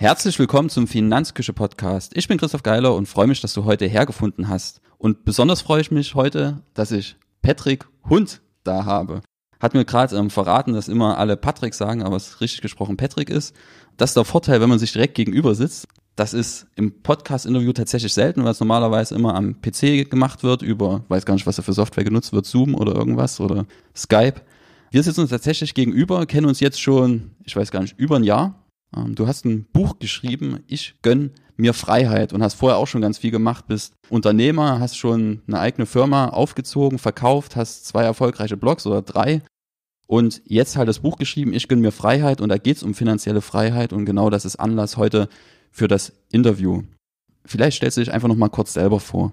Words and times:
Herzlich 0.00 0.38
willkommen 0.38 0.68
zum 0.68 0.86
Finanzküche 0.86 1.52
Podcast. 1.52 2.16
Ich 2.16 2.28
bin 2.28 2.38
Christoph 2.38 2.62
Geiler 2.62 2.94
und 2.94 3.08
freue 3.08 3.26
mich, 3.26 3.40
dass 3.40 3.52
du 3.52 3.64
heute 3.64 3.84
hergefunden 3.86 4.46
hast. 4.46 4.80
Und 4.96 5.24
besonders 5.24 5.60
freue 5.60 5.80
ich 5.80 5.90
mich 5.90 6.14
heute, 6.14 6.62
dass 6.72 6.92
ich 6.92 7.16
Patrick 7.42 7.84
Hund 8.08 8.40
da 8.62 8.84
habe. 8.84 9.22
Hat 9.58 9.74
mir 9.74 9.84
gerade 9.84 10.14
ähm, 10.14 10.30
verraten, 10.30 10.72
dass 10.72 10.86
immer 10.86 11.18
alle 11.18 11.36
Patrick 11.36 11.74
sagen, 11.74 12.04
aber 12.04 12.14
es 12.14 12.40
richtig 12.40 12.60
gesprochen 12.60 12.96
Patrick 12.96 13.28
ist. 13.28 13.56
Das 13.96 14.10
ist 14.10 14.16
der 14.16 14.24
Vorteil, 14.24 14.60
wenn 14.60 14.68
man 14.68 14.78
sich 14.78 14.92
direkt 14.92 15.16
gegenüber 15.16 15.56
sitzt. 15.56 15.88
Das 16.14 16.32
ist 16.32 16.68
im 16.76 17.02
Podcast-Interview 17.02 17.72
tatsächlich 17.72 18.14
selten, 18.14 18.44
weil 18.44 18.52
es 18.52 18.60
normalerweise 18.60 19.16
immer 19.16 19.34
am 19.34 19.60
PC 19.60 20.08
gemacht 20.08 20.44
wird 20.44 20.62
über, 20.62 21.02
weiß 21.08 21.26
gar 21.26 21.34
nicht, 21.34 21.48
was 21.48 21.56
da 21.56 21.62
für 21.62 21.72
Software 21.72 22.04
genutzt 22.04 22.32
wird, 22.32 22.46
Zoom 22.46 22.76
oder 22.76 22.94
irgendwas 22.94 23.40
oder 23.40 23.66
Skype. 23.96 24.42
Wir 24.92 25.02
sitzen 25.02 25.22
uns 25.22 25.30
tatsächlich 25.30 25.74
gegenüber, 25.74 26.24
kennen 26.26 26.46
uns 26.46 26.60
jetzt 26.60 26.80
schon, 26.80 27.32
ich 27.42 27.56
weiß 27.56 27.72
gar 27.72 27.80
nicht, 27.82 27.98
über 27.98 28.14
ein 28.14 28.22
Jahr 28.22 28.62
ähm, 28.96 29.14
du 29.14 29.26
hast 29.26 29.44
ein 29.44 29.66
Buch 29.72 29.98
geschrieben, 29.98 30.60
ich 30.66 30.96
gönn 31.02 31.32
mir 31.56 31.74
Freiheit 31.74 32.32
und 32.32 32.42
hast 32.42 32.54
vorher 32.54 32.78
auch 32.78 32.86
schon 32.86 33.00
ganz 33.00 33.18
viel 33.18 33.30
gemacht, 33.30 33.66
bist 33.66 33.94
Unternehmer, 34.08 34.80
hast 34.80 34.96
schon 34.96 35.42
eine 35.46 35.58
eigene 35.58 35.86
Firma 35.86 36.28
aufgezogen, 36.28 36.98
verkauft, 36.98 37.56
hast 37.56 37.86
zwei 37.86 38.04
erfolgreiche 38.04 38.56
Blogs 38.56 38.86
oder 38.86 39.02
drei 39.02 39.42
und 40.06 40.40
jetzt 40.46 40.76
halt 40.76 40.88
das 40.88 41.00
Buch 41.00 41.18
geschrieben, 41.18 41.52
ich 41.52 41.68
gönn 41.68 41.80
mir 41.80 41.92
Freiheit 41.92 42.40
und 42.40 42.48
da 42.48 42.58
geht's 42.58 42.82
um 42.82 42.94
finanzielle 42.94 43.40
Freiheit 43.40 43.92
und 43.92 44.06
genau 44.06 44.30
das 44.30 44.44
ist 44.44 44.56
Anlass 44.56 44.96
heute 44.96 45.28
für 45.70 45.88
das 45.88 46.12
Interview. 46.30 46.84
Vielleicht 47.44 47.78
stellst 47.78 47.96
du 47.96 48.02
dich 48.02 48.12
einfach 48.12 48.28
nochmal 48.28 48.50
kurz 48.50 48.72
selber 48.72 49.00
vor. 49.00 49.32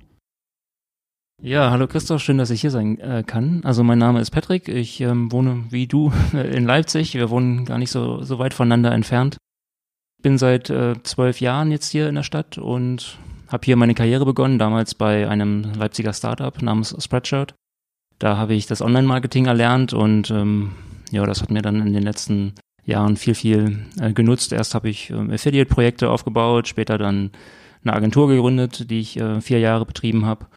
Ja, 1.42 1.70
hallo 1.70 1.86
Christoph, 1.86 2.22
schön, 2.22 2.38
dass 2.38 2.50
ich 2.50 2.62
hier 2.62 2.72
sein 2.72 2.98
äh, 3.00 3.24
kann. 3.26 3.62
Also 3.66 3.84
mein 3.84 3.98
Name 4.00 4.22
ist 4.22 4.32
Patrick, 4.32 4.70
ich 4.70 5.02
ähm, 5.02 5.32
wohne 5.34 5.66
wie 5.70 5.86
du 5.86 6.12
in 6.34 6.66
Leipzig. 6.66 7.14
Wir 7.14 7.30
wohnen 7.30 7.66
gar 7.66 7.78
nicht 7.78 7.92
so, 7.92 8.24
so 8.24 8.40
weit 8.40 8.54
voneinander 8.54 8.94
entfernt 8.94 9.38
bin 10.26 10.40
seit 10.40 10.72
äh, 10.72 10.96
zwölf 11.04 11.40
Jahren 11.40 11.70
jetzt 11.70 11.92
hier 11.92 12.10
in 12.10 12.16
der 12.16 12.24
Stadt 12.24 12.58
und 12.58 13.20
habe 13.48 13.64
hier 13.64 13.76
meine 13.76 13.94
Karriere 13.94 14.26
begonnen, 14.26 14.58
damals 14.58 14.96
bei 14.96 15.30
einem 15.30 15.72
Leipziger 15.78 16.14
Startup 16.14 16.60
namens 16.64 16.96
Spreadshirt. 16.98 17.54
Da 18.18 18.36
habe 18.36 18.56
ich 18.56 18.66
das 18.66 18.82
Online-Marketing 18.82 19.46
erlernt 19.46 19.94
und 19.94 20.32
ähm, 20.32 20.72
ja, 21.12 21.24
das 21.28 21.44
hat 21.44 21.52
mir 21.52 21.62
dann 21.62 21.80
in 21.86 21.94
den 21.94 22.02
letzten 22.02 22.56
Jahren 22.86 23.18
viel, 23.18 23.36
viel 23.36 23.86
äh, 24.02 24.14
genutzt. 24.14 24.52
Erst 24.52 24.74
habe 24.74 24.90
ich 24.90 25.12
ähm, 25.12 25.30
Affiliate-Projekte 25.30 26.10
aufgebaut, 26.10 26.68
später 26.68 26.98
dann 26.98 27.30
eine 27.84 27.94
Agentur 27.94 28.28
gegründet, 28.28 28.90
die 28.90 29.02
ich 29.02 29.20
äh, 29.20 29.42
vier 29.42 29.60
Jahre 29.60 29.86
betrieben 29.86 30.26
habe 30.26 30.48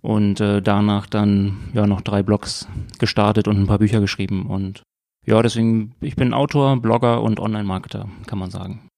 und 0.00 0.40
äh, 0.40 0.60
danach 0.60 1.06
dann 1.06 1.70
ja 1.74 1.86
noch 1.86 2.00
drei 2.00 2.24
Blogs 2.24 2.66
gestartet 2.98 3.46
und 3.46 3.56
ein 3.56 3.68
paar 3.68 3.78
Bücher 3.78 4.00
geschrieben 4.00 4.46
und 4.46 4.82
ja, 5.24 5.40
deswegen, 5.40 5.94
ich 6.00 6.16
bin 6.16 6.34
Autor, 6.34 6.76
Blogger 6.82 7.22
und 7.22 7.38
Online-Marketer, 7.38 8.08
kann 8.26 8.40
man 8.40 8.50
sagen. 8.50 8.88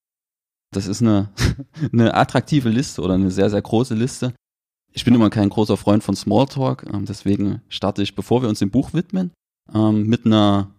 Das 0.71 0.87
ist 0.87 1.01
eine, 1.01 1.29
eine 1.93 2.13
attraktive 2.13 2.69
Liste 2.69 3.01
oder 3.01 3.13
eine 3.13 3.31
sehr, 3.31 3.49
sehr 3.49 3.61
große 3.61 3.95
Liste. 3.95 4.33
Ich 4.91 5.03
bin 5.03 5.13
immer 5.13 5.29
kein 5.29 5.49
großer 5.49 5.77
Freund 5.77 6.03
von 6.03 6.15
Smalltalk, 6.15 6.85
ähm, 6.91 7.05
deswegen 7.05 7.61
starte 7.67 8.01
ich, 8.01 8.15
bevor 8.15 8.41
wir 8.41 8.49
uns 8.49 8.59
dem 8.59 8.71
Buch 8.71 8.93
widmen, 8.93 9.31
ähm, 9.73 10.07
mit 10.07 10.25
einer 10.25 10.69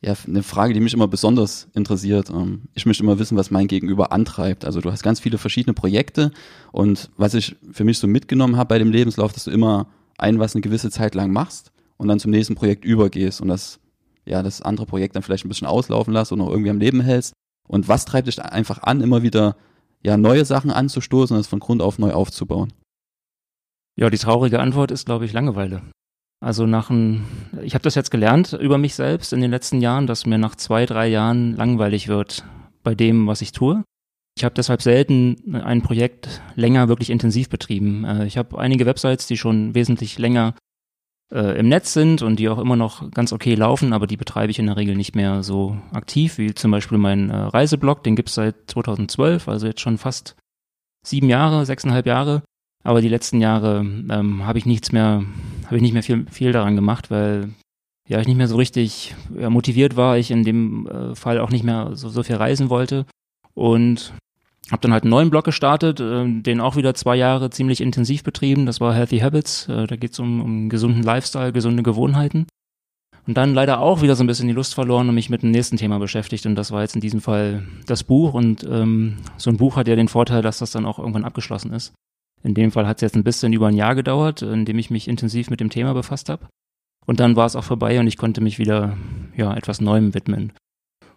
ja, 0.00 0.14
eine 0.26 0.42
Frage, 0.44 0.74
die 0.74 0.80
mich 0.80 0.94
immer 0.94 1.08
besonders 1.08 1.68
interessiert. 1.74 2.30
Ähm, 2.30 2.62
ich 2.74 2.86
möchte 2.86 3.02
immer 3.02 3.18
wissen, 3.18 3.36
was 3.36 3.50
mein 3.50 3.66
Gegenüber 3.66 4.12
antreibt. 4.12 4.64
Also 4.64 4.80
du 4.80 4.92
hast 4.92 5.02
ganz 5.02 5.18
viele 5.18 5.38
verschiedene 5.38 5.74
Projekte 5.74 6.30
und 6.72 7.10
was 7.16 7.34
ich 7.34 7.56
für 7.72 7.84
mich 7.84 7.98
so 7.98 8.06
mitgenommen 8.06 8.56
habe 8.56 8.68
bei 8.68 8.78
dem 8.78 8.92
Lebenslauf, 8.92 9.32
dass 9.32 9.44
du 9.44 9.50
immer 9.50 9.88
ein, 10.16 10.38
was 10.38 10.54
eine 10.54 10.62
gewisse 10.62 10.90
Zeit 10.90 11.14
lang 11.14 11.32
machst 11.32 11.72
und 11.96 12.08
dann 12.08 12.20
zum 12.20 12.30
nächsten 12.30 12.54
Projekt 12.54 12.84
übergehst 12.84 13.40
und 13.40 13.48
das, 13.48 13.80
ja, 14.24 14.42
das 14.42 14.62
andere 14.62 14.86
Projekt 14.86 15.16
dann 15.16 15.22
vielleicht 15.22 15.44
ein 15.44 15.48
bisschen 15.48 15.66
auslaufen 15.66 16.12
lässt 16.12 16.30
und 16.30 16.38
noch 16.38 16.50
irgendwie 16.50 16.70
am 16.70 16.78
Leben 16.78 17.00
hältst. 17.00 17.32
Und 17.68 17.86
was 17.86 18.04
treibt 18.04 18.26
dich 18.26 18.42
einfach 18.42 18.82
an, 18.82 19.00
immer 19.00 19.22
wieder 19.22 19.56
ja 20.02 20.16
neue 20.16 20.44
Sachen 20.44 20.70
anzustoßen 20.70 21.36
und 21.36 21.40
es 21.40 21.46
von 21.46 21.60
Grund 21.60 21.82
auf 21.82 21.98
neu 21.98 22.12
aufzubauen? 22.12 22.72
Ja, 23.96 24.10
die 24.10 24.18
traurige 24.18 24.60
Antwort 24.60 24.90
ist, 24.90 25.06
glaube 25.06 25.24
ich, 25.24 25.32
Langeweile. 25.32 25.82
Also 26.40 26.66
nach 26.66 26.88
ein, 26.88 27.24
ich 27.62 27.74
habe 27.74 27.82
das 27.82 27.96
jetzt 27.96 28.10
gelernt 28.10 28.52
über 28.52 28.78
mich 28.78 28.94
selbst 28.94 29.32
in 29.32 29.40
den 29.40 29.50
letzten 29.50 29.80
Jahren, 29.80 30.06
dass 30.06 30.24
mir 30.24 30.38
nach 30.38 30.54
zwei, 30.54 30.86
drei 30.86 31.08
Jahren 31.08 31.56
langweilig 31.56 32.06
wird 32.06 32.44
bei 32.84 32.94
dem, 32.94 33.26
was 33.26 33.42
ich 33.42 33.52
tue. 33.52 33.82
Ich 34.36 34.44
habe 34.44 34.54
deshalb 34.54 34.82
selten 34.82 35.56
ein 35.56 35.82
Projekt 35.82 36.40
länger 36.54 36.88
wirklich 36.88 37.10
intensiv 37.10 37.48
betrieben. 37.48 38.04
Äh, 38.04 38.26
ich 38.26 38.38
habe 38.38 38.56
einige 38.56 38.86
Websites, 38.86 39.26
die 39.26 39.36
schon 39.36 39.74
wesentlich 39.74 40.16
länger 40.18 40.54
äh, 41.32 41.58
im 41.58 41.68
Netz 41.68 41.92
sind 41.92 42.22
und 42.22 42.36
die 42.38 42.48
auch 42.48 42.58
immer 42.58 42.76
noch 42.76 43.10
ganz 43.10 43.32
okay 43.32 43.54
laufen, 43.54 43.92
aber 43.92 44.06
die 44.06 44.16
betreibe 44.16 44.50
ich 44.50 44.58
in 44.58 44.66
der 44.66 44.76
Regel 44.76 44.96
nicht 44.96 45.14
mehr 45.14 45.42
so 45.42 45.76
aktiv, 45.92 46.38
wie 46.38 46.54
zum 46.54 46.70
Beispiel 46.70 46.98
mein 46.98 47.30
äh, 47.30 47.36
Reiseblog, 47.36 48.02
den 48.02 48.16
gibt's 48.16 48.34
seit 48.34 48.56
2012, 48.68 49.48
also 49.48 49.66
jetzt 49.66 49.80
schon 49.80 49.98
fast 49.98 50.36
sieben 51.04 51.28
Jahre, 51.28 51.66
sechseinhalb 51.66 52.06
Jahre. 52.06 52.42
Aber 52.84 53.00
die 53.00 53.08
letzten 53.08 53.40
Jahre 53.40 53.80
ähm, 53.80 54.46
habe 54.46 54.58
ich 54.58 54.66
nichts 54.66 54.92
mehr, 54.92 55.24
habe 55.66 55.76
ich 55.76 55.82
nicht 55.82 55.92
mehr 55.92 56.02
viel, 56.02 56.26
viel 56.30 56.52
daran 56.52 56.76
gemacht, 56.76 57.10
weil 57.10 57.50
ja 58.08 58.20
ich 58.20 58.26
nicht 58.26 58.36
mehr 58.36 58.48
so 58.48 58.56
richtig 58.56 59.14
ja, 59.38 59.50
motiviert 59.50 59.96
war, 59.96 60.16
ich 60.16 60.30
in 60.30 60.44
dem 60.44 60.86
äh, 60.86 61.14
Fall 61.14 61.40
auch 61.40 61.50
nicht 61.50 61.64
mehr 61.64 61.90
so, 61.94 62.08
so 62.08 62.22
viel 62.22 62.36
reisen 62.36 62.70
wollte. 62.70 63.04
Und 63.54 64.14
habe 64.70 64.80
dann 64.82 64.92
halt 64.92 65.04
einen 65.04 65.10
neuen 65.10 65.30
Blog 65.30 65.44
gestartet, 65.44 66.00
äh, 66.00 66.26
den 66.26 66.60
auch 66.60 66.76
wieder 66.76 66.94
zwei 66.94 67.16
Jahre 67.16 67.50
ziemlich 67.50 67.80
intensiv 67.80 68.22
betrieben. 68.22 68.66
Das 68.66 68.80
war 68.80 68.94
Healthy 68.94 69.20
Habits. 69.20 69.68
Äh, 69.68 69.86
da 69.86 69.96
geht 69.96 70.12
es 70.12 70.18
um, 70.18 70.42
um 70.42 70.68
gesunden 70.68 71.02
Lifestyle, 71.02 71.52
gesunde 71.52 71.82
Gewohnheiten. 71.82 72.46
Und 73.26 73.36
dann 73.36 73.52
leider 73.52 73.80
auch 73.80 74.00
wieder 74.00 74.16
so 74.16 74.24
ein 74.24 74.26
bisschen 74.26 74.48
die 74.48 74.54
Lust 74.54 74.74
verloren 74.74 75.08
und 75.08 75.14
mich 75.14 75.28
mit 75.28 75.42
dem 75.42 75.50
nächsten 75.50 75.76
Thema 75.76 75.98
beschäftigt. 75.98 76.46
Und 76.46 76.54
das 76.54 76.72
war 76.72 76.80
jetzt 76.82 76.94
in 76.94 77.02
diesem 77.02 77.20
Fall 77.20 77.66
das 77.86 78.02
Buch. 78.04 78.32
Und 78.32 78.64
ähm, 78.64 79.18
so 79.36 79.50
ein 79.50 79.58
Buch 79.58 79.76
hat 79.76 79.86
ja 79.86 79.96
den 79.96 80.08
Vorteil, 80.08 80.40
dass 80.40 80.58
das 80.58 80.70
dann 80.70 80.86
auch 80.86 80.98
irgendwann 80.98 81.24
abgeschlossen 81.24 81.72
ist. 81.72 81.92
In 82.42 82.54
dem 82.54 82.70
Fall 82.70 82.86
hat 82.86 82.98
es 82.98 83.02
jetzt 83.02 83.16
ein 83.16 83.24
bisschen 83.24 83.52
über 83.52 83.66
ein 83.66 83.76
Jahr 83.76 83.94
gedauert, 83.94 84.42
in 84.42 84.64
dem 84.64 84.78
ich 84.78 84.90
mich 84.90 85.08
intensiv 85.08 85.50
mit 85.50 85.60
dem 85.60 85.70
Thema 85.70 85.92
befasst 85.92 86.28
habe. 86.28 86.46
Und 87.04 87.20
dann 87.20 87.36
war 87.36 87.46
es 87.46 87.56
auch 87.56 87.64
vorbei 87.64 87.98
und 88.00 88.06
ich 88.06 88.16
konnte 88.16 88.40
mich 88.40 88.58
wieder 88.58 88.96
ja 89.36 89.54
etwas 89.54 89.80
Neuem 89.80 90.14
widmen. 90.14 90.52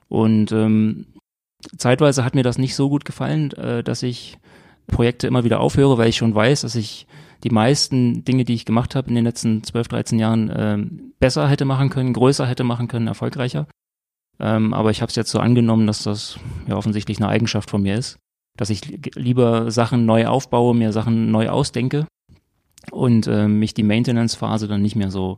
Und 0.07 0.51
ähm, 0.51 1.05
zeitweise 1.77 2.23
hat 2.23 2.35
mir 2.35 2.43
das 2.43 2.57
nicht 2.57 2.75
so 2.75 2.89
gut 2.89 3.05
gefallen, 3.05 3.51
äh, 3.53 3.83
dass 3.83 4.03
ich 4.03 4.37
Projekte 4.87 5.27
immer 5.27 5.43
wieder 5.43 5.59
aufhöre, 5.59 5.97
weil 5.97 6.09
ich 6.09 6.17
schon 6.17 6.35
weiß, 6.35 6.61
dass 6.61 6.75
ich 6.75 7.07
die 7.43 7.49
meisten 7.49 8.23
Dinge, 8.23 8.45
die 8.45 8.53
ich 8.53 8.65
gemacht 8.65 8.95
habe 8.95 9.09
in 9.09 9.15
den 9.15 9.23
letzten 9.23 9.63
12, 9.63 9.87
13 9.87 10.19
Jahren, 10.19 10.49
äh, 10.49 10.77
besser 11.19 11.47
hätte 11.47 11.65
machen 11.65 11.89
können, 11.89 12.13
größer 12.13 12.45
hätte 12.45 12.63
machen 12.63 12.87
können, 12.87 13.07
erfolgreicher. 13.07 13.67
Ähm, 14.39 14.73
aber 14.73 14.91
ich 14.91 15.01
habe 15.01 15.09
es 15.09 15.15
jetzt 15.15 15.31
so 15.31 15.39
angenommen, 15.39 15.87
dass 15.87 16.03
das 16.03 16.39
ja 16.67 16.75
offensichtlich 16.75 17.17
eine 17.17 17.29
Eigenschaft 17.29 17.69
von 17.69 17.81
mir 17.81 17.95
ist, 17.95 18.17
dass 18.57 18.69
ich 18.69 18.81
lieber 19.15 19.71
Sachen 19.71 20.05
neu 20.05 20.27
aufbaue, 20.27 20.75
mir 20.75 20.91
Sachen 20.91 21.31
neu 21.31 21.49
ausdenke 21.49 22.05
und 22.91 23.27
äh, 23.27 23.47
mich 23.47 23.73
die 23.73 23.83
Maintenance-Phase 23.83 24.67
dann 24.67 24.81
nicht 24.81 24.95
mehr 24.95 25.11
so 25.11 25.37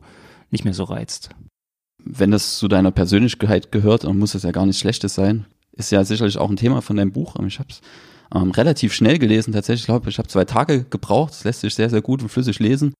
nicht 0.50 0.64
mehr 0.64 0.74
so 0.74 0.84
reizt. 0.84 1.30
Wenn 2.02 2.30
das 2.30 2.58
zu 2.58 2.68
deiner 2.68 2.90
Persönlichkeit 2.90 3.72
gehört, 3.72 4.04
dann 4.04 4.18
muss 4.18 4.34
es 4.34 4.42
ja 4.42 4.52
gar 4.52 4.66
nichts 4.66 4.80
Schlechtes 4.80 5.14
sein 5.14 5.46
ist 5.76 5.90
ja 5.90 6.04
sicherlich 6.04 6.38
auch 6.38 6.50
ein 6.50 6.56
Thema 6.56 6.82
von 6.82 6.96
deinem 6.96 7.12
Buch. 7.12 7.36
Ich 7.46 7.58
habe 7.58 7.68
es 7.70 7.80
ähm, 8.34 8.50
relativ 8.50 8.92
schnell 8.92 9.18
gelesen, 9.18 9.52
tatsächlich. 9.52 9.82
Ich 9.82 9.86
glaube, 9.86 10.08
ich 10.08 10.18
habe 10.18 10.28
zwei 10.28 10.44
Tage 10.44 10.84
gebraucht. 10.84 11.32
Es 11.32 11.44
lässt 11.44 11.60
sich 11.60 11.74
sehr, 11.74 11.90
sehr 11.90 12.02
gut 12.02 12.22
und 12.22 12.28
flüssig 12.28 12.58
lesen. 12.58 12.94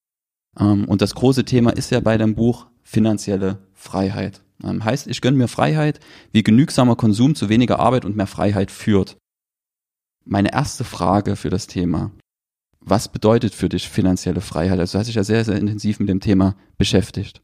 Ähm, 0.58 0.84
und 0.86 1.02
das 1.02 1.14
große 1.14 1.44
Thema 1.44 1.70
ist 1.70 1.90
ja 1.90 2.00
bei 2.00 2.18
deinem 2.18 2.34
Buch 2.34 2.66
finanzielle 2.82 3.58
Freiheit. 3.72 4.42
Ähm, 4.62 4.84
heißt, 4.84 5.06
ich 5.06 5.20
gönne 5.20 5.36
mir 5.36 5.48
Freiheit, 5.48 6.00
wie 6.32 6.42
genügsamer 6.42 6.96
Konsum 6.96 7.34
zu 7.34 7.48
weniger 7.48 7.78
Arbeit 7.78 8.04
und 8.04 8.16
mehr 8.16 8.26
Freiheit 8.26 8.70
führt. 8.70 9.16
Meine 10.24 10.52
erste 10.52 10.84
Frage 10.84 11.36
für 11.36 11.50
das 11.50 11.66
Thema. 11.66 12.10
Was 12.80 13.08
bedeutet 13.08 13.54
für 13.54 13.68
dich 13.68 13.88
finanzielle 13.88 14.40
Freiheit? 14.40 14.78
Also 14.78 14.92
du 14.92 14.98
hast 15.00 15.06
dich 15.06 15.16
ja 15.16 15.24
sehr, 15.24 15.44
sehr 15.44 15.56
intensiv 15.56 16.00
mit 16.00 16.08
dem 16.08 16.20
Thema 16.20 16.54
beschäftigt. 16.76 17.40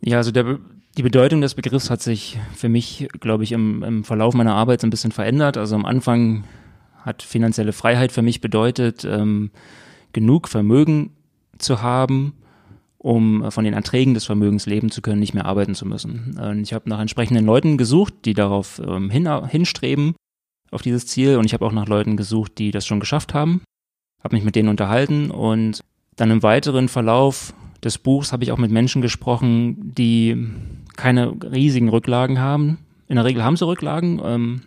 Ja, 0.00 0.18
also 0.18 0.30
der, 0.30 0.60
die 0.96 1.02
Bedeutung 1.02 1.40
des 1.40 1.54
Begriffs 1.54 1.90
hat 1.90 2.02
sich 2.02 2.38
für 2.54 2.68
mich, 2.68 3.08
glaube 3.20 3.44
ich, 3.44 3.52
im, 3.52 3.82
im 3.82 4.04
Verlauf 4.04 4.34
meiner 4.34 4.54
Arbeit 4.54 4.80
so 4.80 4.86
ein 4.86 4.90
bisschen 4.90 5.12
verändert. 5.12 5.56
Also 5.56 5.74
am 5.74 5.86
Anfang 5.86 6.44
hat 7.04 7.22
finanzielle 7.22 7.72
Freiheit 7.72 8.12
für 8.12 8.22
mich 8.22 8.40
bedeutet, 8.40 9.04
ähm, 9.04 9.50
genug 10.12 10.48
Vermögen 10.48 11.10
zu 11.58 11.82
haben, 11.82 12.34
um 12.98 13.50
von 13.50 13.64
den 13.64 13.74
Erträgen 13.74 14.14
des 14.14 14.24
Vermögens 14.24 14.66
leben 14.66 14.90
zu 14.90 15.00
können, 15.00 15.20
nicht 15.20 15.32
mehr 15.32 15.46
arbeiten 15.46 15.74
zu 15.74 15.86
müssen. 15.86 16.60
Ich 16.62 16.74
habe 16.74 16.88
nach 16.88 17.00
entsprechenden 17.00 17.46
Leuten 17.46 17.78
gesucht, 17.78 18.12
die 18.24 18.34
darauf 18.34 18.80
ähm, 18.84 19.08
hin, 19.08 19.28
hinstreben, 19.48 20.14
auf 20.70 20.82
dieses 20.82 21.06
Ziel. 21.06 21.36
Und 21.36 21.46
ich 21.46 21.54
habe 21.54 21.64
auch 21.64 21.72
nach 21.72 21.88
Leuten 21.88 22.16
gesucht, 22.16 22.58
die 22.58 22.70
das 22.72 22.86
schon 22.86 23.00
geschafft 23.00 23.32
haben, 23.32 23.62
habe 24.22 24.36
mich 24.36 24.44
mit 24.44 24.54
denen 24.54 24.68
unterhalten 24.68 25.30
und 25.30 25.80
dann 26.16 26.30
im 26.30 26.42
weiteren 26.42 26.88
Verlauf 26.88 27.54
des 27.82 27.96
Buchs 27.96 28.32
habe 28.32 28.44
ich 28.44 28.52
auch 28.52 28.58
mit 28.58 28.70
Menschen 28.70 29.00
gesprochen, 29.00 29.94
die 29.94 30.36
keine 31.00 31.34
riesigen 31.42 31.88
Rücklagen 31.88 32.38
haben. 32.38 32.78
In 33.08 33.16
der 33.16 33.24
Regel 33.24 33.42
haben 33.42 33.56
sie 33.56 33.66
Rücklagen, 33.66 34.20
ähm, 34.22 34.62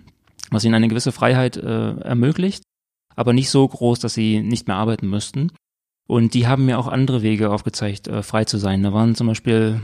was 0.49 0.65
ihnen 0.65 0.75
eine 0.75 0.87
gewisse 0.87 1.11
Freiheit 1.11 1.57
äh, 1.57 1.97
ermöglicht, 1.99 2.63
aber 3.15 3.33
nicht 3.33 3.49
so 3.49 3.67
groß, 3.67 3.99
dass 3.99 4.13
sie 4.13 4.41
nicht 4.41 4.67
mehr 4.67 4.77
arbeiten 4.77 5.09
müssten. 5.09 5.51
Und 6.07 6.33
die 6.33 6.47
haben 6.47 6.65
mir 6.65 6.79
auch 6.79 6.87
andere 6.87 7.21
Wege 7.21 7.51
aufgezeigt, 7.51 8.07
äh, 8.07 8.23
frei 8.23 8.45
zu 8.45 8.57
sein. 8.57 8.83
Da 8.83 8.91
waren 8.93 9.15
zum 9.15 9.27
Beispiel, 9.27 9.79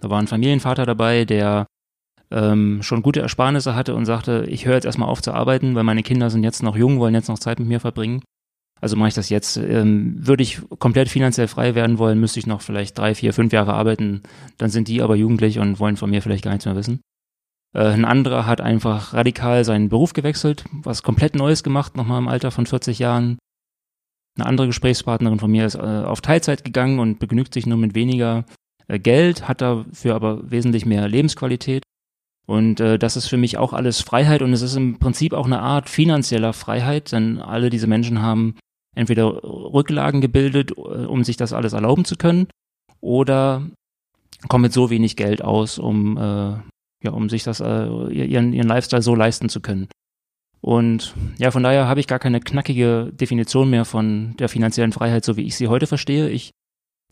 da 0.00 0.10
war 0.10 0.18
ein 0.18 0.26
Familienvater 0.26 0.84
dabei, 0.84 1.24
der 1.24 1.66
ähm, 2.30 2.82
schon 2.82 3.02
gute 3.02 3.20
Ersparnisse 3.20 3.74
hatte 3.74 3.94
und 3.94 4.04
sagte, 4.04 4.44
ich 4.48 4.66
höre 4.66 4.74
jetzt 4.74 4.84
erstmal 4.84 5.08
auf 5.08 5.22
zu 5.22 5.32
arbeiten, 5.32 5.74
weil 5.74 5.84
meine 5.84 6.02
Kinder 6.02 6.30
sind 6.30 6.42
jetzt 6.42 6.62
noch 6.62 6.76
jung, 6.76 6.98
wollen 6.98 7.14
jetzt 7.14 7.28
noch 7.28 7.38
Zeit 7.38 7.58
mit 7.58 7.68
mir 7.68 7.80
verbringen. 7.80 8.22
Also 8.82 8.96
mache 8.96 9.08
ich 9.08 9.14
das 9.14 9.28
jetzt. 9.28 9.56
Ähm, 9.56 10.16
würde 10.18 10.42
ich 10.42 10.60
komplett 10.80 11.08
finanziell 11.08 11.46
frei 11.46 11.76
werden 11.76 11.98
wollen, 11.98 12.18
müsste 12.18 12.40
ich 12.40 12.48
noch 12.48 12.60
vielleicht 12.62 12.98
drei, 12.98 13.14
vier, 13.14 13.32
fünf 13.32 13.52
Jahre 13.52 13.74
arbeiten. 13.74 14.22
Dann 14.58 14.70
sind 14.70 14.88
die 14.88 15.02
aber 15.02 15.14
jugendlich 15.14 15.60
und 15.60 15.78
wollen 15.78 15.96
von 15.96 16.10
mir 16.10 16.20
vielleicht 16.20 16.42
gar 16.42 16.50
nichts 16.50 16.66
mehr 16.66 16.74
wissen. 16.74 17.00
Äh, 17.74 17.84
ein 17.84 18.04
anderer 18.04 18.44
hat 18.44 18.60
einfach 18.60 19.14
radikal 19.14 19.64
seinen 19.64 19.88
Beruf 19.88 20.14
gewechselt, 20.14 20.64
was 20.72 21.04
komplett 21.04 21.36
Neues 21.36 21.62
gemacht, 21.62 21.96
nochmal 21.96 22.18
im 22.18 22.26
Alter 22.26 22.50
von 22.50 22.66
40 22.66 22.98
Jahren. 22.98 23.38
Eine 24.36 24.46
andere 24.46 24.66
Gesprächspartnerin 24.66 25.38
von 25.38 25.50
mir 25.50 25.64
ist 25.64 25.76
äh, 25.76 25.78
auf 25.78 26.20
Teilzeit 26.20 26.64
gegangen 26.64 26.98
und 26.98 27.20
begnügt 27.20 27.54
sich 27.54 27.66
nur 27.66 27.78
mit 27.78 27.94
weniger 27.94 28.46
äh, 28.88 28.98
Geld, 28.98 29.46
hat 29.46 29.60
dafür 29.60 30.16
aber 30.16 30.50
wesentlich 30.50 30.86
mehr 30.86 31.06
Lebensqualität. 31.06 31.84
Und 32.46 32.80
äh, 32.80 32.98
das 32.98 33.16
ist 33.16 33.28
für 33.28 33.36
mich 33.36 33.58
auch 33.58 33.74
alles 33.74 34.00
Freiheit 34.00 34.42
und 34.42 34.52
es 34.52 34.62
ist 34.62 34.74
im 34.74 34.98
Prinzip 34.98 35.34
auch 35.34 35.46
eine 35.46 35.60
Art 35.60 35.88
finanzieller 35.88 36.52
Freiheit, 36.52 37.12
denn 37.12 37.40
alle 37.40 37.70
diese 37.70 37.86
Menschen 37.86 38.20
haben 38.22 38.56
entweder 38.94 39.42
Rücklagen 39.42 40.20
gebildet, 40.20 40.72
äh, 40.72 40.80
um 40.80 41.24
sich 41.24 41.36
das 41.36 41.52
alles 41.52 41.72
erlauben 41.72 42.04
zu 42.04 42.16
können, 42.16 42.48
oder 43.00 43.62
kommen 44.48 44.62
mit 44.62 44.72
so 44.72 44.90
wenig 44.90 45.16
Geld 45.16 45.42
aus, 45.42 45.78
um, 45.78 46.16
äh, 46.16 46.56
ja, 47.04 47.10
um 47.10 47.28
sich 47.28 47.42
das, 47.42 47.60
äh, 47.60 47.86
ihren, 48.12 48.52
ihren 48.52 48.68
Lifestyle 48.68 49.02
so 49.02 49.14
leisten 49.14 49.48
zu 49.48 49.60
können. 49.60 49.88
Und 50.60 51.14
ja, 51.38 51.50
von 51.50 51.64
daher 51.64 51.88
habe 51.88 52.00
ich 52.00 52.06
gar 52.06 52.20
keine 52.20 52.40
knackige 52.40 53.10
Definition 53.12 53.68
mehr 53.68 53.84
von 53.84 54.36
der 54.38 54.48
finanziellen 54.48 54.92
Freiheit, 54.92 55.24
so 55.24 55.36
wie 55.36 55.42
ich 55.42 55.56
sie 55.56 55.66
heute 55.66 55.88
verstehe. 55.88 56.28
Ich 56.28 56.52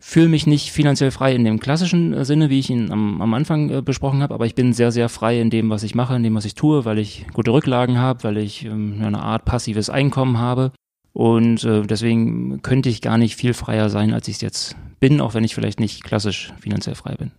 fühle 0.00 0.28
mich 0.28 0.46
nicht 0.46 0.70
finanziell 0.70 1.10
frei 1.10 1.34
in 1.34 1.44
dem 1.44 1.60
klassischen 1.60 2.14
äh, 2.14 2.24
Sinne, 2.24 2.48
wie 2.48 2.58
ich 2.58 2.70
ihn 2.70 2.90
am, 2.90 3.20
am 3.20 3.34
Anfang 3.34 3.68
äh, 3.70 3.82
besprochen 3.82 4.22
habe, 4.22 4.34
aber 4.34 4.46
ich 4.46 4.54
bin 4.54 4.72
sehr, 4.72 4.92
sehr 4.92 5.08
frei 5.08 5.40
in 5.40 5.50
dem, 5.50 5.68
was 5.68 5.82
ich 5.82 5.94
mache, 5.94 6.14
in 6.14 6.22
dem, 6.22 6.34
was 6.34 6.44
ich 6.44 6.54
tue, 6.54 6.84
weil 6.84 6.98
ich 6.98 7.26
gute 7.34 7.52
Rücklagen 7.52 7.98
habe, 7.98 8.24
weil 8.24 8.38
ich 8.38 8.64
ähm, 8.64 9.00
eine 9.02 9.22
Art 9.22 9.44
passives 9.44 9.90
Einkommen 9.90 10.38
habe. 10.38 10.72
Und 11.12 11.64
äh, 11.64 11.82
deswegen 11.82 12.62
könnte 12.62 12.88
ich 12.88 13.02
gar 13.02 13.18
nicht 13.18 13.36
viel 13.36 13.54
freier 13.54 13.90
sein, 13.90 14.12
als 14.12 14.28
ich 14.28 14.36
es 14.36 14.40
jetzt 14.40 14.76
bin, 15.00 15.20
auch 15.20 15.34
wenn 15.34 15.44
ich 15.44 15.54
vielleicht 15.54 15.80
nicht 15.80 16.04
klassisch 16.04 16.52
finanziell 16.60 16.94
frei 16.94 17.14
bin. 17.16 17.32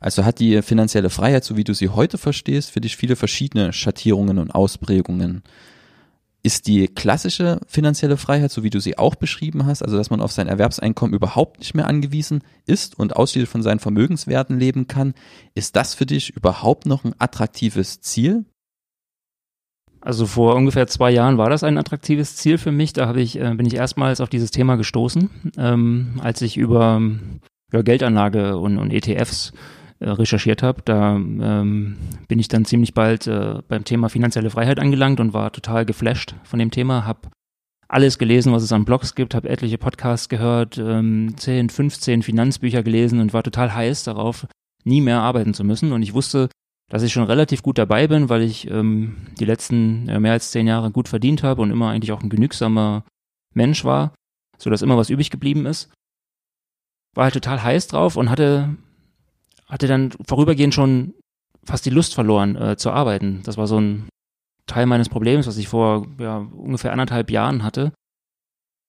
Also 0.00 0.24
hat 0.24 0.38
die 0.38 0.60
finanzielle 0.60 1.08
Freiheit, 1.08 1.44
so 1.44 1.56
wie 1.56 1.64
du 1.64 1.72
sie 1.72 1.88
heute 1.88 2.18
verstehst, 2.18 2.70
für 2.70 2.82
dich 2.82 2.96
viele 2.96 3.16
verschiedene 3.16 3.72
Schattierungen 3.72 4.38
und 4.38 4.50
Ausprägungen 4.50 5.42
ist 6.42 6.66
die 6.66 6.88
klassische 6.88 7.58
finanzielle 7.66 8.18
Freiheit, 8.18 8.52
so 8.52 8.62
wie 8.62 8.68
du 8.70 8.78
sie 8.78 8.98
auch 8.98 9.14
beschrieben 9.14 9.64
hast, 9.64 9.82
also 9.82 9.96
dass 9.96 10.10
man 10.10 10.20
auf 10.20 10.30
sein 10.30 10.46
Erwerbseinkommen 10.46 11.14
überhaupt 11.14 11.60
nicht 11.60 11.74
mehr 11.74 11.86
angewiesen 11.86 12.42
ist 12.66 12.98
und 12.98 13.16
ausschließlich 13.16 13.48
von 13.48 13.62
seinen 13.62 13.80
Vermögenswerten 13.80 14.58
leben 14.58 14.86
kann, 14.86 15.14
ist 15.54 15.74
das 15.74 15.94
für 15.94 16.04
dich 16.04 16.36
überhaupt 16.36 16.84
noch 16.84 17.04
ein 17.04 17.14
attraktives 17.18 18.02
Ziel? 18.02 18.44
Also 20.04 20.26
vor 20.26 20.54
ungefähr 20.54 20.86
zwei 20.86 21.10
Jahren 21.10 21.38
war 21.38 21.48
das 21.48 21.64
ein 21.64 21.78
attraktives 21.78 22.36
Ziel 22.36 22.58
für 22.58 22.72
mich. 22.72 22.92
Da 22.92 23.06
habe 23.06 23.22
ich, 23.22 23.40
äh, 23.40 23.54
bin 23.54 23.64
ich 23.64 23.74
erstmals 23.74 24.20
auf 24.20 24.28
dieses 24.28 24.50
Thema 24.50 24.76
gestoßen, 24.76 25.30
ähm, 25.56 26.20
als 26.22 26.42
ich 26.42 26.58
über 26.58 27.00
ja, 27.72 27.80
Geldanlage 27.80 28.58
und, 28.58 28.76
und 28.76 28.92
ETFs 28.92 29.54
äh, 30.00 30.10
recherchiert 30.10 30.62
habe. 30.62 30.82
Da 30.84 31.16
ähm, 31.16 31.96
bin 32.28 32.38
ich 32.38 32.48
dann 32.48 32.66
ziemlich 32.66 32.92
bald 32.92 33.26
äh, 33.26 33.62
beim 33.66 33.84
Thema 33.84 34.10
finanzielle 34.10 34.50
Freiheit 34.50 34.78
angelangt 34.78 35.20
und 35.20 35.32
war 35.32 35.50
total 35.52 35.86
geflasht 35.86 36.34
von 36.44 36.58
dem 36.58 36.70
Thema. 36.70 37.06
Habe 37.06 37.30
alles 37.88 38.18
gelesen, 38.18 38.52
was 38.52 38.62
es 38.62 38.72
an 38.72 38.84
Blogs 38.84 39.14
gibt, 39.14 39.34
habe 39.34 39.48
etliche 39.48 39.78
Podcasts 39.78 40.28
gehört, 40.28 40.76
ähm, 40.76 41.32
10, 41.38 41.70
15 41.70 42.22
Finanzbücher 42.22 42.82
gelesen 42.82 43.20
und 43.20 43.32
war 43.32 43.42
total 43.42 43.74
heiß 43.74 44.04
darauf, 44.04 44.46
nie 44.84 45.00
mehr 45.00 45.20
arbeiten 45.20 45.54
zu 45.54 45.64
müssen. 45.64 45.92
Und 45.92 46.02
ich 46.02 46.12
wusste, 46.12 46.50
dass 46.90 47.02
ich 47.02 47.12
schon 47.12 47.24
relativ 47.24 47.62
gut 47.62 47.78
dabei 47.78 48.06
bin, 48.06 48.28
weil 48.28 48.42
ich 48.42 48.70
ähm, 48.70 49.28
die 49.38 49.44
letzten 49.44 50.08
äh, 50.08 50.20
mehr 50.20 50.32
als 50.32 50.50
zehn 50.50 50.66
Jahre 50.66 50.90
gut 50.90 51.08
verdient 51.08 51.42
habe 51.42 51.62
und 51.62 51.70
immer 51.70 51.90
eigentlich 51.90 52.12
auch 52.12 52.22
ein 52.22 52.28
genügsamer 52.28 53.04
Mensch 53.54 53.84
war, 53.84 54.14
so 54.58 54.70
dass 54.70 54.82
immer 54.82 54.96
was 54.96 55.10
übrig 55.10 55.30
geblieben 55.30 55.66
ist. 55.66 55.90
War 57.14 57.24
halt 57.24 57.34
total 57.34 57.62
heiß 57.62 57.88
drauf 57.88 58.16
und 58.16 58.30
hatte 58.30 58.76
hatte 59.66 59.86
dann 59.86 60.12
vorübergehend 60.26 60.74
schon 60.74 61.14
fast 61.64 61.86
die 61.86 61.90
Lust 61.90 62.14
verloren 62.14 62.56
äh, 62.56 62.76
zu 62.76 62.90
arbeiten. 62.90 63.42
Das 63.44 63.56
war 63.56 63.66
so 63.66 63.80
ein 63.80 64.08
Teil 64.66 64.86
meines 64.86 65.08
Problems, 65.08 65.46
was 65.46 65.56
ich 65.56 65.68
vor 65.68 66.06
ja, 66.18 66.38
ungefähr 66.38 66.92
anderthalb 66.92 67.30
Jahren 67.30 67.62
hatte. 67.62 67.92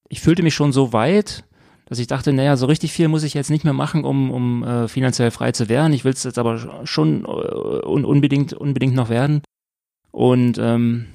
Ich 0.10 0.22
fühlte 0.22 0.44
mich 0.44 0.54
schon 0.54 0.72
so 0.72 0.94
weit, 0.94 1.46
dass 1.86 2.00
ich 2.00 2.08
dachte, 2.08 2.34
naja, 2.34 2.58
so 2.58 2.66
richtig 2.66 2.92
viel 2.92 3.08
muss 3.08 3.24
ich 3.24 3.34
jetzt 3.34 3.50
nicht 3.50 3.64
mehr 3.64 3.74
machen, 3.74 4.04
um, 4.04 4.32
um 4.32 4.64
äh, 4.64 4.88
finanziell 4.88 5.32
frei 5.32 5.52
zu 5.52 5.70
werden. 5.70 5.94
Ich 5.94 6.04
will 6.04 6.14
es 6.14 6.24
jetzt 6.24 6.40
aber 6.40 6.86
schon 6.86 7.26
äh, 7.26 7.28
un 7.28 8.06
unbedingt, 8.06 8.54
unbedingt 8.54 8.96
noch 8.96 9.10
werden. 9.10 9.42
Und 10.12 10.58
ähm, 10.58 11.08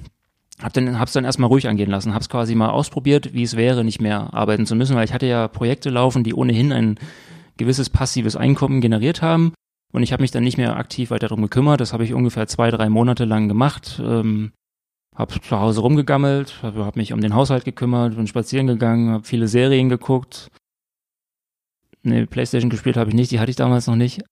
hab 0.61 0.73
dann, 0.73 0.99
hab's 0.99 1.13
dann 1.13 1.25
erstmal 1.25 1.49
ruhig 1.49 1.67
angehen 1.67 1.89
lassen, 1.89 2.13
hab's 2.13 2.29
quasi 2.29 2.55
mal 2.55 2.69
ausprobiert, 2.69 3.33
wie 3.33 3.43
es 3.43 3.57
wäre, 3.57 3.83
nicht 3.83 3.99
mehr 3.99 4.33
arbeiten 4.33 4.65
zu 4.65 4.75
müssen, 4.75 4.95
weil 4.95 5.05
ich 5.05 5.13
hatte 5.13 5.25
ja 5.25 5.47
Projekte 5.47 5.89
laufen, 5.89 6.23
die 6.23 6.33
ohnehin 6.33 6.71
ein 6.71 6.99
gewisses 7.57 7.89
passives 7.89 8.35
Einkommen 8.35 8.79
generiert 8.79 9.21
haben. 9.21 9.53
Und 9.91 10.03
ich 10.03 10.13
habe 10.13 10.21
mich 10.21 10.31
dann 10.31 10.43
nicht 10.43 10.57
mehr 10.57 10.77
aktiv 10.77 11.11
weiter 11.11 11.27
darum 11.27 11.41
gekümmert. 11.41 11.81
Das 11.81 11.91
habe 11.91 12.05
ich 12.05 12.13
ungefähr 12.13 12.47
zwei, 12.47 12.71
drei 12.71 12.89
Monate 12.89 13.25
lang 13.25 13.49
gemacht. 13.49 14.01
Ähm, 14.03 14.51
habe 15.15 15.41
zu 15.41 15.59
Hause 15.59 15.81
rumgegammelt, 15.81 16.63
habe 16.63 16.85
hab 16.85 16.95
mich 16.95 17.11
um 17.11 17.19
den 17.19 17.35
Haushalt 17.35 17.65
gekümmert, 17.65 18.15
bin 18.15 18.27
spazieren 18.27 18.67
gegangen, 18.67 19.09
habe 19.11 19.25
viele 19.25 19.47
Serien 19.47 19.89
geguckt. 19.89 20.49
Ne, 22.03 22.25
Playstation 22.25 22.69
gespielt 22.69 22.97
habe 22.97 23.09
ich 23.09 23.15
nicht, 23.15 23.31
die 23.31 23.39
hatte 23.39 23.51
ich 23.51 23.55
damals 23.55 23.87
noch 23.87 23.95
nicht. 23.95 24.23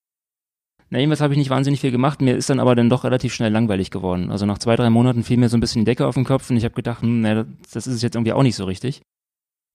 Na, 0.90 0.98
jedenfalls 0.98 1.22
habe 1.22 1.34
ich 1.34 1.38
nicht 1.38 1.52
wahnsinnig 1.52 1.82
viel 1.82 1.92
gemacht. 1.92 2.20
Mir 2.22 2.36
ist 2.36 2.50
dann 2.50 2.60
aber 2.60 2.76
dann 2.76 2.90
doch 2.90 3.04
relativ 3.04 3.34
schnell 3.34 3.52
langweilig 3.52 3.92
geworden. 3.92 4.32
Also 4.32 4.46
nach 4.46 4.58
zwei, 4.58 4.76
drei 4.76 4.90
Monaten 4.90 5.24
fiel 5.24 5.38
mir 5.38 5.50
so 5.50 5.58
ein 5.58 5.60
bisschen 5.60 5.82
die 5.82 5.86
Decke 5.86 6.08
auf 6.08 6.16
den 6.16 6.26
Kopf 6.26 6.50
und 6.50 6.58
ich 6.58 6.64
habe 6.64 6.74
gedacht, 6.74 7.04
hm, 7.04 7.22
ne, 7.22 7.46
das 7.72 7.86
ist 7.86 8.02
jetzt 8.02 8.16
irgendwie 8.16 8.34
auch 8.34 8.44
nicht 8.44 8.56
so 8.56 8.66
richtig. 8.66 9.02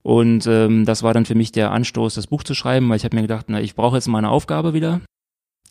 Und 0.02 0.46
ähm, 0.46 0.84
das 0.84 1.02
war 1.02 1.14
dann 1.14 1.24
für 1.24 1.36
mich 1.36 1.52
der 1.52 1.70
Anstoß, 1.70 2.14
das 2.14 2.26
Buch 2.26 2.42
zu 2.42 2.54
schreiben, 2.54 2.88
weil 2.88 2.96
ich 2.96 3.04
habe 3.04 3.16
mir 3.16 3.22
gedacht, 3.22 3.46
na, 3.48 3.60
ich 3.60 3.74
brauche 3.74 3.96
jetzt 3.96 4.08
mal 4.08 4.18
eine 4.18 4.28
Aufgabe 4.28 4.74
wieder. 4.74 5.00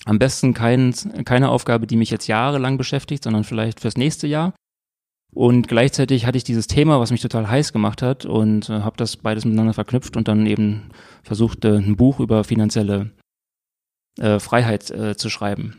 Am 0.06 0.18
besten 0.18 0.54
kein, 0.54 0.94
keine 1.26 1.50
Aufgabe, 1.50 1.88
die 1.88 1.98
mich 1.98 2.10
jetzt 2.10 2.28
jahrelang 2.28 2.78
beschäftigt, 2.78 3.24
sondern 3.24 3.44
vielleicht 3.44 3.82
fürs 3.82 3.96
nächste 3.98 4.28
Jahr. 4.28 4.54
Und 5.34 5.68
gleichzeitig 5.68 6.26
hatte 6.26 6.38
ich 6.38 6.44
dieses 6.44 6.68
Thema, 6.68 7.00
was 7.00 7.12
mich 7.12 7.22
total 7.22 7.50
heiß 7.50 7.74
gemacht 7.74 8.02
hat 8.02 8.26
und 8.26 8.70
äh, 8.70 8.82
habe 8.82 8.98
das 8.98 9.18
beides 9.18 9.46
miteinander 9.46 9.74
verknüpft 9.74 10.16
und 10.16 10.28
dann 10.28 10.46
eben 10.46 10.90
versucht, 11.24 11.66
äh, 11.66 11.78
ein 11.78 11.96
Buch 11.96 12.20
über 12.20 12.44
finanzielle 12.44 13.12
äh, 14.20 14.40
Freiheit 14.40 14.92
äh, 14.92 15.16
zu 15.18 15.30
schreiben. 15.30 15.78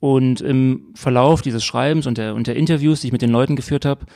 Und 0.00 0.40
im 0.40 0.92
Verlauf 0.94 1.42
dieses 1.42 1.64
Schreibens 1.64 2.06
und 2.06 2.18
der, 2.18 2.34
und 2.34 2.46
der 2.46 2.56
Interviews, 2.56 3.00
die 3.00 3.08
ich 3.08 3.12
mit 3.12 3.22
den 3.22 3.30
Leuten 3.30 3.56
geführt 3.56 3.84
habe, 3.84 4.06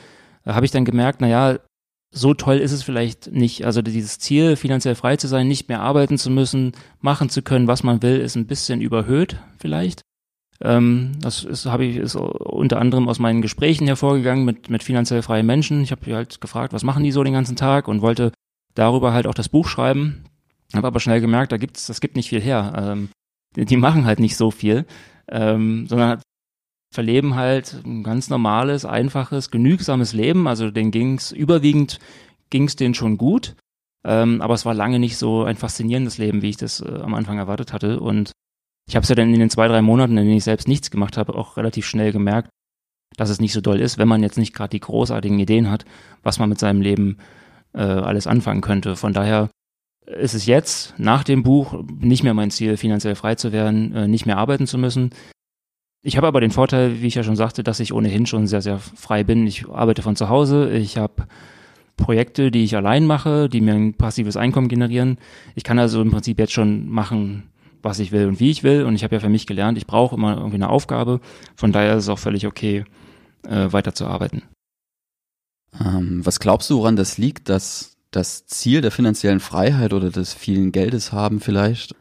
äh, 0.45 0.53
habe 0.53 0.65
ich 0.65 0.71
dann 0.71 0.85
gemerkt, 0.85 1.21
naja, 1.21 1.59
so 2.11 2.33
toll 2.33 2.57
ist 2.57 2.71
es 2.71 2.81
vielleicht 2.81 3.31
nicht. 3.31 3.65
Also 3.65 3.83
dieses 3.83 4.17
Ziel, 4.17 4.55
finanziell 4.55 4.95
frei 4.95 5.17
zu 5.17 5.27
sein, 5.27 5.47
nicht 5.47 5.69
mehr 5.69 5.81
arbeiten 5.81 6.17
zu 6.17 6.31
müssen, 6.31 6.71
machen 7.01 7.29
zu 7.29 7.43
können, 7.43 7.67
was 7.67 7.83
man 7.83 8.01
will, 8.01 8.19
ist 8.19 8.35
ein 8.35 8.47
bisschen 8.47 8.81
überhöht 8.81 9.37
vielleicht. 9.59 10.01
Ähm, 10.61 11.13
das 11.21 11.43
ist, 11.43 11.65
habe 11.65 11.85
ich 11.85 11.97
ist 11.97 12.15
unter 12.15 12.79
anderem 12.79 13.07
aus 13.07 13.19
meinen 13.19 13.41
Gesprächen 13.41 13.87
hervorgegangen 13.87 14.45
mit, 14.45 14.69
mit 14.69 14.83
finanziell 14.83 15.21
freien 15.21 15.45
Menschen. 15.45 15.81
Ich 15.81 15.91
habe 15.91 16.13
halt 16.13 16.41
gefragt, 16.41 16.73
was 16.73 16.83
machen 16.83 17.03
die 17.03 17.11
so 17.11 17.23
den 17.23 17.33
ganzen 17.33 17.55
Tag 17.55 17.87
und 17.87 18.01
wollte 18.01 18.31
darüber 18.75 19.13
halt 19.13 19.27
auch 19.27 19.33
das 19.33 19.49
Buch 19.49 19.67
schreiben. 19.67 20.25
Habe 20.73 20.87
aber 20.87 20.99
schnell 20.99 21.21
gemerkt, 21.21 21.51
da 21.51 21.57
gibt's, 21.57 21.87
das 21.87 22.01
gibt 22.01 22.15
nicht 22.15 22.29
viel 22.29 22.41
her. 22.41 22.73
Ähm, 22.77 23.09
die, 23.55 23.65
die 23.65 23.77
machen 23.77 24.05
halt 24.05 24.19
nicht 24.19 24.35
so 24.35 24.51
viel, 24.51 24.85
ähm, 25.29 25.87
sondern 25.87 26.21
verleben 26.93 27.35
halt 27.35 27.81
ein 27.85 28.03
ganz 28.03 28.29
normales, 28.29 28.85
einfaches, 28.85 29.51
genügsames 29.51 30.13
Leben. 30.13 30.47
Also 30.47 30.71
denen 30.71 30.91
ging's 30.91 31.31
überwiegend 31.31 31.99
ging's 32.49 32.75
denen 32.75 32.93
schon 32.93 33.17
gut. 33.17 33.55
Ähm, 34.03 34.41
aber 34.41 34.53
es 34.53 34.65
war 34.65 34.73
lange 34.73 34.99
nicht 34.99 35.17
so 35.17 35.43
ein 35.43 35.57
faszinierendes 35.57 36.17
Leben, 36.17 36.41
wie 36.41 36.49
ich 36.49 36.57
das 36.57 36.81
äh, 36.81 36.99
am 37.01 37.13
Anfang 37.13 37.37
erwartet 37.37 37.73
hatte. 37.73 37.99
Und 37.99 38.31
ich 38.89 38.95
habe 38.95 39.03
es 39.03 39.09
ja 39.09 39.15
dann 39.15 39.31
in 39.31 39.39
den 39.39 39.51
zwei, 39.51 39.67
drei 39.67 39.83
Monaten, 39.83 40.17
in 40.17 40.25
denen 40.25 40.37
ich 40.37 40.43
selbst 40.43 40.67
nichts 40.67 40.89
gemacht 40.89 41.15
habe, 41.15 41.35
auch 41.35 41.57
relativ 41.57 41.85
schnell 41.85 42.11
gemerkt, 42.11 42.49
dass 43.15 43.29
es 43.29 43.39
nicht 43.39 43.53
so 43.53 43.61
doll 43.61 43.79
ist, 43.79 43.99
wenn 43.99 44.07
man 44.07 44.23
jetzt 44.23 44.39
nicht 44.39 44.51
gerade 44.51 44.71
die 44.71 44.79
großartigen 44.79 45.37
Ideen 45.37 45.69
hat, 45.69 45.85
was 46.23 46.39
man 46.39 46.49
mit 46.49 46.57
seinem 46.57 46.81
Leben 46.81 47.17
äh, 47.73 47.81
alles 47.81 48.25
anfangen 48.25 48.61
könnte. 48.61 48.95
Von 48.95 49.13
daher 49.13 49.51
ist 50.07 50.33
es 50.33 50.47
jetzt 50.47 50.95
nach 50.97 51.23
dem 51.23 51.43
Buch 51.43 51.83
nicht 51.99 52.23
mehr 52.23 52.33
mein 52.33 52.49
Ziel, 52.49 52.77
finanziell 52.77 53.13
frei 53.13 53.35
zu 53.35 53.51
werden, 53.51 53.95
äh, 53.95 54.07
nicht 54.07 54.25
mehr 54.25 54.39
arbeiten 54.39 54.65
zu 54.65 54.79
müssen. 54.79 55.11
Ich 56.01 56.17
habe 56.17 56.25
aber 56.25 56.41
den 56.41 56.49
Vorteil, 56.49 56.99
wie 56.99 57.07
ich 57.07 57.15
ja 57.15 57.21
schon 57.21 57.35
sagte, 57.35 57.61
dass 57.61 57.79
ich 57.79 57.93
ohnehin 57.93 58.25
schon 58.25 58.47
sehr, 58.47 58.63
sehr 58.63 58.79
frei 58.79 59.23
bin. 59.23 59.45
Ich 59.45 59.69
arbeite 59.69 60.01
von 60.01 60.15
zu 60.15 60.29
Hause. 60.29 60.71
Ich 60.71 60.97
habe 60.97 61.27
Projekte, 61.95 62.49
die 62.49 62.63
ich 62.63 62.75
allein 62.75 63.05
mache, 63.05 63.49
die 63.49 63.61
mir 63.61 63.75
ein 63.75 63.93
passives 63.93 64.35
Einkommen 64.35 64.67
generieren. 64.67 65.19
Ich 65.53 65.63
kann 65.63 65.77
also 65.77 66.01
im 66.01 66.09
Prinzip 66.09 66.39
jetzt 66.39 66.53
schon 66.53 66.89
machen, 66.89 67.51
was 67.81 67.99
ich 67.99 68.11
will 68.11 68.27
und 68.27 68.39
wie 68.39 68.51
ich 68.51 68.63
will. 68.63 68.83
Und 68.83 68.95
ich 68.95 69.03
habe 69.03 69.15
ja 69.15 69.19
für 69.19 69.29
mich 69.29 69.47
gelernt, 69.47 69.77
ich 69.77 69.87
brauche 69.87 70.15
immer 70.15 70.37
irgendwie 70.37 70.55
eine 70.55 70.69
Aufgabe. 70.69 71.19
Von 71.55 71.71
daher 71.71 71.95
ist 71.95 72.03
es 72.03 72.09
auch 72.09 72.19
völlig 72.19 72.47
okay, 72.47 72.85
äh, 73.47 73.71
weiterzuarbeiten. 73.71 74.43
Ähm, 75.79 76.25
was 76.25 76.39
glaubst 76.39 76.69
du, 76.69 76.77
woran 76.77 76.95
das 76.95 77.17
liegt, 77.17 77.49
dass 77.49 77.97
das 78.11 78.45
Ziel 78.47 78.81
der 78.81 78.91
finanziellen 78.91 79.39
Freiheit 79.39 79.93
oder 79.93 80.09
des 80.09 80.33
vielen 80.33 80.71
Geldes 80.71 81.11
haben 81.11 81.39
vielleicht, 81.39 81.95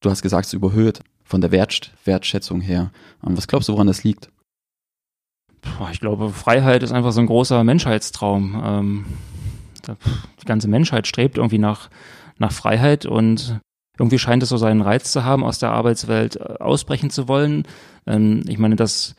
du 0.00 0.10
hast 0.10 0.22
gesagt, 0.22 0.46
es 0.46 0.52
überhöht. 0.52 1.00
von 1.24 1.40
der 1.40 1.50
Wert, 1.50 1.92
Wertschätzung 2.04 2.60
her. 2.60 2.92
Ähm, 3.26 3.36
was 3.36 3.48
glaubst 3.48 3.68
du, 3.68 3.72
woran 3.72 3.88
das 3.88 4.04
liegt? 4.04 4.30
Ich 5.90 5.98
glaube, 5.98 6.30
Freiheit 6.30 6.84
ist 6.84 6.92
einfach 6.92 7.10
so 7.10 7.20
ein 7.20 7.26
großer 7.26 7.64
Menschheitstraum. 7.64 8.62
Ähm, 8.64 9.06
die 10.40 10.46
ganze 10.46 10.68
Menschheit 10.68 11.08
strebt 11.08 11.36
irgendwie 11.36 11.58
nach, 11.58 11.90
nach 12.38 12.52
Freiheit 12.52 13.06
und 13.06 13.60
irgendwie 13.98 14.18
scheint 14.18 14.42
es 14.42 14.50
so 14.50 14.56
seinen 14.56 14.82
Reiz 14.82 15.12
zu 15.12 15.24
haben, 15.24 15.44
aus 15.44 15.58
der 15.58 15.70
Arbeitswelt 15.70 16.36
äh, 16.36 16.56
ausbrechen 16.60 17.10
zu 17.10 17.28
wollen. 17.28 17.64
Ähm, 18.06 18.42
ich 18.46 18.58
meine, 18.58 18.76
dass 18.76 19.14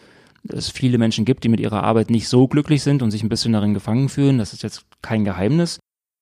es 0.49 0.69
viele 0.69 0.97
Menschen 0.97 1.25
gibt, 1.25 1.43
die 1.43 1.49
mit 1.49 1.59
ihrer 1.59 1.83
Arbeit 1.83 2.09
nicht 2.09 2.29
so 2.29 2.47
glücklich 2.47 2.83
sind 2.83 3.01
und 3.01 3.11
sich 3.11 3.23
ein 3.23 3.29
bisschen 3.29 3.53
darin 3.53 3.73
gefangen 3.73 4.09
fühlen. 4.09 4.37
Das 4.37 4.53
ist 4.53 4.63
jetzt 4.63 4.85
kein 5.01 5.25
Geheimnis. 5.25 5.79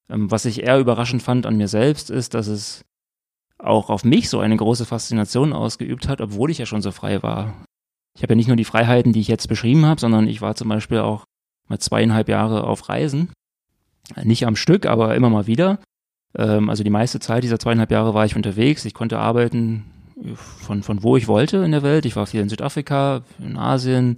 Ähm, 0.10 0.32
was 0.32 0.46
ich 0.46 0.64
eher 0.64 0.80
überraschend 0.80 1.22
fand 1.22 1.46
an 1.46 1.58
mir 1.58 1.68
selbst, 1.68 2.10
ist, 2.10 2.34
dass 2.34 2.48
es 2.48 2.86
auch 3.58 3.90
auf 3.90 4.04
mich 4.04 4.30
so 4.30 4.40
eine 4.40 4.58
große 4.58 4.86
Faszination 4.86 5.54
ausgeübt 5.54 6.08
hat, 6.08 6.22
obwohl 6.22 6.52
ich 6.52 6.58
ja 6.58 6.66
schon 6.66 6.82
so 6.82 6.92
frei 6.92 7.24
war. 7.24 7.64
Ich 8.16 8.24
habe 8.24 8.34
ja 8.34 8.36
nicht 8.36 8.48
nur 8.48 8.58
die 8.58 8.66
Freiheiten, 8.66 9.14
die 9.14 9.20
ich 9.20 9.28
jetzt 9.28 9.48
beschrieben 9.48 9.86
habe, 9.86 10.00
sondern 10.00 10.28
ich 10.28 10.42
war 10.42 10.56
zum 10.56 10.70
Beispiel 10.70 11.00
auch 11.00 11.26
mal 11.68 11.80
zweieinhalb 11.80 12.30
Jahre 12.30 12.66
auf 12.66 12.90
Reisen. 12.90 13.32
Nicht 14.24 14.46
am 14.46 14.56
Stück, 14.56 14.86
aber 14.86 15.16
immer 15.16 15.30
mal 15.30 15.48
wieder. 15.48 15.80
Ähm, 16.38 16.70
also 16.70 16.84
die 16.84 16.89
meiste 16.89 17.20
Zeit 17.20 17.44
dieser 17.44 17.60
zweieinhalb 17.60 17.92
Jahre 17.92 18.13
war 18.13 18.25
ich 18.25 18.36
unterwegs. 18.36 18.86
Ich 18.86 18.94
konnte 18.94 19.20
arbeiten 19.20 19.86
von, 20.36 20.84
von 20.84 21.04
wo 21.04 21.18
ich 21.18 21.27
wollte 21.27 21.58
in 21.58 21.72
der 21.72 21.84
Welt. 21.84 22.06
Ich 22.06 22.15
war 22.15 22.25
viel 22.25 22.42
in 22.42 22.50
Südafrika, 22.50 23.22
in 23.39 23.58
Asien, 23.58 24.18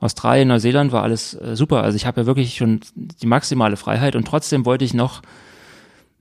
Australien, 0.00 0.48
Neuseeland 0.48 0.92
war 0.92 1.02
alles 1.02 1.34
äh, 1.34 1.56
super. 1.56 1.82
Also 1.82 1.96
ich 1.96 2.06
habe 2.06 2.22
ja 2.22 2.26
wirklich 2.26 2.56
schon 2.56 2.80
die 2.96 3.26
maximale 3.26 3.76
Freiheit 3.76 4.16
und 4.16 4.26
trotzdem 4.26 4.66
wollte 4.66 4.84
ich 4.84 4.94
noch 4.94 5.22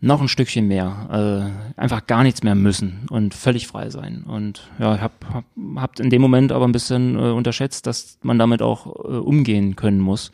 noch 0.04 0.20
ein 0.20 0.28
Stückchen 0.28 0.68
mehr, 0.68 1.52
äh, 1.78 1.80
einfach 1.80 2.08
gar 2.08 2.24
nichts 2.24 2.42
mehr 2.42 2.56
müssen 2.56 3.06
und 3.12 3.36
völlig 3.36 3.68
frei 3.68 3.92
sein. 3.92 4.24
Und 4.24 4.68
ja, 4.80 4.96
ich 4.96 5.02
habe 5.02 5.14
hab, 5.32 5.46
hab 5.76 6.00
in 6.00 6.10
dem 6.10 6.22
Moment 6.22 6.52
aber 6.52 6.68
ein 6.68 6.72
bisschen 6.72 7.16
äh, 7.16 7.30
unterschätzt, 7.30 7.86
dass 7.86 8.18
man 8.24 8.40
damit 8.40 8.64
auch 8.64 8.88
äh, 8.88 9.18
umgehen 9.18 9.76
können 9.76 10.00
muss. 10.00 10.32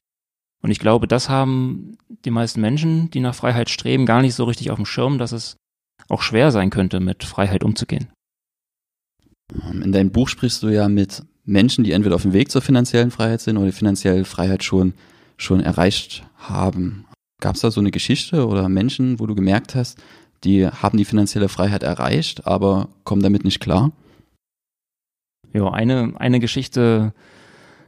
Und 0.61 0.71
ich 0.71 0.79
glaube, 0.79 1.07
das 1.07 1.29
haben 1.29 1.97
die 2.25 2.31
meisten 2.31 2.61
Menschen, 2.61 3.11
die 3.11 3.19
nach 3.19 3.35
Freiheit 3.35 3.69
streben, 3.69 4.05
gar 4.05 4.21
nicht 4.21 4.35
so 4.35 4.43
richtig 4.43 4.71
auf 4.71 4.77
dem 4.77 4.85
Schirm, 4.85 5.17
dass 5.17 5.31
es 5.31 5.57
auch 6.09 6.21
schwer 6.21 6.51
sein 6.51 6.69
könnte, 6.69 6.99
mit 6.99 7.23
Freiheit 7.23 7.63
umzugehen. 7.63 8.07
Ähm, 9.53 9.81
in 9.81 9.91
deinem 9.91 10.11
Buch 10.11 10.29
sprichst 10.29 10.63
du 10.63 10.69
ja 10.69 10.87
mit 10.89 11.23
Menschen, 11.45 11.83
die 11.83 11.91
entweder 11.91 12.15
auf 12.15 12.23
dem 12.23 12.33
Weg 12.33 12.51
zur 12.51 12.61
finanziellen 12.61 13.11
Freiheit 13.11 13.41
sind 13.41 13.57
oder 13.57 13.67
die 13.67 13.71
finanzielle 13.71 14.25
Freiheit 14.25 14.63
schon, 14.63 14.93
schon 15.37 15.61
erreicht 15.61 16.25
haben. 16.37 17.05
Gab 17.41 17.55
es 17.55 17.61
da 17.61 17.71
so 17.71 17.79
eine 17.79 17.91
Geschichte 17.91 18.47
oder 18.47 18.67
Menschen, 18.67 19.19
wo 19.19 19.27
du 19.27 19.35
gemerkt 19.35 19.75
hast, 19.75 19.97
die 20.43 20.67
haben 20.67 20.97
die 20.97 21.05
finanzielle 21.05 21.49
Freiheit 21.49 21.83
erreicht, 21.83 22.45
aber 22.45 22.89
kommen 23.03 23.21
damit 23.21 23.43
nicht 23.43 23.59
klar? 23.59 23.91
Ja, 25.53 25.71
eine, 25.71 26.13
eine 26.17 26.39
Geschichte 26.39 27.13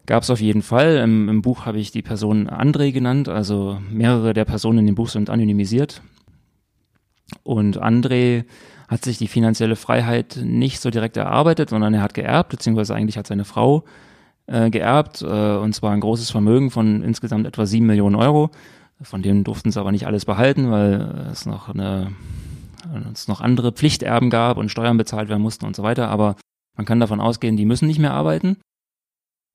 gab 0.09 0.23
es 0.23 0.31
auf 0.31 0.41
jeden 0.41 0.63
Fall. 0.63 0.97
Im, 0.97 1.29
Im, 1.29 1.43
Buch 1.43 1.67
habe 1.67 1.77
ich 1.77 1.91
die 1.91 2.01
Person 2.01 2.49
André 2.49 2.91
genannt, 2.91 3.29
also 3.29 3.79
mehrere 3.91 4.33
der 4.33 4.43
Personen 4.43 4.79
in 4.79 4.87
dem 4.87 4.95
Buch 4.95 5.07
sind 5.07 5.29
anonymisiert. 5.29 6.01
Und 7.43 7.79
André 7.79 8.45
hat 8.87 9.03
sich 9.03 9.19
die 9.19 9.27
finanzielle 9.27 9.75
Freiheit 9.75 10.39
nicht 10.43 10.79
so 10.79 10.89
direkt 10.89 11.15
erarbeitet, 11.15 11.69
sondern 11.69 11.93
er 11.93 12.01
hat 12.01 12.15
geerbt, 12.15 12.49
beziehungsweise 12.49 12.95
eigentlich 12.95 13.19
hat 13.19 13.27
seine 13.27 13.45
Frau 13.45 13.83
äh, 14.47 14.71
geerbt, 14.71 15.21
äh, 15.21 15.57
und 15.57 15.75
zwar 15.75 15.91
ein 15.91 15.99
großes 15.99 16.31
Vermögen 16.31 16.71
von 16.71 17.03
insgesamt 17.03 17.45
etwa 17.45 17.67
sieben 17.67 17.85
Millionen 17.85 18.15
Euro. 18.15 18.49
Von 19.03 19.21
denen 19.21 19.43
durften 19.43 19.71
sie 19.71 19.79
aber 19.79 19.91
nicht 19.91 20.07
alles 20.07 20.25
behalten, 20.25 20.71
weil 20.71 21.27
es 21.31 21.45
noch 21.45 21.69
eine 21.69 22.13
es 23.13 23.27
noch 23.27 23.41
andere 23.41 23.73
Pflichterben 23.73 24.31
gab 24.31 24.57
und 24.57 24.71
Steuern 24.71 24.97
bezahlt 24.97 25.29
werden 25.29 25.43
mussten 25.43 25.65
und 25.65 25.75
so 25.75 25.83
weiter. 25.83 26.09
Aber 26.09 26.35
man 26.75 26.87
kann 26.87 26.99
davon 26.99 27.21
ausgehen, 27.21 27.57
die 27.57 27.65
müssen 27.65 27.87
nicht 27.87 27.99
mehr 27.99 28.13
arbeiten. 28.13 28.57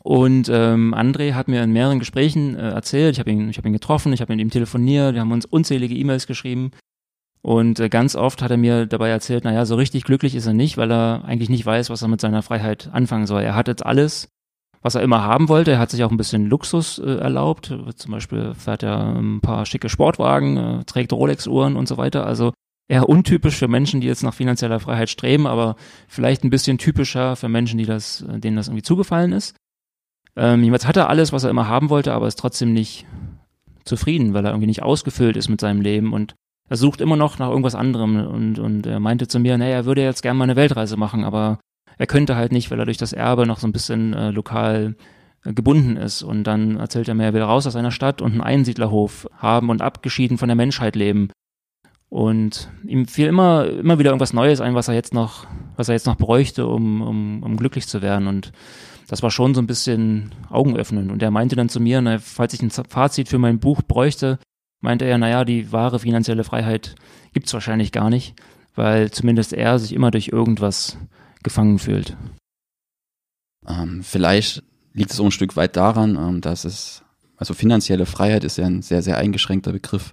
Und 0.06 0.50
ähm, 0.52 0.94
André 0.94 1.32
hat 1.32 1.49
mir 1.49 1.62
in 1.62 1.73
mehreren 1.73 1.99
Gesprächen 1.99 2.56
äh, 2.56 2.68
erzählt, 2.68 3.14
ich 3.14 3.20
habe 3.20 3.30
ihn, 3.30 3.49
ich 3.49 3.56
hab 3.56 3.64
ihn 3.64 3.73
getroffen, 3.73 4.12
ich 4.12 4.20
habe 4.20 4.34
mit 4.34 4.40
ihm 4.42 4.50
telefoniert, 4.50 5.14
wir 5.14 5.23
haben 5.23 5.32
uns 5.32 5.46
unzählige 5.46 5.94
E-Mails 5.94 6.26
geschrieben. 6.26 6.73
Und 7.40 7.80
äh, 7.80 7.88
ganz 7.88 8.14
oft 8.14 8.42
hat 8.42 8.50
er 8.50 8.58
mir 8.58 8.84
dabei 8.84 9.08
erzählt, 9.08 9.44
naja, 9.44 9.64
so 9.64 9.76
richtig 9.76 10.04
glücklich 10.04 10.34
ist 10.34 10.44
er 10.44 10.52
nicht, 10.52 10.76
weil 10.76 10.92
er 10.92 11.25
eigentlich 11.25 11.49
nicht 11.49 11.64
weiß, 11.64 11.88
was 11.88 12.02
er 12.02 12.08
mit 12.08 12.20
seiner 12.20 12.42
Freiheit 12.42 12.90
anfangen 12.92 13.26
soll. 13.26 13.40
Er 13.40 13.54
hat 13.54 13.66
jetzt 13.66 13.84
alles, 13.84 14.28
was 14.82 14.94
er 14.94 15.00
immer 15.00 15.23
haben 15.23 15.49
wollte. 15.49 15.70
Er 15.70 15.78
hat 15.78 15.90
sich 15.90 16.04
auch 16.04 16.11
ein 16.11 16.18
bisschen 16.18 16.50
Luxus 16.50 16.99
äh, 16.99 17.16
erlaubt. 17.16 17.75
Zum 17.96 18.12
Beispiel 18.12 18.52
fährt 18.52 18.82
er 18.82 19.16
ein 19.16 19.40
paar 19.40 19.64
schicke 19.64 19.88
Sportwagen, 19.88 20.56
äh, 20.58 20.84
trägt 20.84 21.14
Rolex-Uhren 21.14 21.76
und 21.76 21.88
so 21.88 21.96
weiter. 21.96 22.26
Also 22.26 22.52
eher 22.88 23.08
untypisch 23.08 23.56
für 23.56 23.68
Menschen, 23.68 24.02
die 24.02 24.06
jetzt 24.06 24.23
nach 24.23 24.34
finanzieller 24.34 24.80
Freiheit 24.80 25.08
streben, 25.08 25.46
aber 25.46 25.76
vielleicht 26.08 26.44
ein 26.44 26.50
bisschen 26.50 26.76
typischer 26.76 27.37
für 27.37 27.49
Menschen, 27.49 27.78
die 27.78 27.87
das, 27.87 28.23
denen 28.28 28.56
das 28.56 28.68
irgendwie 28.68 28.82
zugefallen 28.82 29.32
ist. 29.32 29.56
Ähm, 30.36 30.60
jedenfalls 30.60 30.86
hat 30.86 30.96
er 30.96 31.08
alles, 31.08 31.32
was 31.32 31.44
er 31.44 31.50
immer 31.50 31.68
haben 31.68 31.90
wollte, 31.90 32.12
aber 32.12 32.26
ist 32.26 32.38
trotzdem 32.38 32.72
nicht 32.72 33.06
zufrieden, 33.84 34.34
weil 34.34 34.44
er 34.44 34.52
irgendwie 34.52 34.66
nicht 34.66 34.82
ausgefüllt 34.82 35.36
ist 35.36 35.48
mit 35.48 35.60
seinem 35.60 35.80
Leben 35.80 36.12
und 36.12 36.34
er 36.68 36.76
sucht 36.76 37.00
immer 37.00 37.16
noch 37.16 37.38
nach 37.38 37.50
irgendwas 37.50 37.74
anderem 37.74 38.26
und, 38.26 38.58
und 38.58 38.86
er 38.86 38.98
meinte 38.98 39.28
zu 39.28 39.38
mir, 39.38 39.58
naja, 39.58 39.76
er 39.76 39.84
würde 39.84 40.02
jetzt 40.02 40.22
gerne 40.22 40.38
mal 40.38 40.44
eine 40.44 40.56
Weltreise 40.56 40.96
machen, 40.96 41.24
aber 41.24 41.58
er 41.98 42.06
könnte 42.06 42.36
halt 42.36 42.52
nicht, 42.52 42.70
weil 42.70 42.78
er 42.78 42.86
durch 42.86 42.96
das 42.96 43.12
Erbe 43.12 43.46
noch 43.46 43.58
so 43.58 43.66
ein 43.66 43.72
bisschen 43.72 44.14
äh, 44.14 44.30
lokal 44.30 44.96
äh, 45.44 45.52
gebunden 45.52 45.96
ist. 45.96 46.22
Und 46.22 46.44
dann 46.44 46.76
erzählt 46.76 47.08
er 47.08 47.14
mir, 47.14 47.24
er 47.24 47.34
will 47.34 47.42
raus 47.42 47.66
aus 47.66 47.76
einer 47.76 47.90
Stadt 47.90 48.22
und 48.22 48.32
einen 48.32 48.40
Einsiedlerhof 48.40 49.28
haben 49.36 49.70
und 49.70 49.82
abgeschieden 49.82 50.38
von 50.38 50.48
der 50.48 50.56
Menschheit 50.56 50.96
leben. 50.96 51.30
Und 52.08 52.70
ihm 52.86 53.06
fiel 53.06 53.26
immer, 53.26 53.66
immer 53.66 53.98
wieder 53.98 54.10
irgendwas 54.10 54.32
Neues 54.32 54.60
ein, 54.60 54.74
was 54.74 54.88
er 54.88 54.94
jetzt 54.94 55.14
noch, 55.14 55.46
was 55.76 55.88
er 55.88 55.94
jetzt 55.94 56.06
noch 56.06 56.16
bräuchte, 56.16 56.66
um, 56.66 57.02
um, 57.02 57.42
um 57.42 57.56
glücklich 57.56 57.88
zu 57.88 58.02
werden. 58.02 58.28
Und 58.28 58.52
das 59.06 59.23
war 59.23 59.30
schon 59.30 59.54
so 59.54 59.61
ein 59.61 59.66
bisschen 59.66 60.34
augenöffnend. 60.50 61.11
Und 61.11 61.23
er 61.23 61.30
meinte 61.30 61.56
dann 61.56 61.68
zu 61.68 61.80
mir, 61.80 62.00
na, 62.00 62.18
falls 62.18 62.54
ich 62.54 62.62
ein 62.62 62.70
Fazit 62.70 63.28
für 63.28 63.38
mein 63.38 63.58
Buch 63.58 63.82
bräuchte, 63.82 64.38
meinte 64.80 65.04
er, 65.04 65.18
naja, 65.18 65.44
die 65.44 65.73
wahre 65.73 65.99
finanzielle 65.99 66.44
Freiheit 66.44 66.94
gibt's 67.32 67.52
wahrscheinlich 67.52 67.92
gar 67.92 68.11
nicht, 68.11 68.34
weil 68.75 69.11
zumindest 69.11 69.52
er 69.52 69.78
sich 69.78 69.92
immer 69.92 70.11
durch 70.11 70.28
irgendwas 70.28 70.99
gefangen 71.42 71.78
fühlt. 71.78 72.16
Ähm, 73.66 74.02
vielleicht 74.02 74.62
liegt 74.92 75.11
es 75.11 75.20
auch 75.20 75.25
ein 75.25 75.30
Stück 75.30 75.56
weit 75.56 75.76
daran, 75.76 76.16
ähm, 76.16 76.40
dass 76.40 76.64
es, 76.64 77.02
also 77.37 77.54
finanzielle 77.54 78.06
Freiheit 78.06 78.44
ist 78.44 78.58
ja 78.58 78.66
ein 78.66 78.82
sehr, 78.82 79.02
sehr 79.02 79.18
eingeschränkter 79.18 79.73
Begriff. 79.73 80.12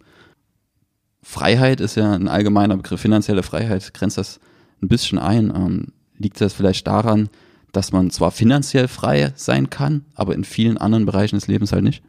Freiheit 1.22 1.80
ist 1.80 1.96
ja 1.96 2.14
ein 2.14 2.28
allgemeiner 2.28 2.78
Begriff. 2.78 3.02
Finanzielle 3.02 3.44
Freiheit 3.44 3.94
grenzt 3.94 4.18
das 4.18 4.40
ein 4.82 4.88
bisschen 4.88 5.20
ein. 5.20 5.54
Ähm, 5.56 5.88
liegt 6.18 6.42
das 6.42 6.54
vielleicht 6.54 6.88
daran, 6.88 7.30
dass 7.72 7.92
man 7.92 8.10
zwar 8.10 8.32
finanziell 8.32 8.88
frei 8.88 9.32
sein 9.36 9.70
kann, 9.70 10.06
aber 10.16 10.36
in 10.36 10.44
vielen 10.44 10.78
anderen 10.78 11.06
Bereichen 11.06 11.36
des 11.36 11.48
Lebens 11.48 11.72
halt 11.72 11.84
nicht? 11.84 12.04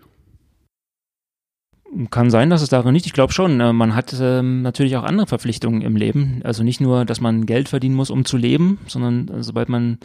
Kann 2.11 2.31
sein, 2.31 2.49
dass 2.49 2.63
es 2.63 2.71
darin 2.71 2.95
nicht. 2.95 3.05
Ich 3.05 3.13
glaube 3.13 3.35
schon. 3.35 3.61
Äh, 3.61 3.73
man 3.73 3.95
hat 3.95 4.15
ähm, 4.19 4.63
natürlich 4.63 4.97
auch 4.97 5.05
andere 5.05 5.27
Verpflichtungen 5.27 5.83
im 5.83 5.95
Leben. 5.95 6.41
Also 6.43 6.65
nicht 6.65 6.81
nur, 6.81 7.05
dass 7.05 7.21
man 7.21 7.45
Geld 7.45 7.69
verdienen 7.69 7.95
muss, 7.95 8.11
um 8.11 8.25
zu 8.25 8.39
leben, 8.39 8.79
sondern 8.87 9.29
äh, 9.29 9.43
sobald 9.43 9.69
man 9.69 9.99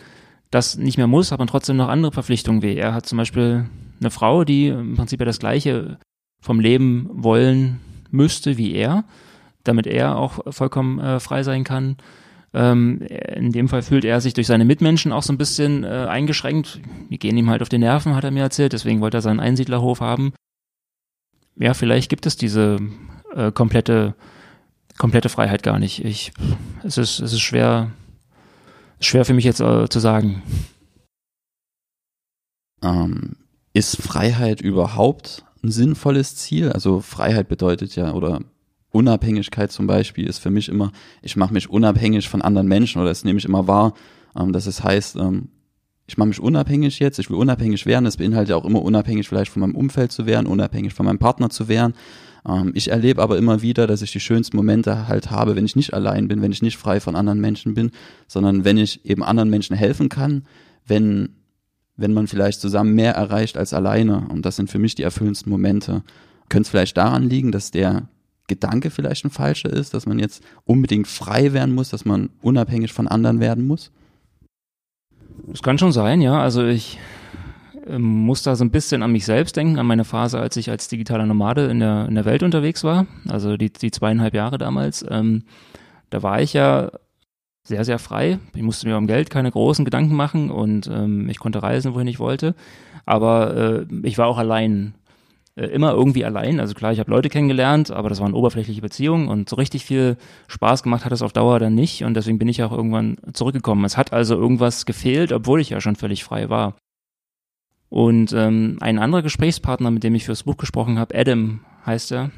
das 0.52 0.78
nicht 0.78 0.98
mehr 0.98 1.08
muss, 1.08 1.32
hat 1.32 1.40
man 1.40 1.48
trotzdem 1.48 1.78
noch 1.78 1.90
andere 1.90 2.12
Verpflichtungen 2.12 2.62
wie 2.62 2.76
er 2.76 2.94
hat 2.94 3.06
zum 3.06 3.18
Beispiel 3.18 3.66
eine 4.00 4.12
Frau, 4.12 4.44
die 4.44 4.68
im 4.68 4.96
Prinzip 4.96 5.20
ja 5.20 5.26
das 5.26 5.40
Gleiche 5.40 5.98
vom 6.42 6.60
Leben 6.60 7.10
wollen 7.12 7.80
müsste 8.12 8.58
wie 8.58 8.74
er, 8.74 9.04
damit 9.64 9.88
er 9.88 10.18
auch 10.18 10.40
vollkommen 10.54 11.00
äh, 11.00 11.20
frei 11.20 11.44
sein 11.44 11.64
kann. 11.64 11.98
Ähm, 12.54 13.02
in 13.02 13.52
dem 13.52 13.68
Fall 13.68 13.82
fühlt 13.82 14.06
er 14.06 14.22
sich 14.22 14.34
durch 14.34 14.48
seine 14.48 14.66
Mitmenschen 14.66 15.12
auch 15.12 15.24
so 15.24 15.34
ein 15.34 15.38
bisschen 15.38 15.84
äh, 15.84 16.08
eingeschränkt. 16.10 16.80
Die 17.10 17.20
gehen 17.20 17.38
ihm 17.38 17.50
halt 17.50 17.62
auf 17.62 17.70
die 17.70 17.78
Nerven, 17.78 18.16
hat 18.16 18.24
er 18.24 18.32
mir 18.32 18.44
erzählt. 18.44 18.74
Deswegen 18.74 19.02
wollte 19.02 19.18
er 19.18 19.22
seinen 19.22 19.40
Einsiedlerhof 19.40 20.02
haben 20.02 20.34
ja, 21.60 21.74
vielleicht 21.74 22.10
gibt 22.10 22.26
es 22.26 22.38
diese 22.38 22.78
äh, 23.34 23.52
komplette, 23.52 24.16
komplette 24.98 25.30
Freiheit 25.30 25.64
gar 25.64 25.80
nicht. 25.80 26.04
Ich, 26.06 26.32
es 26.84 26.98
ist, 26.98 27.20
es 27.20 27.34
ist 27.34 27.42
schwer, 27.42 27.92
schwer 29.00 29.26
für 29.26 29.34
mich 29.34 29.46
jetzt 29.46 29.60
äh, 29.60 29.90
zu 29.90 30.00
sagen. 30.00 30.44
Ähm, 32.84 33.38
ist 33.74 34.02
Freiheit 34.02 34.62
überhaupt 34.62 35.44
ein 35.64 35.72
sinnvolles 35.72 36.36
Ziel? 36.36 36.72
Also 36.72 37.02
Freiheit 37.02 37.48
bedeutet 37.48 37.96
ja, 37.96 38.14
oder 38.14 38.42
Unabhängigkeit 38.92 39.72
zum 39.72 39.88
Beispiel 39.88 40.28
ist 40.28 40.40
für 40.40 40.50
mich 40.50 40.70
immer, 40.70 40.92
ich 41.22 41.36
mache 41.36 41.54
mich 41.54 41.70
unabhängig 41.70 42.30
von 42.30 42.42
anderen 42.42 42.68
Menschen 42.68 43.02
oder 43.02 43.10
das 43.10 43.24
nehme 43.24 43.40
ich 43.40 43.46
immer 43.46 43.68
wahr, 43.68 43.94
ähm, 44.38 44.54
dass 44.54 44.66
es 44.66 44.84
heißt, 44.84 45.18
ähm, 45.18 45.50
ich 46.08 46.18
mache 46.18 46.30
mich 46.30 46.40
unabhängig 46.40 47.00
jetzt, 47.00 47.20
ich 47.20 47.30
will 47.30 47.38
unabhängig 47.38 47.86
werden, 47.86 48.06
das 48.06 48.18
beinhaltet 48.18 48.52
ja 48.52 48.56
auch 48.56 48.66
immer 48.66 48.82
unabhängig 48.82 49.28
vielleicht 49.28 49.52
von 49.52 49.60
meinem 49.60 49.76
Umfeld 49.76 50.12
zu 50.12 50.26
werden, 50.26 50.48
unabhängig 50.48 50.94
von 50.94 51.06
meinem 51.06 51.20
Partner 51.20 51.50
zu 51.50 51.68
werden. 51.68 51.94
Ähm, 52.48 52.72
ich 52.76 52.90
erlebe 52.90 53.22
aber 53.22 53.38
immer 53.38 53.62
wieder, 53.62 53.88
dass 53.88 54.02
ich 54.02 54.12
die 54.12 54.22
schönsten 54.22 54.56
Momente 54.56 55.10
halt 55.10 55.32
habe, 55.32 55.56
wenn 55.56 55.66
ich 55.66 55.76
nicht 55.76 55.94
allein 55.94 56.30
bin, 56.30 56.42
wenn 56.42 56.54
ich 56.54 56.62
nicht 56.62 56.78
frei 56.78 57.02
von 57.02 57.16
anderen 57.16 57.42
Menschen 57.42 57.74
bin, 57.74 57.92
sondern 58.28 58.64
wenn 58.64 58.78
ich 58.78 59.06
eben 59.06 59.22
anderen 59.22 59.50
Menschen 59.50 59.76
helfen 59.76 60.08
kann, 60.08 60.46
wenn, 60.86 61.36
wenn 61.98 62.14
man 62.14 62.28
vielleicht 62.28 62.62
zusammen 62.62 62.96
mehr 62.96 63.14
erreicht 63.14 63.58
als 63.58 63.74
alleine. 63.74 64.28
Und 64.30 64.46
das 64.46 64.56
sind 64.56 64.72
für 64.72 64.80
mich 64.80 64.96
die 64.96 65.04
erfüllendsten 65.04 65.52
Momente. 65.52 66.04
Könnte 66.48 66.68
es 66.68 66.70
vielleicht 66.70 66.96
daran 66.96 67.30
liegen, 67.30 67.52
dass 67.52 67.72
der 67.72 68.08
Gedanke 68.48 68.90
vielleicht 68.90 69.26
ein 69.26 69.30
falscher 69.30 69.72
ist, 69.72 69.94
dass 69.94 70.06
man 70.06 70.20
jetzt 70.20 70.44
unbedingt 70.64 71.08
frei 71.08 71.54
werden 71.54 71.76
muss, 71.76 71.90
dass 71.90 72.06
man 72.06 72.30
unabhängig 72.42 72.94
von 72.94 73.08
anderen 73.08 73.40
werden 73.40 73.68
muss? 73.68 73.92
Das 75.48 75.62
kann 75.62 75.78
schon 75.78 75.92
sein, 75.92 76.22
ja. 76.22 76.42
Also 76.42 76.66
ich 76.66 76.98
ähm, 77.88 78.02
muss 78.02 78.44
da 78.44 78.56
so 78.56 78.64
ein 78.64 78.72
bisschen 78.72 79.04
an 79.04 79.12
mich 79.12 79.26
selbst 79.26 79.56
denken, 79.56 79.80
an 79.80 79.86
meine 79.86 80.04
Phase, 80.04 80.40
als 80.40 80.58
ich 80.58 80.70
als 80.70 80.88
digitaler 80.88 81.26
Nomade 81.26 81.66
in 81.68 81.80
der, 81.80 82.08
in 82.08 82.16
der 82.16 82.26
Welt 82.26 82.44
unterwegs 82.44 82.84
war, 82.84 83.06
also 83.28 83.58
die, 83.58 83.72
die 83.72 83.92
zweieinhalb 83.92 84.34
Jahre 84.34 84.58
damals. 84.58 85.06
Ähm, 85.10 85.44
da 86.10 86.24
war 86.24 86.42
ich 86.42 86.54
ja 86.54 86.92
sehr, 87.64 87.84
sehr 87.84 88.00
frei. 88.00 88.40
Ich 88.56 88.62
musste 88.62 88.88
mir 88.88 88.98
um 88.98 89.08
Geld 89.08 89.30
keine 89.30 89.52
großen 89.52 89.86
Gedanken 89.86 90.16
machen 90.16 90.50
und 90.50 90.88
ähm, 90.88 91.30
ich 91.30 91.40
konnte 91.40 91.62
reisen, 91.62 91.94
wohin 91.94 92.08
ich 92.08 92.20
wollte. 92.20 92.56
Aber 93.06 93.56
äh, 93.56 93.86
ich 94.04 94.18
war 94.18 94.28
auch 94.28 94.38
allein, 94.38 94.94
immer 95.66 95.92
irgendwie 95.92 96.24
allein. 96.24 96.60
Also 96.60 96.74
klar, 96.74 96.92
ich 96.92 97.00
habe 97.00 97.12
Leute 97.12 97.30
kennengelernt, 97.30 97.92
aber 97.92 98.10
das 98.10 98.20
waren 98.20 98.34
oberflächliche 98.34 98.82
Beziehungen 98.82 99.28
und 99.28 99.50
so 99.50 99.56
richtig 99.56 99.86
viel 99.86 100.18
Spaß 100.48 100.84
gemacht 100.84 101.06
hat 101.06 101.12
es 101.12 101.22
auf 101.22 101.34
Dauer 101.34 101.60
dann 101.60 101.76
nicht 101.76 102.04
und 102.04 102.14
deswegen 102.14 102.38
bin 102.38 102.48
ich 102.48 102.64
auch 102.64 102.72
irgendwann 102.72 103.18
zurückgekommen. 103.34 103.84
Es 103.86 103.98
hat 103.98 104.14
also 104.14 104.36
irgendwas 104.36 104.86
gefehlt, 104.86 105.32
obwohl 105.32 105.60
ich 105.60 105.70
ja 105.70 105.82
schon 105.82 105.96
völlig 105.96 106.24
frei 106.24 106.50
war. 106.50 106.76
Und 107.90 108.34
ähm, 108.34 108.78
ein 108.82 109.00
anderer 109.00 109.22
Gesprächspartner, 109.22 109.92
mit 109.92 110.04
dem 110.04 110.14
ich 110.16 110.26
fürs 110.26 110.44
Buch 110.44 110.58
gesprochen 110.58 111.00
habe, 111.00 111.18
Adam 111.18 111.62
heißt 111.86 112.12
er, 112.12 112.32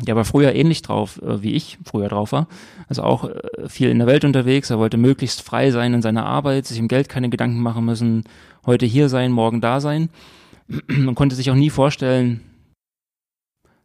der 0.00 0.16
war 0.16 0.24
früher 0.24 0.54
ähnlich 0.54 0.82
drauf, 0.82 1.20
äh, 1.22 1.42
wie 1.42 1.52
ich 1.52 1.78
früher 1.84 2.08
drauf 2.08 2.32
war. 2.32 2.48
Also 2.88 3.02
auch 3.02 3.24
äh, 3.24 3.68
viel 3.68 3.90
in 3.90 3.98
der 3.98 4.06
Welt 4.06 4.24
unterwegs. 4.24 4.70
Er 4.70 4.78
wollte 4.78 4.96
möglichst 4.96 5.42
frei 5.42 5.70
sein 5.70 5.94
in 5.94 6.02
seiner 6.02 6.26
Arbeit, 6.26 6.66
sich 6.66 6.78
im 6.78 6.88
Geld 6.88 7.08
keine 7.08 7.28
Gedanken 7.28 7.60
machen 7.60 7.84
müssen, 7.84 8.24
heute 8.66 8.86
hier 8.86 9.08
sein, 9.08 9.30
morgen 9.30 9.60
da 9.60 9.80
sein. 9.80 10.10
Man 10.86 11.14
konnte 11.14 11.36
sich 11.36 11.50
auch 11.50 11.56
nie 11.56 11.70
vorstellen, 11.70 12.40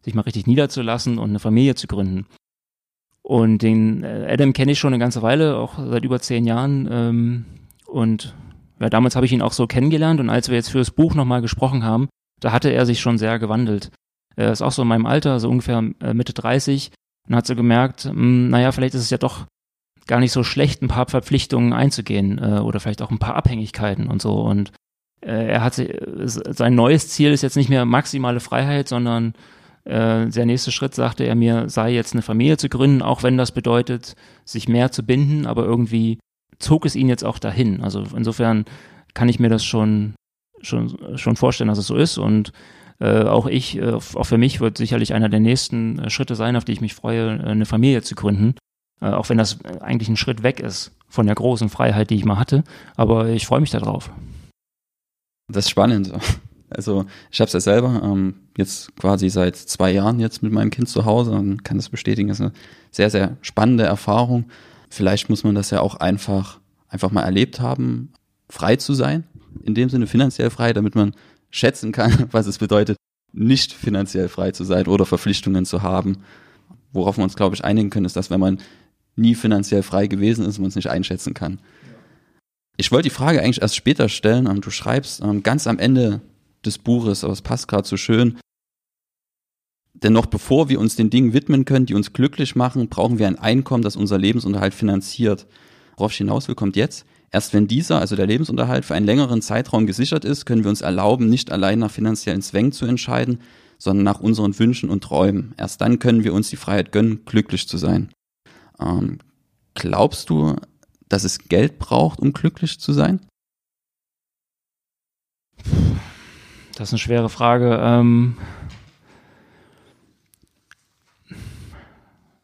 sich 0.10 0.16
mal 0.16 0.24
richtig 0.24 0.48
niederzulassen 0.48 1.18
und 1.18 1.30
eine 1.30 1.40
Familie 1.40 1.76
zu 1.76 1.88
gründen. 1.88 2.26
Und 3.22 3.62
den 3.62 4.04
äh, 4.04 4.28
Adam 4.30 4.54
kenne 4.54 4.72
ich 4.72 4.80
schon 4.80 4.94
eine 4.94 5.02
ganze 5.02 5.22
Weile, 5.22 5.58
auch 5.58 5.78
seit 5.78 6.04
über 6.04 6.20
zehn 6.20 6.46
Jahren. 6.46 6.88
Ähm, 6.92 7.46
und 7.86 8.36
ja, 8.80 8.90
damals 8.90 9.16
habe 9.16 9.26
ich 9.26 9.32
ihn 9.32 9.42
auch 9.42 9.54
so 9.54 9.68
kennengelernt 9.68 10.20
und 10.20 10.30
als 10.30 10.50
wir 10.50 10.56
jetzt 10.56 10.70
für 10.70 10.78
das 10.78 10.92
Buch 10.92 11.14
nochmal 11.14 11.42
gesprochen 11.42 11.84
haben, 11.84 12.10
da 12.40 12.52
hatte 12.52 12.70
er 12.70 12.86
sich 12.86 13.00
schon 13.00 13.18
sehr 13.18 13.38
gewandelt. 13.40 13.92
Er 14.36 14.52
ist 14.52 14.62
auch 14.62 14.72
so 14.72 14.84
in 14.84 14.88
meinem 14.88 15.06
Alter, 15.06 15.40
so 15.40 15.50
ungefähr 15.50 15.84
äh, 16.02 16.14
Mitte 16.14 16.34
30 16.34 16.92
und 17.28 17.36
hat 17.36 17.46
so 17.46 17.56
gemerkt, 17.56 18.06
mh, 18.06 18.14
hm, 18.14 18.50
naja, 18.50 18.72
vielleicht 18.72 18.96
ist 18.96 19.02
es 19.02 19.10
ja 19.10 19.18
doch 19.18 19.46
gar 20.08 20.20
nicht 20.20 20.32
so 20.32 20.44
schlecht, 20.44 20.82
ein 20.82 20.88
paar 20.88 21.08
Verpflichtungen 21.08 21.74
einzugehen 21.74 22.40
äh, 22.40 22.60
oder 22.60 22.80
vielleicht 22.80 23.02
auch 23.02 23.12
ein 23.12 23.20
paar 23.20 23.36
Abhängigkeiten 23.36 24.08
und 24.08 24.22
so. 24.22 24.42
Und 24.42 24.72
äh, 25.22 25.50
er 25.50 25.64
hat 25.64 25.76
sein 25.76 26.76
neues 26.76 27.10
Ziel 27.10 27.32
ist 27.32 27.44
jetzt 27.44 27.58
nicht 27.58 27.70
mehr 27.70 27.86
maximale 27.86 28.40
Freiheit, 28.40 28.88
sondern 28.88 29.34
äh, 29.86 30.28
der 30.28 30.46
nächste 30.46 30.72
Schritt, 30.72 30.96
sagte 30.96 31.24
er 31.24 31.36
mir, 31.36 31.70
sei 31.70 31.94
jetzt 31.94 32.14
eine 32.14 32.22
Familie 32.22 32.58
zu 32.58 32.70
gründen, 32.70 33.02
auch 33.02 33.24
wenn 33.24 33.38
das 33.38 33.52
bedeutet, 33.52 34.16
sich 34.46 34.68
mehr 34.68 34.92
zu 34.92 35.04
binden, 35.04 35.46
aber 35.46 35.66
irgendwie 35.66 36.20
zog 36.60 36.86
es 36.86 36.96
ihn 36.96 37.10
jetzt 37.10 37.24
auch 37.24 37.40
dahin. 37.40 37.82
Also 37.82 38.04
insofern 38.16 38.66
kann 39.14 39.30
ich 39.30 39.40
mir 39.40 39.50
das 39.50 39.64
schon, 39.64 40.16
schon, 40.62 41.18
schon 41.18 41.36
vorstellen, 41.36 41.70
dass 41.70 41.78
es 41.78 41.88
so 41.88 41.96
ist. 41.96 42.18
Und 42.18 42.52
äh, 43.00 43.24
auch 43.24 43.48
ich, 43.48 43.78
äh, 43.78 43.94
auch 43.94 44.24
für 44.26 44.38
mich 44.38 44.60
wird 44.60 44.78
sicherlich 44.78 45.14
einer 45.14 45.30
der 45.30 45.40
nächsten 45.40 46.00
äh, 46.00 46.10
Schritte 46.10 46.36
sein, 46.36 46.56
auf 46.56 46.66
die 46.66 46.74
ich 46.74 46.82
mich 46.82 46.94
freue, 46.94 47.38
äh, 47.38 47.44
eine 47.44 47.66
Familie 47.66 48.02
zu 48.02 48.16
gründen. 48.16 48.56
Äh, 49.02 49.12
auch 49.12 49.30
wenn 49.30 49.38
das 49.38 49.64
eigentlich 49.80 50.10
ein 50.10 50.18
Schritt 50.18 50.44
weg 50.44 50.60
ist 50.60 50.92
von 51.08 51.26
der 51.26 51.36
großen 51.36 51.70
Freiheit, 51.70 52.10
die 52.10 52.16
ich 52.16 52.26
mal 52.26 52.38
hatte. 52.38 52.64
Aber 52.96 53.30
ich 53.30 53.46
freue 53.46 53.62
mich 53.62 53.72
darauf. 53.72 54.12
Das 55.48 55.66
ist 55.66 55.72
spannend. 55.72 56.12
Also 56.70 57.06
ich 57.32 57.40
habe 57.40 57.48
es 57.48 57.54
ja 57.54 57.60
selber 57.60 58.02
ähm, 58.04 58.36
jetzt 58.58 58.96
quasi 58.96 59.30
seit 59.30 59.56
zwei 59.56 59.92
Jahren 59.92 60.20
jetzt 60.20 60.44
mit 60.44 60.52
meinem 60.52 60.70
Kind 60.70 60.90
zu 60.90 61.06
Hause 61.06 61.32
und 61.32 61.64
kann 61.64 61.78
das 61.78 61.90
bestätigen. 61.90 62.30
Das 62.30 62.40
ist 62.40 62.46
eine 62.46 62.54
sehr, 62.92 63.10
sehr 63.10 63.38
spannende 63.42 63.84
Erfahrung. 63.84 64.46
Vielleicht 64.90 65.30
muss 65.30 65.44
man 65.44 65.56
das 65.56 65.70
ja 65.72 65.82
auch 65.82 65.96
einfach, 65.96 66.60
einfach 66.88 67.12
mal 67.12 67.24
erlebt 67.24 67.60
haben, 67.60 68.12
frei 68.50 68.76
zu 68.76 68.94
sein. 68.94 69.24
In 69.64 69.76
dem 69.76 69.90
Sinne 69.90 70.08
finanziell 70.08 70.50
frei, 70.50 70.74
damit 70.74 70.96
man 70.96 71.16
schätzen 71.52 71.92
kann, 71.92 72.28
was 72.32 72.48
es 72.48 72.58
bedeutet, 72.58 72.98
nicht 73.32 73.74
finanziell 73.74 74.28
frei 74.28 74.52
zu 74.52 74.64
sein 74.64 74.88
oder 74.88 75.06
Verpflichtungen 75.06 75.66
zu 75.66 75.84
haben. 75.84 76.18
Worauf 76.92 77.18
wir 77.18 77.24
uns, 77.24 77.36
glaube 77.36 77.56
ich, 77.56 77.64
einigen 77.64 77.90
können, 77.90 78.06
ist, 78.06 78.16
dass 78.16 78.32
wenn 78.32 78.40
man 78.40 78.60
nie 79.16 79.36
finanziell 79.36 79.84
frei 79.84 80.08
gewesen 80.08 80.46
ist, 80.46 80.60
man 80.60 80.70
es 80.70 80.76
nicht 80.76 80.90
einschätzen 80.90 81.34
kann. 81.34 81.60
Ich 82.78 82.92
wollte 82.92 83.10
die 83.10 83.16
Frage 83.16 83.42
eigentlich 83.42 83.62
erst 83.62 83.76
später 83.76 84.10
stellen. 84.10 84.48
Ähm, 84.48 84.62
du 84.62 84.70
schreibst 84.70 85.22
ähm, 85.22 85.44
ganz 85.44 85.68
am 85.68 85.80
Ende 85.80 86.22
des 86.66 86.78
Buches, 86.78 87.24
aber 87.24 87.34
es 87.34 87.42
passt 87.42 87.68
gerade 87.68 87.88
so 87.88 87.98
schön, 87.98 88.38
denn 90.04 90.14
noch 90.14 90.28
bevor 90.28 90.70
wir 90.70 90.80
uns 90.80 90.96
den 90.96 91.10
Dingen 91.10 91.34
widmen 91.34 91.66
können, 91.66 91.86
die 91.86 91.94
uns 91.94 92.14
glücklich 92.14 92.56
machen, 92.56 92.90
brauchen 92.90 93.20
wir 93.20 93.28
ein 93.28 93.40
Einkommen, 93.40 93.84
das 93.84 93.96
unser 93.96 94.18
Lebensunterhalt 94.18 94.74
finanziert. 94.74 95.48
Worauf 95.98 96.12
ich 96.12 96.18
hinaus 96.18 96.48
will, 96.48 96.56
kommt 96.56 96.76
jetzt. 96.76 97.06
Erst 97.32 97.54
wenn 97.54 97.68
dieser, 97.68 98.00
also 98.00 98.16
der 98.16 98.26
Lebensunterhalt, 98.26 98.86
für 98.86 98.96
einen 98.96 99.06
längeren 99.06 99.42
Zeitraum 99.42 99.86
gesichert 99.86 100.26
ist, 100.26 100.46
können 100.46 100.64
wir 100.64 100.70
uns 100.70 100.82
erlauben, 100.82 101.30
nicht 101.30 101.52
allein 101.52 101.80
nach 101.80 101.92
finanziellen 101.92 102.42
Zwängen 102.42 102.72
zu 102.72 102.86
entscheiden, 102.86 103.40
sondern 103.78 104.04
nach 104.04 104.20
unseren 104.20 104.58
Wünschen 104.58 104.90
und 104.90 105.04
Träumen. 105.04 105.54
Erst 105.58 105.82
dann 105.82 106.00
können 106.00 106.24
wir 106.24 106.34
uns 106.34 106.50
die 106.50 106.56
Freiheit 106.56 106.92
gönnen, 106.92 107.26
glücklich 107.26 107.68
zu 107.68 107.78
sein. 107.78 108.10
Ähm, 108.80 109.20
glaubst 109.76 110.30
du, 110.30 110.56
dass 111.08 111.24
es 111.24 111.40
Geld 111.50 111.78
braucht, 111.78 112.20
um 112.20 112.34
glücklich 112.34 112.80
zu 112.80 112.94
sein? 112.94 113.20
Das 116.80 116.88
ist 116.88 116.94
eine 116.94 117.00
schwere 117.00 117.28
Frage. 117.28 117.78
Ähm 117.82 118.38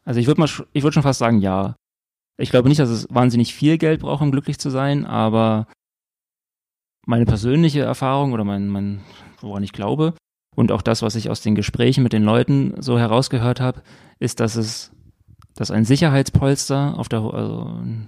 Also 0.04 0.20
ich 0.20 0.26
würde 0.26 0.40
mal, 0.40 0.48
ich 0.74 0.82
würde 0.82 0.92
schon 0.92 1.02
fast 1.02 1.18
sagen, 1.18 1.40
ja. 1.40 1.74
Ich 2.38 2.50
glaube 2.50 2.68
nicht, 2.68 2.78
dass 2.78 2.90
es 2.90 3.06
wahnsinnig 3.08 3.54
viel 3.54 3.78
Geld 3.78 4.02
braucht, 4.02 4.22
um 4.22 4.30
glücklich 4.30 4.58
zu 4.58 4.68
sein, 4.68 5.06
aber 5.06 5.66
meine 7.06 7.24
persönliche 7.24 7.80
Erfahrung 7.80 8.34
oder 8.34 8.44
mein, 8.44 8.68
mein, 8.68 9.00
woran 9.40 9.62
ich 9.62 9.72
glaube 9.72 10.12
und 10.54 10.70
auch 10.70 10.82
das, 10.82 11.00
was 11.00 11.16
ich 11.16 11.30
aus 11.30 11.40
den 11.40 11.54
Gesprächen 11.54 12.02
mit 12.02 12.12
den 12.12 12.22
Leuten 12.22 12.74
so 12.80 12.98
herausgehört 12.98 13.60
habe, 13.60 13.82
ist, 14.18 14.38
dass 14.38 14.54
es, 14.54 14.92
dass 15.54 15.70
ein 15.70 15.86
Sicherheitspolster 15.86 16.98
auf 16.98 17.08
der, 17.08 17.20
also 17.22 17.62
ein 17.64 18.06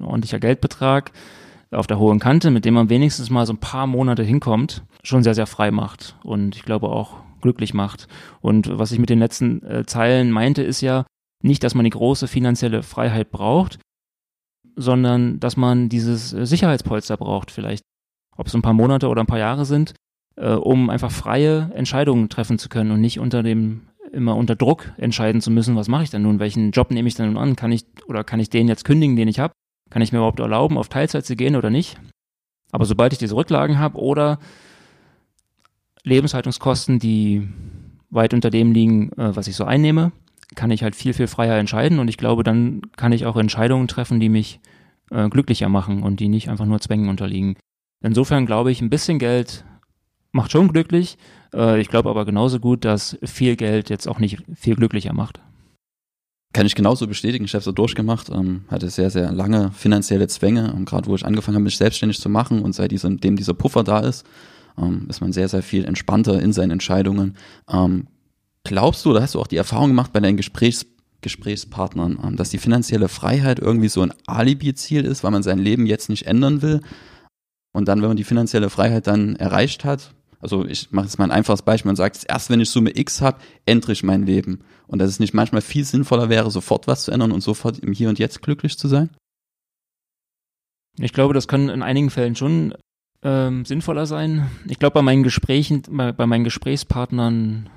ordentlicher 0.00 0.40
Geldbetrag 0.40 1.12
auf 1.74 1.86
der 1.86 1.98
hohen 1.98 2.18
Kante, 2.18 2.50
mit 2.50 2.64
dem 2.64 2.74
man 2.74 2.88
wenigstens 2.88 3.30
mal 3.30 3.46
so 3.46 3.52
ein 3.52 3.58
paar 3.58 3.86
Monate 3.86 4.22
hinkommt, 4.22 4.84
schon 5.02 5.22
sehr, 5.22 5.34
sehr 5.34 5.46
frei 5.46 5.70
macht. 5.70 6.16
Und 6.22 6.56
ich 6.56 6.64
glaube 6.64 6.88
auch 6.88 7.16
glücklich 7.40 7.74
macht. 7.74 8.08
Und 8.40 8.78
was 8.78 8.92
ich 8.92 8.98
mit 8.98 9.10
den 9.10 9.18
letzten 9.18 9.62
äh, 9.62 9.84
Zeilen 9.86 10.30
meinte, 10.30 10.62
ist 10.62 10.80
ja 10.80 11.04
nicht, 11.42 11.62
dass 11.62 11.74
man 11.74 11.84
die 11.84 11.90
große 11.90 12.26
finanzielle 12.26 12.82
Freiheit 12.82 13.30
braucht, 13.30 13.78
sondern 14.76 15.40
dass 15.40 15.56
man 15.56 15.88
dieses 15.88 16.32
äh, 16.32 16.46
Sicherheitspolster 16.46 17.16
braucht 17.16 17.50
vielleicht. 17.50 17.82
Ob 18.36 18.46
es 18.46 18.54
ein 18.54 18.62
paar 18.62 18.72
Monate 18.72 19.08
oder 19.08 19.22
ein 19.22 19.26
paar 19.26 19.38
Jahre 19.38 19.64
sind, 19.64 19.94
äh, 20.36 20.52
um 20.52 20.90
einfach 20.90 21.10
freie 21.10 21.70
Entscheidungen 21.74 22.28
treffen 22.28 22.58
zu 22.58 22.68
können 22.68 22.90
und 22.90 23.00
nicht 23.00 23.20
unter 23.20 23.42
dem 23.42 23.82
immer 24.12 24.36
unter 24.36 24.54
Druck 24.54 24.92
entscheiden 24.96 25.40
zu 25.40 25.50
müssen, 25.50 25.76
was 25.76 25.88
mache 25.88 26.04
ich 26.04 26.10
denn 26.10 26.22
nun, 26.22 26.38
welchen 26.38 26.70
Job 26.70 26.90
nehme 26.90 27.08
ich 27.08 27.14
denn 27.14 27.26
nun 27.26 27.36
an, 27.36 27.56
kann 27.56 27.72
ich 27.72 27.84
oder 28.06 28.24
kann 28.24 28.40
ich 28.40 28.48
den 28.48 28.68
jetzt 28.68 28.84
kündigen, 28.84 29.16
den 29.16 29.28
ich 29.28 29.40
habe, 29.40 29.52
kann 29.94 30.02
ich 30.02 30.10
mir 30.10 30.18
überhaupt 30.18 30.40
erlauben, 30.40 30.76
auf 30.76 30.88
Teilzeit 30.88 31.24
zu 31.24 31.36
gehen 31.36 31.54
oder 31.54 31.70
nicht? 31.70 32.00
Aber 32.72 32.84
sobald 32.84 33.12
ich 33.12 33.20
diese 33.20 33.36
Rücklagen 33.36 33.78
habe 33.78 33.96
oder 34.00 34.40
Lebenshaltungskosten, 36.02 36.98
die 36.98 37.48
weit 38.10 38.34
unter 38.34 38.50
dem 38.50 38.72
liegen, 38.72 39.12
äh, 39.12 39.36
was 39.36 39.46
ich 39.46 39.54
so 39.54 39.62
einnehme, 39.62 40.10
kann 40.56 40.72
ich 40.72 40.82
halt 40.82 40.96
viel, 40.96 41.12
viel 41.12 41.28
freier 41.28 41.56
entscheiden 41.58 42.00
und 42.00 42.08
ich 42.08 42.16
glaube, 42.16 42.42
dann 42.42 42.82
kann 42.96 43.12
ich 43.12 43.24
auch 43.24 43.36
Entscheidungen 43.36 43.86
treffen, 43.86 44.18
die 44.18 44.28
mich 44.28 44.58
äh, 45.12 45.28
glücklicher 45.28 45.68
machen 45.68 46.02
und 46.02 46.18
die 46.18 46.26
nicht 46.26 46.50
einfach 46.50 46.66
nur 46.66 46.80
Zwängen 46.80 47.08
unterliegen. 47.08 47.54
Insofern 48.02 48.46
glaube 48.46 48.72
ich, 48.72 48.80
ein 48.80 48.90
bisschen 48.90 49.20
Geld 49.20 49.64
macht 50.32 50.50
schon 50.50 50.72
glücklich. 50.72 51.18
Äh, 51.54 51.80
ich 51.80 51.86
glaube 51.86 52.10
aber 52.10 52.24
genauso 52.24 52.58
gut, 52.58 52.84
dass 52.84 53.16
viel 53.22 53.54
Geld 53.54 53.90
jetzt 53.90 54.08
auch 54.08 54.18
nicht 54.18 54.42
viel 54.56 54.74
glücklicher 54.74 55.12
macht. 55.12 55.38
Kann 56.54 56.66
ich 56.66 56.76
genauso 56.76 57.08
bestätigen. 57.08 57.44
Ich 57.44 57.54
habe 57.54 57.64
so 57.64 57.72
durchgemacht, 57.72 58.30
ähm, 58.30 58.62
hatte 58.68 58.88
sehr, 58.88 59.10
sehr 59.10 59.32
lange 59.32 59.72
finanzielle 59.72 60.28
Zwänge, 60.28 60.72
und 60.72 60.84
gerade 60.84 61.08
wo 61.08 61.16
ich 61.16 61.26
angefangen 61.26 61.56
habe, 61.56 61.64
mich 61.64 61.76
selbstständig 61.76 62.20
zu 62.20 62.28
machen 62.28 62.62
und 62.62 62.72
seitdem 62.74 63.36
dieser 63.36 63.54
Puffer 63.54 63.82
da 63.82 63.98
ist, 63.98 64.24
ähm, 64.78 65.06
ist 65.08 65.20
man 65.20 65.32
sehr, 65.32 65.48
sehr 65.48 65.64
viel 65.64 65.84
entspannter 65.84 66.40
in 66.40 66.52
seinen 66.52 66.70
Entscheidungen. 66.70 67.36
Ähm, 67.68 68.06
glaubst 68.62 69.04
du, 69.04 69.10
oder 69.10 69.22
hast 69.22 69.34
du 69.34 69.40
auch 69.40 69.48
die 69.48 69.56
Erfahrung 69.56 69.88
gemacht 69.88 70.12
bei 70.12 70.20
deinen 70.20 70.36
Gesprächs 70.36 70.86
Gesprächspartnern, 71.22 72.20
ähm, 72.22 72.36
dass 72.36 72.50
die 72.50 72.58
finanzielle 72.58 73.08
Freiheit 73.08 73.58
irgendwie 73.58 73.88
so 73.88 74.02
ein 74.02 74.12
Alibi-Ziel 74.26 75.04
ist, 75.04 75.24
weil 75.24 75.32
man 75.32 75.42
sein 75.42 75.58
Leben 75.58 75.86
jetzt 75.86 76.08
nicht 76.08 76.26
ändern 76.28 76.62
will? 76.62 76.82
Und 77.72 77.88
dann, 77.88 78.00
wenn 78.00 78.08
man 78.08 78.16
die 78.16 78.22
finanzielle 78.22 78.70
Freiheit 78.70 79.08
dann 79.08 79.34
erreicht 79.34 79.84
hat, 79.84 80.14
also 80.44 80.66
ich 80.66 80.92
mache 80.92 81.06
jetzt 81.06 81.18
mal 81.18 81.24
ein 81.24 81.30
einfaches 81.30 81.62
Beispiel, 81.62 81.88
man 81.88 81.96
sagt, 81.96 82.22
erst 82.28 82.50
wenn 82.50 82.60
ich 82.60 82.68
Summe 82.68 82.94
X 82.94 83.22
habe, 83.22 83.38
ändere 83.64 83.92
ich 83.92 84.02
mein 84.02 84.26
Leben. 84.26 84.60
Und 84.86 84.98
dass 84.98 85.08
es 85.08 85.18
nicht 85.18 85.32
manchmal 85.32 85.62
viel 85.62 85.84
sinnvoller 85.84 86.28
wäre, 86.28 86.50
sofort 86.50 86.86
was 86.86 87.04
zu 87.04 87.12
ändern 87.12 87.32
und 87.32 87.40
sofort 87.40 87.78
im 87.78 87.94
Hier 87.94 88.10
und 88.10 88.18
Jetzt 88.18 88.42
glücklich 88.42 88.76
zu 88.76 88.86
sein? 88.86 89.08
Ich 90.98 91.14
glaube, 91.14 91.32
das 91.32 91.48
kann 91.48 91.70
in 91.70 91.82
einigen 91.82 92.10
Fällen 92.10 92.36
schon 92.36 92.74
ähm, 93.22 93.64
sinnvoller 93.64 94.04
sein. 94.04 94.50
Ich 94.68 94.78
glaube, 94.78 94.92
bei 94.92 95.02
meinen 95.02 95.22
Gesprächen, 95.22 95.82
bei, 95.88 96.12
bei 96.12 96.26
meinen 96.26 96.44
Gesprächspartnern 96.44 97.70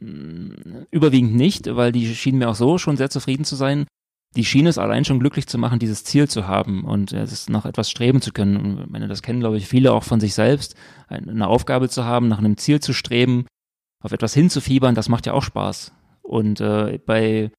mh, 0.00 0.10
mm, 0.10 0.86
überwiegend 0.90 1.34
nicht, 1.34 1.74
weil 1.74 1.92
die 1.92 2.14
schienen 2.14 2.40
mir 2.40 2.50
auch 2.50 2.56
so 2.56 2.76
schon 2.76 2.98
sehr 2.98 3.08
zufrieden 3.08 3.46
zu 3.46 3.56
sein. 3.56 3.86
Die 4.36 4.44
schien 4.44 4.66
es 4.66 4.78
allein 4.78 5.04
schon 5.04 5.20
glücklich 5.20 5.46
zu 5.46 5.58
machen, 5.58 5.78
dieses 5.78 6.04
Ziel 6.04 6.28
zu 6.28 6.46
haben 6.46 6.84
und 6.84 7.12
äh, 7.12 7.22
es 7.22 7.48
nach 7.48 7.66
etwas 7.66 7.90
streben 7.90 8.20
zu 8.20 8.32
können. 8.32 8.56
Und 8.56 8.90
meine, 8.90 9.08
das 9.08 9.22
kennen, 9.22 9.40
glaube 9.40 9.56
ich, 9.56 9.66
viele 9.66 9.92
auch 9.92 10.04
von 10.04 10.20
sich 10.20 10.34
selbst, 10.34 10.74
eine 11.08 11.46
Aufgabe 11.46 11.88
zu 11.88 12.04
haben, 12.04 12.28
nach 12.28 12.38
einem 12.38 12.56
Ziel 12.56 12.80
zu 12.80 12.92
streben, 12.92 13.46
auf 14.02 14.12
etwas 14.12 14.34
hinzufiebern, 14.34 14.94
das 14.94 15.08
macht 15.08 15.26
ja 15.26 15.32
auch 15.32 15.42
Spaß. 15.42 15.92
Und 16.22 16.60
äh, 16.60 16.98
bei 17.04 17.50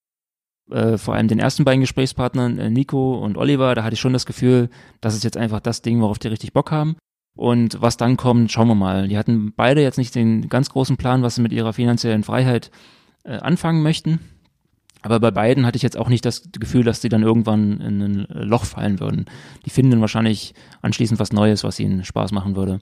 äh, 0.70 0.98
vor 0.98 1.14
allem 1.14 1.28
den 1.28 1.40
ersten 1.40 1.64
beiden 1.64 1.82
Gesprächspartnern, 1.82 2.58
äh, 2.58 2.70
Nico 2.70 3.18
und 3.18 3.38
Oliver, 3.38 3.76
da 3.76 3.84
hatte 3.84 3.94
ich 3.94 4.00
schon 4.00 4.14
das 4.14 4.26
Gefühl, 4.26 4.70
das 5.02 5.16
ist 5.16 5.24
jetzt 5.24 5.38
einfach 5.38 5.60
das 5.60 5.82
Ding, 5.82 6.02
worauf 6.02 6.20
die 6.20 6.28
richtig 6.28 6.54
Bock 6.54 6.72
haben. 6.72 6.98
Und 7.36 7.82
was 7.82 7.98
dann 7.98 8.16
kommt, 8.16 8.52
schauen 8.52 8.68
wir 8.68 8.76
mal. 8.76 9.08
Die 9.08 9.18
hatten 9.18 9.54
beide 9.56 9.82
jetzt 9.82 9.98
nicht 9.98 10.16
den 10.16 10.48
ganz 10.48 10.70
großen 10.70 10.98
Plan, 10.98 11.22
was 11.22 11.36
sie 11.36 11.42
mit 11.42 11.52
ihrer 11.52 11.74
finanziellen 11.74 12.24
Freiheit 12.24 12.72
äh, 13.24 13.38
anfangen 13.38 13.84
möchten. 13.84 14.20
Aber 15.06 15.20
bei 15.20 15.30
beiden 15.30 15.68
hatte 15.68 15.76
ich 15.76 15.84
jetzt 15.84 15.98
auch 15.98 16.10
nicht 16.10 16.26
das 16.26 16.50
Gefühl, 16.52 16.84
dass 16.84 17.00
sie 17.00 17.10
dann 17.10 17.22
irgendwann 17.22 17.80
in 17.80 18.02
ein 18.02 18.28
Loch 18.28 18.66
fallen 18.66 19.00
würden. 19.00 19.26
Die 19.64 19.70
finden 19.70 20.02
wahrscheinlich 20.02 20.56
anschließend 20.82 21.20
was 21.20 21.32
Neues, 21.32 21.64
was 21.64 21.80
ihnen 21.80 22.04
Spaß 22.04 22.32
machen 22.32 22.56
würde. 22.56 22.80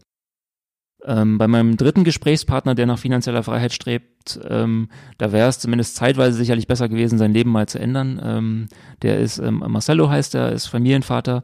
Ähm, 1.04 1.38
bei 1.38 1.50
meinem 1.50 1.76
dritten 1.76 2.06
Gesprächspartner, 2.06 2.76
der 2.76 2.86
nach 2.86 2.98
finanzieller 2.98 3.44
Freiheit 3.44 3.74
strebt, 3.74 4.40
ähm, 4.48 4.88
da 5.18 5.34
wäre 5.34 5.50
es 5.50 5.60
zumindest 5.60 5.98
zeitweise 5.98 6.38
sicherlich 6.38 6.66
besser 6.66 6.88
gewesen, 6.88 7.18
sein 7.18 7.34
Leben 7.34 7.52
mal 7.52 7.68
zu 7.68 7.78
ändern. 7.78 8.22
Ähm, 8.24 8.68
der 9.02 9.20
ist, 9.20 9.40
ähm, 9.40 9.62
Marcello 9.68 10.10
heißt 10.10 10.34
er, 10.36 10.54
ist 10.54 10.68
Familienvater, 10.68 11.44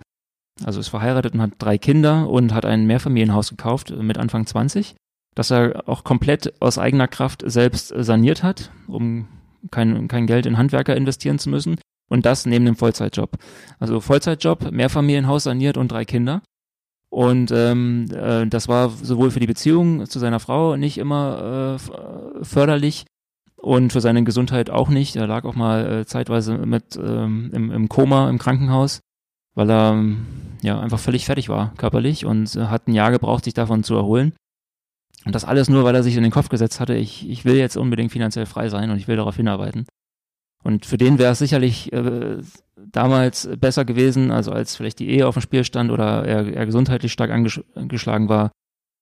also 0.64 0.80
ist 0.80 0.88
verheiratet 0.88 1.34
und 1.34 1.42
hat 1.42 1.52
drei 1.60 1.78
Kinder 1.78 2.30
und 2.30 2.54
hat 2.54 2.64
ein 2.64 2.88
Mehrfamilienhaus 2.88 3.50
gekauft 3.50 3.94
mit 3.98 4.18
Anfang 4.18 4.46
20, 4.46 4.96
das 5.36 5.52
er 5.52 5.90
auch 5.90 6.06
komplett 6.06 6.54
aus 6.62 6.78
eigener 6.78 7.10
Kraft 7.10 7.44
selbst 7.46 7.94
saniert 7.98 8.44
hat, 8.44 8.72
um 8.88 9.28
kein, 9.72 10.08
kein 10.08 10.28
Geld 10.28 10.46
in 10.46 10.58
Handwerker 10.58 10.96
investieren 10.96 11.40
zu 11.40 11.50
müssen. 11.50 11.78
Und 12.10 12.26
das 12.26 12.46
neben 12.46 12.66
dem 12.66 12.76
Vollzeitjob. 12.76 13.38
Also 13.78 14.00
Vollzeitjob, 14.00 14.72
Mehrfamilienhaus 14.72 15.44
saniert 15.44 15.78
und 15.78 15.92
drei 15.92 16.06
Kinder. 16.06 16.42
Und 17.10 17.52
ähm, 17.52 18.08
äh, 18.14 18.46
das 18.48 18.68
war 18.68 18.90
sowohl 18.90 19.32
für 19.32 19.40
die 19.40 19.48
Beziehung 19.48 20.06
zu 20.08 20.20
seiner 20.20 20.40
Frau 20.40 20.76
nicht 20.76 20.98
immer 20.98 21.78
äh, 21.80 22.44
förderlich 22.46 23.06
und 23.56 23.92
für 23.92 24.02
seine 24.02 24.24
Gesundheit 24.24 24.70
auch 24.70 24.90
nicht. 24.90 25.16
Er 25.16 25.28
lag 25.28 25.44
auch 25.44 25.56
mal 25.56 26.02
äh, 26.02 26.06
zeitweise 26.06 26.58
mit 26.58 26.96
ähm, 26.98 27.50
im, 27.54 27.72
im 27.72 27.90
Koma 27.90 28.30
im 28.30 28.38
Krankenhaus, 28.38 29.02
weil 29.56 29.70
er 29.70 30.04
ja 30.62 30.80
einfach 30.80 31.00
völlig 31.00 31.26
fertig 31.26 31.50
war 31.50 31.74
körperlich 31.78 32.26
und 32.26 32.56
hat 32.56 32.88
ein 32.88 32.94
Jahr 32.94 33.12
gebraucht, 33.12 33.46
sich 33.46 33.54
davon 33.54 33.84
zu 33.84 33.96
erholen. 33.96 34.34
Und 35.30 35.36
das 35.36 35.46
alles 35.46 35.70
nur, 35.70 35.84
weil 35.84 35.94
er 35.94 36.02
sich 36.02 36.18
in 36.18 36.24
den 36.24 36.32
Kopf 36.32 36.50
gesetzt 36.50 36.80
hatte, 36.80 36.96
ich, 36.96 37.30
ich 37.30 37.46
will 37.46 37.56
jetzt 37.56 37.78
unbedingt 37.78 38.12
finanziell 38.12 38.48
frei 38.48 38.68
sein 38.68 38.90
und 38.90 38.98
ich 38.98 39.08
will 39.08 39.16
darauf 39.16 39.36
hinarbeiten. 39.36 39.86
Und 40.64 40.88
für 40.88 40.98
den 40.98 41.20
wäre 41.20 41.34
es 41.34 41.38
sicherlich 41.38 41.94
äh, 41.94 42.38
damals 42.76 43.48
besser 43.60 43.86
gewesen, 43.86 44.32
also 44.32 44.52
als 44.52 44.76
vielleicht 44.76 44.98
die 44.98 45.08
Ehe 45.08 45.28
auf 45.28 45.36
dem 45.36 45.44
Spiel 45.44 45.64
stand 45.64 45.92
oder 45.92 46.26
er, 46.26 46.52
er 46.52 46.66
gesundheitlich 46.66 47.14
stark 47.14 47.30
angeschlagen 47.30 48.28
war, 48.28 48.50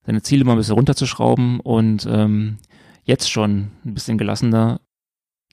seine 0.05 0.21
Ziele 0.21 0.43
mal 0.43 0.51
ein 0.51 0.57
bisschen 0.57 0.75
runterzuschrauben 0.75 1.61
und 1.61 2.05
ähm, 2.11 2.57
jetzt 3.05 3.31
schon 3.31 3.71
ein 3.85 3.93
bisschen 3.93 4.17
gelassener 4.17 4.81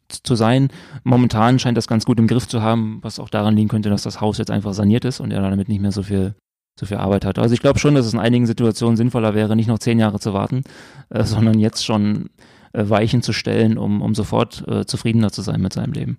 zu 0.08 0.34
sein. 0.34 0.70
Momentan 1.04 1.60
scheint 1.60 1.78
das 1.78 1.87
ganz 1.87 2.04
gut 2.04 2.18
im 2.18 2.26
Griff 2.26 2.48
zu 2.48 2.62
haben, 2.62 2.98
was 3.02 3.20
auch 3.20 3.28
daran 3.28 3.54
liegen 3.54 3.68
könnte, 3.68 3.90
dass 3.90 4.02
das 4.02 4.20
Haus 4.20 4.38
jetzt 4.38 4.50
einfach 4.50 4.74
saniert 4.74 5.04
ist 5.04 5.20
und 5.20 5.30
er 5.30 5.40
damit 5.40 5.68
nicht 5.68 5.80
mehr 5.80 5.92
so 5.92 6.02
viel 6.02 6.34
so 6.78 6.87
viel 6.87 6.96
Arbeit 6.96 7.24
hat. 7.24 7.38
Also 7.38 7.54
ich 7.54 7.60
glaube 7.60 7.78
schon, 7.78 7.94
dass 7.94 8.06
es 8.06 8.12
in 8.12 8.18
einigen 8.18 8.46
Situationen 8.46 8.96
sinnvoller 8.96 9.34
wäre, 9.34 9.54
nicht 9.56 9.68
noch 9.68 9.78
zehn 9.78 9.98
Jahre 9.98 10.18
zu 10.18 10.32
warten, 10.32 10.64
äh, 11.10 11.24
sondern 11.24 11.58
jetzt 11.58 11.84
schon 11.84 12.30
äh, 12.72 12.88
Weichen 12.88 13.22
zu 13.22 13.32
stellen, 13.32 13.78
um, 13.78 14.02
um 14.02 14.14
sofort 14.14 14.66
äh, 14.66 14.84
zufriedener 14.84 15.30
zu 15.30 15.42
sein 15.42 15.60
mit 15.60 15.72
seinem 15.72 15.92
Leben. 15.92 16.18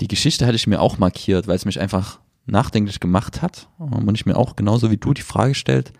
Die 0.00 0.08
Geschichte 0.08 0.46
hatte 0.46 0.56
ich 0.56 0.66
mir 0.66 0.80
auch 0.80 0.98
markiert, 0.98 1.48
weil 1.48 1.56
es 1.56 1.64
mich 1.64 1.80
einfach 1.80 2.20
nachdenklich 2.44 3.00
gemacht 3.00 3.42
hat 3.42 3.68
und 3.78 4.14
ich 4.14 4.26
mir 4.26 4.36
auch 4.36 4.54
genauso 4.54 4.90
wie 4.90 4.98
du 4.98 5.14
die 5.14 5.22
Frage 5.22 5.50
gestellt 5.50 5.92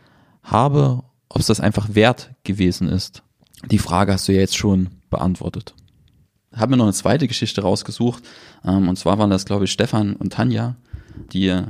habe, 0.42 1.02
ob 1.28 1.40
es 1.40 1.46
das 1.46 1.60
einfach 1.60 1.94
wert 1.94 2.34
gewesen 2.44 2.88
ist. 2.88 3.24
Die 3.68 3.78
Frage 3.78 4.12
hast 4.12 4.28
du 4.28 4.32
ja 4.32 4.40
jetzt 4.40 4.56
schon 4.56 4.90
beantwortet. 5.10 5.74
Habe 6.54 6.70
mir 6.70 6.76
noch 6.76 6.84
eine 6.84 6.92
zweite 6.92 7.26
Geschichte 7.26 7.62
rausgesucht 7.62 8.22
ähm, 8.64 8.88
und 8.88 8.96
zwar 8.96 9.18
waren 9.18 9.30
das 9.30 9.44
glaube 9.44 9.64
ich 9.64 9.72
Stefan 9.72 10.14
und 10.14 10.34
Tanja, 10.34 10.76
die 11.32 11.64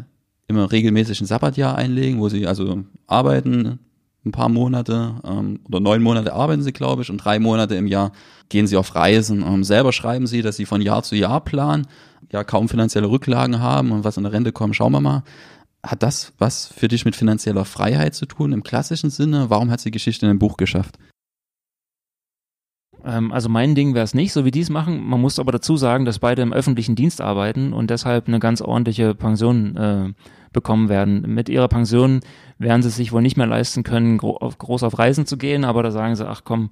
immer 0.48 0.70
regelmäßig 0.70 1.20
ein 1.20 1.26
Sabbatjahr 1.26 1.76
einlegen, 1.76 2.20
wo 2.20 2.28
sie 2.28 2.46
also 2.46 2.84
arbeiten 3.06 3.80
ein 4.24 4.32
paar 4.32 4.48
Monate 4.48 5.14
ähm, 5.24 5.60
oder 5.64 5.80
neun 5.80 6.02
Monate 6.02 6.32
arbeiten 6.32 6.62
sie, 6.62 6.72
glaube 6.72 7.02
ich, 7.02 7.10
und 7.10 7.18
drei 7.18 7.38
Monate 7.38 7.76
im 7.76 7.86
Jahr 7.86 8.12
gehen 8.48 8.66
sie 8.66 8.76
auf 8.76 8.94
Reisen. 8.94 9.42
Ähm, 9.42 9.64
selber 9.64 9.92
schreiben 9.92 10.26
sie, 10.26 10.42
dass 10.42 10.56
sie 10.56 10.66
von 10.66 10.80
Jahr 10.80 11.02
zu 11.02 11.14
Jahr 11.14 11.40
planen, 11.40 11.86
ja 12.32 12.44
kaum 12.44 12.68
finanzielle 12.68 13.08
Rücklagen 13.08 13.60
haben 13.60 13.92
und 13.92 14.04
was 14.04 14.16
in 14.16 14.24
der 14.24 14.32
Rente 14.32 14.52
kommt, 14.52 14.76
schauen 14.76 14.92
wir 14.92 15.00
mal. 15.00 15.22
Hat 15.82 16.02
das 16.02 16.32
was 16.38 16.66
für 16.66 16.88
dich 16.88 17.04
mit 17.04 17.14
finanzieller 17.14 17.64
Freiheit 17.64 18.14
zu 18.14 18.26
tun 18.26 18.52
im 18.52 18.64
klassischen 18.64 19.10
Sinne? 19.10 19.48
Warum 19.48 19.70
hat 19.70 19.80
sie 19.80 19.90
die 19.90 19.98
Geschichte 19.98 20.26
in 20.26 20.30
ein 20.30 20.38
Buch 20.40 20.56
geschafft? 20.56 20.98
Ähm, 23.06 23.32
also 23.32 23.48
mein 23.48 23.74
Ding 23.74 23.94
wäre 23.94 24.04
es 24.04 24.14
nicht, 24.14 24.32
so 24.32 24.44
wie 24.44 24.50
die 24.50 24.60
es 24.60 24.70
machen. 24.70 25.02
Man 25.06 25.20
muss 25.20 25.38
aber 25.38 25.52
dazu 25.52 25.76
sagen, 25.76 26.04
dass 26.04 26.18
beide 26.18 26.42
im 26.42 26.52
öffentlichen 26.52 26.96
Dienst 26.96 27.20
arbeiten 27.20 27.72
und 27.72 27.88
deshalb 27.88 28.28
eine 28.28 28.40
ganz 28.40 28.60
ordentliche 28.60 29.14
Pension 29.14 29.76
äh, 29.76 30.12
bekommen 30.52 30.88
werden. 30.88 31.22
Mit 31.22 31.48
ihrer 31.48 31.68
Pension 31.68 32.20
werden 32.58 32.82
sie 32.82 32.88
es 32.88 32.96
sich 32.96 33.12
wohl 33.12 33.22
nicht 33.22 33.36
mehr 33.36 33.46
leisten 33.46 33.84
können, 33.84 34.18
gro 34.18 34.36
auf, 34.36 34.58
groß 34.58 34.82
auf 34.82 34.98
Reisen 34.98 35.26
zu 35.26 35.36
gehen, 35.36 35.64
aber 35.64 35.82
da 35.82 35.90
sagen 35.90 36.16
sie, 36.16 36.28
ach 36.28 36.42
komm, 36.44 36.70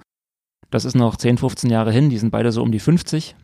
das 0.70 0.84
ist 0.84 0.96
noch 0.96 1.16
10, 1.16 1.38
15 1.38 1.70
Jahre 1.70 1.92
hin, 1.92 2.10
die 2.10 2.18
sind 2.18 2.30
beide 2.30 2.50
so 2.50 2.62
um 2.62 2.72
die 2.72 2.80
50. 2.80 3.36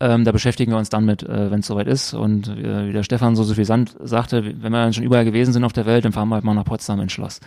Ähm, 0.00 0.24
da 0.24 0.32
beschäftigen 0.32 0.72
wir 0.72 0.78
uns 0.78 0.90
dann 0.90 1.04
mit, 1.04 1.22
äh, 1.22 1.50
wenn 1.50 1.60
es 1.60 1.66
soweit 1.66 1.88
ist. 1.88 2.14
Und 2.14 2.48
äh, 2.48 2.88
wie 2.88 2.92
der 2.92 3.02
Stefan 3.02 3.34
so 3.34 3.54
viel 3.54 3.64
Sand 3.64 3.96
sagte, 4.00 4.44
wenn 4.44 4.72
wir 4.72 4.82
dann 4.82 4.92
schon 4.92 5.04
überall 5.04 5.24
gewesen 5.24 5.52
sind 5.52 5.64
auf 5.64 5.72
der 5.72 5.86
Welt, 5.86 6.04
dann 6.04 6.12
fahren 6.12 6.28
wir 6.28 6.36
halt 6.36 6.44
mal 6.44 6.54
nach 6.54 6.64
Potsdam 6.64 7.00
ins 7.00 7.12
Schloss. 7.12 7.40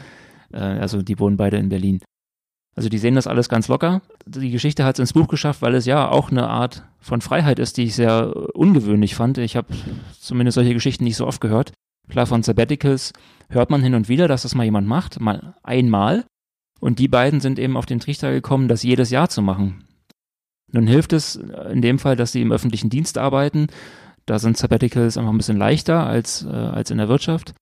Äh, 0.51 0.58
also 0.58 1.01
die 1.01 1.19
wohnen 1.19 1.38
beide 1.38 1.58
in 1.58 1.69
Berlin. 1.69 2.01
Also 2.75 2.88
die 2.88 2.97
sehen 2.97 3.15
das 3.15 3.27
alles 3.27 3.49
ganz 3.49 3.67
locker. 3.67 4.01
Die 4.25 4.51
Geschichte 4.51 4.86
hat 4.86 4.95
es 4.95 4.99
ins 4.99 5.13
Buch 5.13 5.27
geschafft, 5.27 5.62
weil 5.62 5.75
es 5.75 5.86
ja 5.86 6.10
auch 6.10 6.31
eine 6.31 6.47
Art 6.47 6.86
von 6.99 7.21
Freiheit 7.21 7.60
ist, 7.60 7.77
die 7.77 7.84
ich 7.84 7.95
sehr 7.95 8.34
ungewöhnlich 8.55 9.15
fand. 9.15 9.38
Ich 9.38 9.55
habe 9.55 9.67
zumindest 10.19 10.55
solche 10.55 10.73
Geschichten 10.73 11.03
nicht 11.03 11.17
so 11.17 11.27
oft 11.27 11.41
gehört. 11.41 11.73
Klar, 12.10 12.27
von 12.27 12.43
Sabbaticals 12.43 13.13
hört 13.49 13.69
man 13.69 13.84
hin 13.84 13.93
und 13.93 14.10
wieder, 14.10 14.27
dass 14.27 14.43
das 14.43 14.55
mal 14.55 14.63
jemand 14.63 14.88
macht, 14.88 15.19
mal 15.19 15.55
einmal. 15.63 16.25
Und 16.79 16.99
die 16.99 17.07
beiden 17.07 17.41
sind 17.41 17.60
eben 17.60 17.77
auf 17.77 17.86
den 17.86 17.99
Trichter 17.99 18.31
gekommen, 18.31 18.67
das 18.67 18.84
jedes 18.84 19.10
Jahr 19.10 19.29
zu 19.29 19.41
machen. 19.41 19.86
Nun 20.71 20.88
hilft 20.88 21.13
es 21.13 21.36
in 21.36 21.81
dem 21.81 21.99
Fall, 21.99 22.15
dass 22.15 22.31
sie 22.31 22.41
im 22.41 22.51
öffentlichen 22.51 22.89
Dienst 22.89 23.17
arbeiten. 23.17 23.67
Da 24.25 24.39
sind 24.39 24.57
Sabbaticals 24.57 25.17
einfach 25.17 25.31
ein 25.31 25.38
bisschen 25.38 25.57
leichter 25.57 26.05
als, 26.05 26.43
äh, 26.43 26.49
als 26.49 26.89
in 26.91 26.97
der 26.97 27.10
Wirtschaft. 27.10 27.53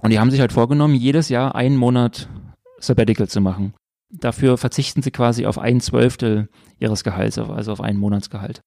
Und 0.00 0.10
die 0.10 0.18
haben 0.18 0.30
sich 0.30 0.40
halt 0.40 0.52
vorgenommen, 0.52 0.94
jedes 0.94 1.28
Jahr 1.28 1.54
einen 1.54 1.76
Monat 1.76 2.28
Sabbatical 2.78 3.28
zu 3.28 3.40
machen. 3.40 3.74
Dafür 4.10 4.56
verzichten 4.58 5.02
sie 5.02 5.10
quasi 5.10 5.46
auf 5.46 5.58
ein 5.58 5.80
Zwölftel 5.80 6.48
ihres 6.78 7.04
Gehalts, 7.04 7.38
also 7.38 7.72
auf 7.72 7.80
einen 7.80 7.98
Monatsgehalt. 7.98 8.60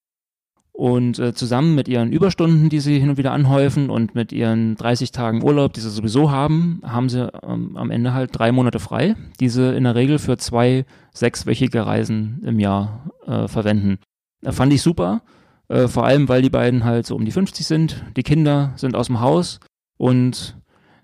Und 0.78 1.17
äh, 1.17 1.34
zusammen 1.34 1.73
mit 1.73 1.88
ihren 1.88 2.12
Überstunden, 2.12 2.69
die 2.69 2.80
sie 2.80 3.00
hin 3.00 3.10
und 3.10 3.17
wieder 3.17 3.32
anhäufen 3.32 3.89
und 3.89 4.13
mit 4.13 4.32
ihren 4.32 4.76
30 4.76 5.12
Tagen 5.12 5.43
Urlaub, 5.43 5.73
die 5.73 5.80
sie 5.80 5.89
sowieso 5.89 6.30
haben, 6.30 6.82
haben 6.84 7.10
sie 7.10 7.32
ähm, 7.41 7.76
am 7.76 7.89
Ende 7.89 8.13
halt 8.13 8.30
drei 8.38 8.52
Monate 8.52 8.78
frei, 8.78 9.15
die 9.39 9.50
sie 9.50 9.76
in 9.76 9.86
der 9.86 9.95
Regel 9.95 10.19
für 10.19 10.38
zwei 10.38 10.86
sechswöchige 11.13 11.84
Reisen 11.88 12.43
im 12.45 12.60
Jahr 12.60 13.10
äh, 13.26 13.47
verwenden. 13.47 13.97
Da 14.41 14.52
fand 14.52 14.71
ich 14.71 14.84
super, 14.84 15.23
äh, 15.67 15.88
vor 15.88 16.06
allem 16.06 16.30
weil 16.30 16.43
die 16.43 16.52
beiden 16.52 16.84
halt 16.84 17.08
so 17.08 17.15
um 17.15 17.26
die 17.26 17.32
50 17.32 17.65
sind, 17.65 18.04
die 18.15 18.21
Kinder 18.21 18.73
sind 18.76 18.95
aus 18.95 19.08
dem 19.08 19.19
Haus 19.19 19.60
und 19.97 20.58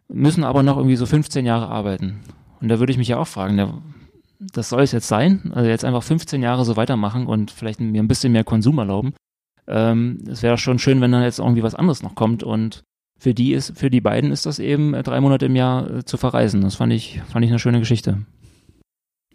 müssen 0.08 0.44
aber 0.44 0.62
noch 0.62 0.78
irgendwie 0.78 0.98
so 0.98 1.08
15 1.08 1.48
Jahre 1.48 1.70
arbeiten. 1.70 2.20
Und 2.62 2.70
da 2.70 2.78
würde 2.78 2.92
ich 2.92 3.00
mich 3.00 3.08
ja 3.08 3.18
auch 3.18 3.28
fragen, 3.28 3.58
das 4.52 4.70
soll 4.70 4.82
es 4.82 4.92
jetzt 4.92 5.08
sein? 5.08 5.52
Also 5.54 5.70
jetzt 5.70 5.86
einfach 5.86 6.04
15 6.04 6.42
Jahre 6.42 6.66
so 6.66 6.76
weitermachen 6.76 7.28
und 7.28 7.52
vielleicht 7.52 7.80
mir 7.80 8.02
ein 8.02 8.08
bisschen 8.08 8.34
mehr 8.34 8.44
Konsum 8.44 8.78
erlauben. 8.78 9.14
Ähm, 9.68 10.24
es 10.28 10.44
wäre 10.44 10.58
schon 10.58 10.80
schön, 10.80 11.02
wenn 11.02 11.12
dann 11.12 11.24
jetzt 11.24 11.40
irgendwie 11.40 11.64
was 11.64 11.76
anderes 11.76 12.04
noch 12.04 12.16
kommt 12.16 12.44
und 12.44 12.84
für 13.18 13.34
die 13.34 13.54
ist, 13.54 13.78
für 13.78 13.90
die 13.90 14.02
beiden 14.02 14.32
ist 14.32 14.46
das 14.46 14.60
eben 14.60 14.94
äh, 14.94 15.04
drei 15.04 15.22
Monate 15.22 15.46
im 15.46 15.56
Jahr 15.56 15.90
äh, 15.90 16.06
zu 16.06 16.18
verreisen. 16.18 16.62
Das 16.62 16.76
fand 16.76 16.92
ich, 16.92 17.22
fand 17.30 17.46
ich 17.46 17.52
eine 17.52 17.60
schöne 17.60 17.80
Geschichte. 17.80 18.26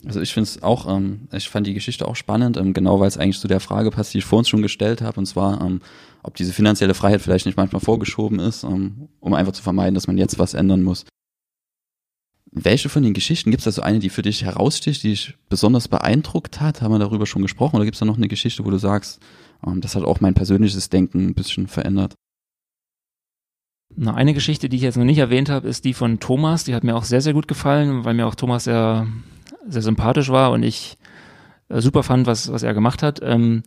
Also 0.05 0.21
ich 0.21 0.33
finde 0.33 0.45
es 0.45 0.63
auch, 0.63 0.95
ähm, 0.95 1.29
ich 1.33 1.49
fand 1.49 1.67
die 1.67 1.75
Geschichte 1.75 2.07
auch 2.07 2.15
spannend, 2.15 2.57
ähm, 2.57 2.73
genau 2.73 3.01
weil 3.01 3.09
es 3.09 3.19
eigentlich 3.19 3.41
zu 3.41 3.49
der 3.49 3.61
Frage 3.61 3.91
passt, 3.91 4.15
die 4.15 4.19
ich 4.19 4.25
vor 4.25 4.39
uns 4.39 4.49
schon 4.49 4.63
gestellt 4.63 5.01
habe, 5.01 5.19
und 5.19 5.27
zwar, 5.27 5.61
ähm, 5.61 5.81
ob 6.23 6.37
diese 6.37 6.53
finanzielle 6.53 6.95
Freiheit 6.95 7.23
vielleicht 7.23 7.47
nicht 7.47 7.57
manchmal 7.57 7.81
vorgeschoben 7.81 8.39
ist, 8.39 8.63
ähm, 8.63 9.09
um 9.21 9.35
einfach 9.35 9.53
zu 9.53 9.63
vermeiden, 9.63 9.95
dass 9.95 10.07
man 10.07 10.19
jetzt 10.19 10.39
was 10.39 10.55
ändern 10.55 10.83
muss. 10.83 11.05
Welche 12.65 12.89
von 12.89 13.03
den 13.03 13.15
Geschichten, 13.15 13.51
gibt 13.51 13.61
es 13.61 13.65
da 13.65 13.73
so 13.73 13.83
eine, 13.83 13.99
die 13.99 14.09
für 14.09 14.23
dich 14.23 14.43
heraussticht, 14.43 15.03
die 15.03 15.11
dich 15.11 15.35
besonders 15.49 15.89
beeindruckt 15.89 16.61
hat? 16.61 16.83
Haben 16.83 16.93
wir 16.93 16.99
darüber 16.99 17.27
schon 17.27 17.43
gesprochen? 17.43 17.77
Oder 17.77 17.85
gibt 17.85 17.95
es 17.95 18.01
da 18.01 18.07
noch 18.07 18.17
eine 18.17 18.29
Geschichte, 18.29 18.65
wo 18.65 18.71
du 18.71 18.79
sagst, 18.79 19.21
ähm, 19.67 19.81
das 19.81 19.95
hat 19.95 20.05
auch 20.05 20.21
mein 20.21 20.35
persönliches 20.35 20.89
Denken 20.89 21.27
ein 21.27 21.35
bisschen 21.35 21.69
verändert? 21.69 22.15
Na, 23.95 24.15
eine 24.15 24.35
Geschichte, 24.35 24.69
die 24.69 24.77
ich 24.77 24.83
jetzt 24.83 24.97
noch 24.97 25.05
nicht 25.05 25.19
erwähnt 25.19 25.49
habe, 25.51 25.69
ist 25.69 25.85
die 25.85 25.95
von 25.95 26.21
Thomas. 26.21 26.65
Die 26.65 26.75
hat 26.75 26.85
mir 26.85 26.97
auch 26.97 27.05
sehr, 27.05 27.21
sehr 27.21 27.33
gut 27.33 27.49
gefallen, 27.49 28.05
weil 28.05 28.15
mir 28.15 28.27
auch 28.27 28.35
Thomas 28.35 28.65
sehr, 28.65 29.07
sehr 29.67 29.83
sympathisch 29.83 30.29
war 30.29 30.51
und 30.51 30.63
ich 30.63 30.99
äh, 31.69 31.81
super 31.81 32.03
fand, 32.03 32.27
was, 32.27 32.53
was 32.53 32.63
er 32.63 32.75
gemacht 32.75 33.03
hat. 33.03 33.21
Ähm, 33.23 33.63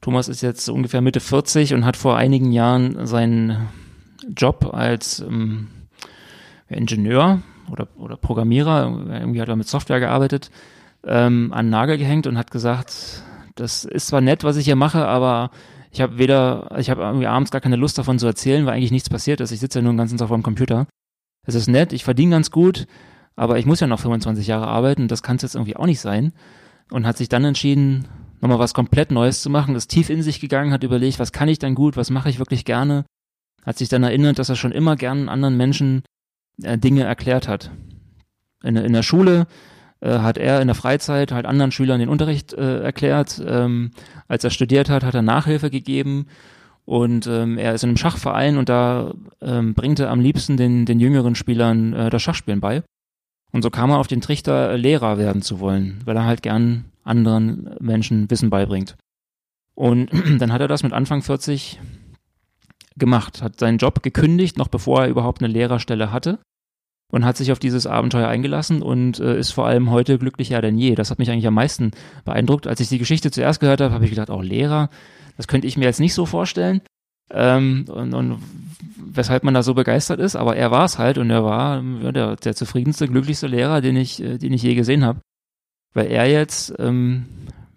Thomas 0.00 0.28
ist 0.28 0.42
jetzt 0.42 0.68
ungefähr 0.68 1.00
Mitte 1.00 1.20
40 1.20 1.72
und 1.74 1.84
hat 1.84 1.96
vor 1.96 2.16
einigen 2.16 2.52
Jahren 2.52 3.06
seinen 3.06 3.68
Job 4.36 4.74
als 4.74 5.20
ähm, 5.20 5.68
Ingenieur 6.68 7.42
oder, 7.70 7.88
oder 7.96 8.16
Programmierer, 8.16 8.86
irgendwie 9.08 9.40
hat 9.40 9.48
er 9.48 9.56
mit 9.56 9.68
Software 9.68 10.00
gearbeitet, 10.00 10.50
ähm, 11.06 11.52
an 11.52 11.66
den 11.66 11.70
Nagel 11.70 11.98
gehängt 11.98 12.26
und 12.26 12.38
hat 12.38 12.50
gesagt, 12.50 13.22
das 13.54 13.84
ist 13.84 14.08
zwar 14.08 14.20
nett, 14.20 14.44
was 14.44 14.56
ich 14.56 14.64
hier 14.64 14.76
mache, 14.76 15.06
aber 15.06 15.50
ich 15.90 16.00
habe 16.00 16.18
weder, 16.18 16.74
ich 16.78 16.90
habe 16.90 17.02
irgendwie 17.02 17.26
abends 17.26 17.50
gar 17.50 17.60
keine 17.60 17.76
Lust 17.76 17.98
davon 17.98 18.18
zu 18.18 18.26
erzählen, 18.26 18.66
weil 18.66 18.74
eigentlich 18.74 18.90
nichts 18.90 19.08
passiert 19.08 19.40
ist. 19.40 19.52
Ich 19.52 19.60
sitze 19.60 19.78
ja 19.78 19.82
nur 19.82 19.92
den 19.92 19.98
ganzen 19.98 20.18
Tag 20.18 20.28
vor 20.28 20.36
dem 20.36 20.42
Computer. 20.42 20.86
Es 21.46 21.54
ist 21.54 21.68
nett, 21.68 21.92
ich 21.92 22.04
verdiene 22.04 22.32
ganz 22.32 22.50
gut, 22.50 22.86
aber 23.36 23.58
ich 23.58 23.66
muss 23.66 23.80
ja 23.80 23.86
noch 23.86 24.00
25 24.00 24.46
Jahre 24.46 24.66
arbeiten, 24.66 25.08
das 25.08 25.22
kann 25.22 25.36
es 25.36 25.42
jetzt 25.42 25.54
irgendwie 25.54 25.76
auch 25.76 25.86
nicht 25.86 26.00
sein. 26.00 26.32
Und 26.90 27.06
hat 27.06 27.16
sich 27.16 27.28
dann 27.28 27.44
entschieden, 27.44 28.08
nochmal 28.40 28.58
was 28.58 28.74
komplett 28.74 29.10
Neues 29.10 29.40
zu 29.40 29.50
machen, 29.50 29.74
ist 29.74 29.88
tief 29.88 30.10
in 30.10 30.22
sich 30.22 30.40
gegangen, 30.40 30.72
hat 30.72 30.84
überlegt, 30.84 31.18
was 31.18 31.32
kann 31.32 31.48
ich 31.48 31.58
dann 31.58 31.74
gut, 31.74 31.96
was 31.96 32.10
mache 32.10 32.28
ich 32.28 32.38
wirklich 32.38 32.64
gerne, 32.64 33.04
hat 33.64 33.78
sich 33.78 33.88
dann 33.88 34.02
erinnert, 34.02 34.38
dass 34.38 34.48
er 34.48 34.56
schon 34.56 34.72
immer 34.72 34.96
gern 34.96 35.28
anderen 35.28 35.56
Menschen 35.56 35.98
äh, 35.98 36.13
Dinge 36.58 37.04
erklärt 37.04 37.48
hat. 37.48 37.70
In, 38.62 38.76
in 38.76 38.92
der 38.92 39.02
Schule 39.02 39.46
äh, 40.00 40.18
hat 40.18 40.38
er 40.38 40.60
in 40.60 40.68
der 40.68 40.74
Freizeit 40.74 41.32
halt 41.32 41.46
anderen 41.46 41.72
Schülern 41.72 42.00
den 42.00 42.08
Unterricht 42.08 42.52
äh, 42.52 42.80
erklärt. 42.80 43.42
Ähm, 43.46 43.90
als 44.28 44.44
er 44.44 44.50
studiert 44.50 44.88
hat, 44.90 45.04
hat 45.04 45.14
er 45.14 45.22
Nachhilfe 45.22 45.70
gegeben 45.70 46.26
und 46.84 47.26
ähm, 47.26 47.56
er 47.56 47.74
ist 47.74 47.82
in 47.82 47.90
einem 47.90 47.96
Schachverein 47.96 48.58
und 48.58 48.68
da 48.68 49.14
ähm, 49.40 49.74
bringt 49.74 50.00
er 50.00 50.10
am 50.10 50.20
liebsten 50.20 50.56
den, 50.56 50.84
den 50.84 51.00
jüngeren 51.00 51.34
Spielern 51.34 51.94
äh, 51.94 52.10
das 52.10 52.22
Schachspielen 52.22 52.60
bei. 52.60 52.82
Und 53.52 53.62
so 53.62 53.70
kam 53.70 53.90
er 53.90 53.98
auf 53.98 54.06
den 54.06 54.20
Trichter, 54.20 54.70
äh, 54.70 54.76
Lehrer 54.76 55.16
werden 55.16 55.40
zu 55.40 55.60
wollen, 55.60 56.00
weil 56.04 56.16
er 56.16 56.26
halt 56.26 56.42
gern 56.42 56.84
anderen 57.02 57.74
Menschen 57.80 58.30
Wissen 58.30 58.50
beibringt. 58.50 58.96
Und 59.74 60.10
dann 60.38 60.52
hat 60.52 60.60
er 60.60 60.68
das 60.68 60.82
mit 60.82 60.92
Anfang 60.92 61.22
40 61.22 61.80
gemacht, 62.96 63.42
hat 63.42 63.58
seinen 63.58 63.78
Job 63.78 64.02
gekündigt, 64.02 64.56
noch 64.56 64.68
bevor 64.68 65.02
er 65.02 65.08
überhaupt 65.08 65.42
eine 65.42 65.52
Lehrerstelle 65.52 66.12
hatte 66.12 66.38
und 67.10 67.24
hat 67.24 67.36
sich 67.36 67.52
auf 67.52 67.58
dieses 67.58 67.86
Abenteuer 67.86 68.28
eingelassen 68.28 68.82
und 68.82 69.20
äh, 69.20 69.38
ist 69.38 69.52
vor 69.52 69.66
allem 69.66 69.90
heute 69.90 70.18
glücklicher 70.18 70.60
denn 70.60 70.78
je. 70.78 70.94
Das 70.94 71.10
hat 71.10 71.18
mich 71.18 71.30
eigentlich 71.30 71.46
am 71.46 71.54
meisten 71.54 71.92
beeindruckt. 72.24 72.66
Als 72.66 72.80
ich 72.80 72.88
die 72.88 72.98
Geschichte 72.98 73.30
zuerst 73.30 73.60
gehört 73.60 73.80
habe, 73.80 73.94
habe 73.94 74.04
ich 74.04 74.10
gedacht, 74.10 74.30
auch 74.30 74.40
oh, 74.40 74.42
Lehrer, 74.42 74.90
das 75.36 75.48
könnte 75.48 75.66
ich 75.66 75.76
mir 75.76 75.84
jetzt 75.84 76.00
nicht 76.00 76.14
so 76.14 76.26
vorstellen. 76.26 76.80
Ähm, 77.30 77.86
und, 77.88 78.14
und 78.14 78.42
weshalb 78.98 79.44
man 79.44 79.54
da 79.54 79.62
so 79.62 79.74
begeistert 79.74 80.20
ist, 80.20 80.36
aber 80.36 80.56
er 80.56 80.70
war 80.70 80.84
es 80.84 80.98
halt 80.98 81.18
und 81.18 81.30
er 81.30 81.44
war 81.44 81.82
ja, 82.02 82.12
der, 82.12 82.36
der 82.36 82.54
zufriedenste, 82.54 83.08
glücklichste 83.08 83.46
Lehrer, 83.46 83.80
den 83.80 83.96
ich, 83.96 84.22
äh, 84.22 84.38
den 84.38 84.52
ich 84.52 84.62
je 84.62 84.74
gesehen 84.74 85.04
habe. 85.04 85.20
Weil 85.94 86.06
er 86.06 86.28
jetzt 86.28 86.74
ähm, 86.78 87.26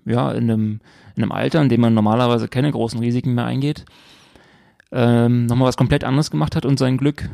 ja 0.05 0.31
in 0.31 0.49
einem, 0.49 0.79
in 1.15 1.23
einem 1.23 1.31
Alter, 1.31 1.61
in 1.61 1.69
dem 1.69 1.81
man 1.81 1.93
normalerweise 1.93 2.47
keine 2.47 2.71
großen 2.71 2.99
Risiken 2.99 3.35
mehr 3.35 3.45
eingeht, 3.45 3.85
ähm, 4.91 5.45
nochmal 5.45 5.67
was 5.67 5.77
komplett 5.77 6.03
anderes 6.03 6.31
gemacht 6.31 6.55
hat 6.55 6.65
und 6.65 6.79
sein 6.79 6.97
Glück 6.97 7.29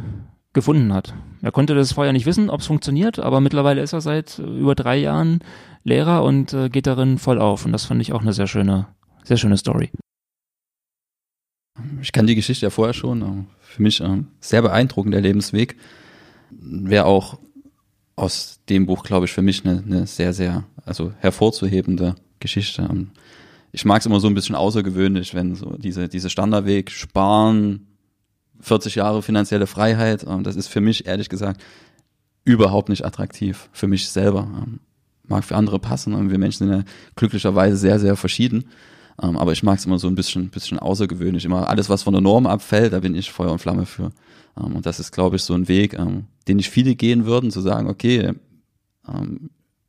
gefunden 0.54 0.94
hat. 0.94 1.14
Er 1.42 1.52
konnte 1.52 1.76
das 1.76 1.94
vorher 1.94 2.14
nicht 2.14 2.26
wissen, 2.26 2.50
ob 2.50 2.62
es 2.62 2.68
funktioniert, 2.68 3.20
aber 3.20 3.42
mittlerweile 3.42 3.82
ist 3.82 3.94
er 3.94 4.02
seit 4.02 4.40
über 4.40 4.76
drei 4.76 4.98
Jahren 4.98 5.40
Lehrer 5.84 6.24
und 6.24 6.54
äh, 6.54 6.70
geht 6.70 6.88
darin 6.88 7.18
voll 7.18 7.40
auf. 7.40 7.66
Und 7.66 7.72
das 7.74 7.86
fand 7.86 8.02
ich 8.02 8.14
auch 8.14 8.22
eine 8.22 8.34
sehr 8.34 8.48
schöne, 8.48 8.88
sehr 9.24 9.38
schöne 9.38 9.58
Story. 9.58 9.92
Ich 12.02 12.12
kann 12.12 12.28
die 12.28 12.36
Geschichte 12.36 12.66
ja 12.66 12.70
vorher 12.70 12.94
schon. 12.94 13.22
Äh, 13.22 13.44
für 13.62 13.82
mich 13.82 14.00
äh, 14.00 14.24
sehr 14.40 14.62
beeindruckend, 14.62 15.14
der 15.14 15.22
Lebensweg. 15.22 15.76
Wäre 16.52 17.06
auch 17.06 17.40
aus 18.16 18.60
dem 18.70 18.86
Buch, 18.86 19.04
glaube 19.04 19.26
ich, 19.26 19.34
für 19.34 19.42
mich 19.42 19.66
eine, 19.66 19.84
eine 19.86 20.08
sehr, 20.08 20.34
sehr, 20.34 20.66
also 20.86 21.12
hervorzuhebende 21.20 22.16
Geschichte. 22.40 22.88
Ich 23.76 23.86
mag 23.86 24.00
es 24.00 24.06
immer 24.06 24.20
so 24.20 24.28
ein 24.28 24.36
bisschen 24.36 24.56
außergewöhnlich, 24.56 25.34
wenn 25.34 25.56
so 25.56 25.76
diese, 25.78 26.08
diese 26.08 26.30
Standardweg, 26.30 26.92
sparen, 26.92 27.88
40 28.62 28.96
Jahre 28.96 29.24
finanzielle 29.24 29.66
Freiheit, 29.68 30.26
ähm, 30.30 30.44
das 30.44 30.56
ist 30.56 30.68
für 30.68 30.80
mich 30.80 31.08
ehrlich 31.08 31.28
gesagt 31.28 31.62
überhaupt 32.46 32.90
nicht 32.90 33.04
attraktiv. 33.04 33.70
Für 33.74 33.88
mich 33.88 34.08
selber. 34.10 34.42
Ähm, 34.42 34.80
mag 35.28 35.44
für 35.44 35.56
andere 35.56 35.80
passen 35.80 36.30
wir 36.30 36.38
Menschen 36.38 36.68
sind 36.68 36.78
ja 36.78 36.84
glücklicherweise 37.16 37.76
sehr, 37.76 38.00
sehr 38.00 38.16
verschieden. 38.16 38.66
Ähm, 39.22 39.38
aber 39.38 39.54
ich 39.54 39.64
mag 39.64 39.80
es 39.80 39.86
immer 39.86 39.98
so 39.98 40.08
ein 40.08 40.16
bisschen, 40.16 40.50
bisschen 40.50 40.78
außergewöhnlich. 40.78 41.44
Immer 41.44 41.68
alles, 41.68 41.90
was 41.90 42.04
von 42.04 42.14
der 42.14 42.22
Norm 42.22 42.46
abfällt, 42.46 42.94
da 42.94 43.00
bin 43.00 43.16
ich 43.16 43.32
Feuer 43.32 43.52
und 43.52 43.60
Flamme 43.60 43.88
für. 43.88 44.12
und 44.56 44.86
das 44.86 45.00
ist, 45.00 45.12
glaube 45.12 45.38
ich, 45.38 45.42
so 45.42 45.56
ein 45.56 45.68
Weg, 45.68 45.98
den 46.48 46.58
nicht 46.58 46.70
viele 46.70 46.94
gehen 46.94 47.26
würden, 47.26 47.50
zu 47.50 47.62
sagen, 47.62 47.90
okay, 47.90 48.34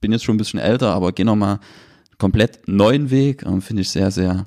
bin 0.01 0.13
jetzt 0.13 0.25
schon 0.25 0.37
ein 0.37 0.39
bisschen 0.39 0.61
älter, 0.61 0.95
aber 0.95 1.13
geh 1.13 1.25
nochmal 1.25 1.59
komplett 2.19 2.67
neuen 2.69 3.11
Weg, 3.11 3.45
finde 3.61 3.83
ich 3.83 3.91
sehr, 3.91 4.11
sehr, 4.11 4.47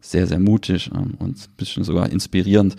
sehr, 0.00 0.26
sehr 0.26 0.38
mutig 0.38 0.90
und 0.92 1.20
ein 1.20 1.36
bisschen 1.56 1.84
sogar 1.84 2.10
inspirierend 2.10 2.76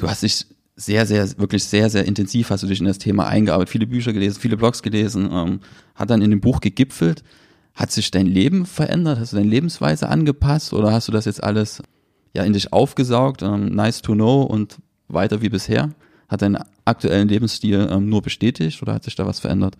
du 0.00 0.08
hast 0.08 0.22
dich 0.22 0.46
sehr, 0.76 1.04
sehr, 1.06 1.38
wirklich 1.38 1.64
sehr, 1.64 1.90
sehr 1.90 2.06
intensiv 2.06 2.50
hast 2.50 2.62
du 2.62 2.66
dich 2.66 2.80
in 2.80 2.86
das 2.86 2.98
Thema 2.98 3.26
eingearbeitet, 3.26 3.70
viele 3.70 3.86
Bücher 3.86 4.12
gelesen, 4.12 4.40
viele 4.40 4.56
Blogs 4.56 4.82
gelesen, 4.82 5.28
ähm, 5.30 5.60
hat 5.94 6.10
dann 6.10 6.22
in 6.22 6.30
dem 6.30 6.40
Buch 6.40 6.60
gegipfelt. 6.60 7.22
Hat 7.74 7.92
sich 7.92 8.10
dein 8.10 8.26
Leben 8.26 8.66
verändert? 8.66 9.20
Hast 9.20 9.32
du 9.32 9.36
deine 9.36 9.48
Lebensweise 9.48 10.08
angepasst 10.08 10.72
oder 10.72 10.92
hast 10.92 11.06
du 11.06 11.12
das 11.12 11.24
jetzt 11.24 11.42
alles 11.42 11.82
ja 12.34 12.42
in 12.42 12.52
dich 12.52 12.72
aufgesaugt? 12.72 13.42
Ähm, 13.42 13.66
nice 13.74 14.02
to 14.02 14.14
know 14.14 14.42
und 14.42 14.78
weiter 15.06 15.40
wie 15.40 15.48
bisher? 15.48 15.90
Hat 16.28 16.42
deinen 16.42 16.58
aktuellen 16.84 17.28
Lebensstil 17.28 17.88
ähm, 17.90 18.08
nur 18.08 18.22
bestätigt 18.22 18.82
oder 18.82 18.94
hat 18.94 19.04
sich 19.04 19.14
da 19.14 19.24
was 19.24 19.38
verändert? 19.38 19.76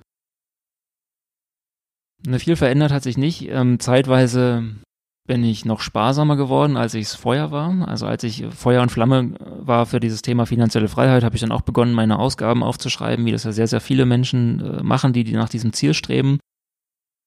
Ne, 2.26 2.38
viel 2.38 2.56
verändert 2.56 2.92
hat 2.92 3.02
sich 3.02 3.16
nicht. 3.16 3.48
Ähm, 3.48 3.80
zeitweise 3.80 4.64
bin 5.26 5.44
ich 5.44 5.64
noch 5.64 5.80
sparsamer 5.80 6.36
geworden, 6.36 6.76
als 6.76 6.94
ich 6.94 7.06
es 7.06 7.14
vorher 7.14 7.50
war. 7.50 7.86
Also 7.86 8.06
als 8.06 8.24
ich 8.24 8.44
Feuer 8.46 8.82
und 8.82 8.90
Flamme 8.90 9.34
war 9.38 9.86
für 9.86 10.00
dieses 10.00 10.22
Thema 10.22 10.44
finanzielle 10.44 10.88
Freiheit, 10.88 11.22
habe 11.22 11.36
ich 11.36 11.40
dann 11.40 11.52
auch 11.52 11.60
begonnen, 11.60 11.92
meine 11.94 12.18
Ausgaben 12.18 12.62
aufzuschreiben, 12.62 13.24
wie 13.24 13.32
das 13.32 13.44
ja 13.44 13.52
sehr, 13.52 13.68
sehr 13.68 13.80
viele 13.80 14.06
Menschen 14.06 14.60
äh, 14.60 14.82
machen, 14.82 15.12
die, 15.12 15.24
die 15.24 15.34
nach 15.34 15.48
diesem 15.48 15.72
Ziel 15.72 15.94
streben. 15.94 16.40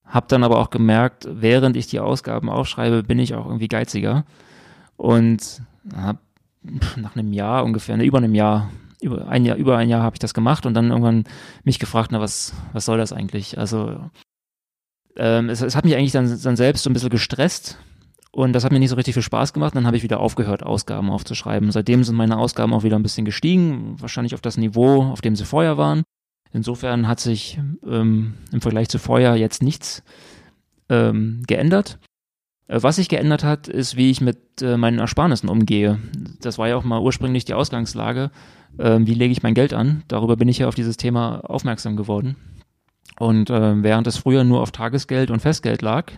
Hab 0.06 0.28
dann 0.28 0.44
aber 0.44 0.60
auch 0.60 0.70
gemerkt, 0.70 1.28
während 1.32 1.78
ich 1.78 1.88
die 1.88 2.00
Ausgaben 2.00 2.50
aufschreibe, 2.50 3.04
bin 3.04 3.20
ich 3.20 3.36
auch 3.36 3.46
irgendwie 3.46 3.70
geiziger. 3.70 4.26
Und 4.98 5.62
hab 5.96 6.18
nach 6.98 7.16
einem 7.16 7.34
Jahr 7.34 7.64
ungefähr, 7.64 7.98
ne, 7.98 8.06
über 8.06 8.20
einem 8.20 8.36
Jahr, 8.36 8.70
über 9.02 9.28
ein 9.28 9.46
Jahr, 9.46 9.58
über 9.58 9.78
ein 9.78 9.90
Jahr 9.90 10.04
habe 10.04 10.16
ich 10.16 10.20
das 10.20 10.34
gemacht 10.34 10.66
und 10.66 10.74
dann 10.74 10.90
irgendwann 10.90 11.24
mich 11.64 11.80
gefragt, 11.80 12.10
na, 12.12 12.20
was, 12.20 12.54
was 12.74 12.86
soll 12.86 12.98
das 12.98 13.14
eigentlich? 13.14 13.58
Also 13.58 13.98
ähm, 15.18 15.50
es, 15.50 15.62
es, 15.62 15.76
hat 15.76 15.86
mich 15.86 15.96
eigentlich 15.96 16.12
dann, 16.12 16.40
dann 16.42 16.56
selbst 16.56 16.84
so 16.84 16.90
ein 16.90 16.94
bisschen 16.94 17.10
gestresst, 17.10 17.78
und 18.36 18.54
das 18.54 18.64
hat 18.64 18.72
mir 18.72 18.80
nicht 18.80 18.90
so 18.90 18.96
richtig 18.96 19.14
viel 19.14 19.22
Spaß 19.22 19.54
gemacht. 19.54 19.76
Dann 19.76 19.86
habe 19.86 19.96
ich 19.96 20.02
wieder 20.02 20.20
aufgehört, 20.20 20.64
Ausgaben 20.64 21.12
aufzuschreiben. 21.12 21.72
Seitdem 21.72 22.04
sind 22.04 22.16
meine 22.16 22.40
Ausgaben 22.40 22.74
auch 22.74 22.82
wieder 22.82 22.96
ein 22.96 23.04
bisschen 23.04 23.26
gestiegen, 23.26 23.96
wahrscheinlich 24.00 24.34
auf 24.34 24.42
das 24.42 24.58
Niveau, 24.58 25.04
auf 25.04 25.22
dem 25.22 25.36
sie 25.36 25.46
vorher 25.46 25.78
waren. 25.78 26.02
Insofern 26.52 27.08
hat 27.08 27.20
sich 27.20 27.60
ähm, 27.88 28.34
im 28.52 28.62
Vergleich 28.62 28.90
zu 28.90 28.98
vorher 28.98 29.36
jetzt 29.36 29.62
nichts 29.62 30.04
ähm, 30.90 31.44
geändert. 31.46 32.00
Äh, 32.68 32.82
was 32.82 32.96
sich 32.96 33.08
geändert 33.08 33.44
hat, 33.44 33.68
ist, 33.68 33.98
wie 33.98 34.10
ich 34.10 34.20
mit 34.20 34.64
äh, 34.64 34.78
meinen 34.78 34.98
Ersparnissen 34.98 35.48
umgehe. 35.48 36.00
Das 36.42 36.58
war 36.58 36.68
ja 36.68 36.76
auch 36.76 36.84
mal 36.84 37.02
ursprünglich 37.02 37.46
die 37.46 37.54
Ausgangslage. 37.54 38.32
Äh, 38.80 39.00
wie 39.02 39.14
lege 39.14 39.32
ich 39.32 39.44
mein 39.44 39.54
Geld 39.54 39.76
an? 39.76 40.02
Darüber 40.08 40.38
bin 40.38 40.48
ich 40.48 40.58
ja 40.58 40.68
auf 40.68 40.76
dieses 40.76 40.98
Thema 40.98 41.42
aufmerksam 41.48 41.96
geworden. 41.96 42.36
Und 43.20 43.50
äh, 43.50 43.84
während 43.84 44.08
es 44.08 44.18
früher 44.18 44.44
nur 44.44 44.62
auf 44.62 44.72
Tagesgeld 44.72 45.32
und 45.32 45.40
Festgeld 45.40 45.82
lag, 45.82 46.12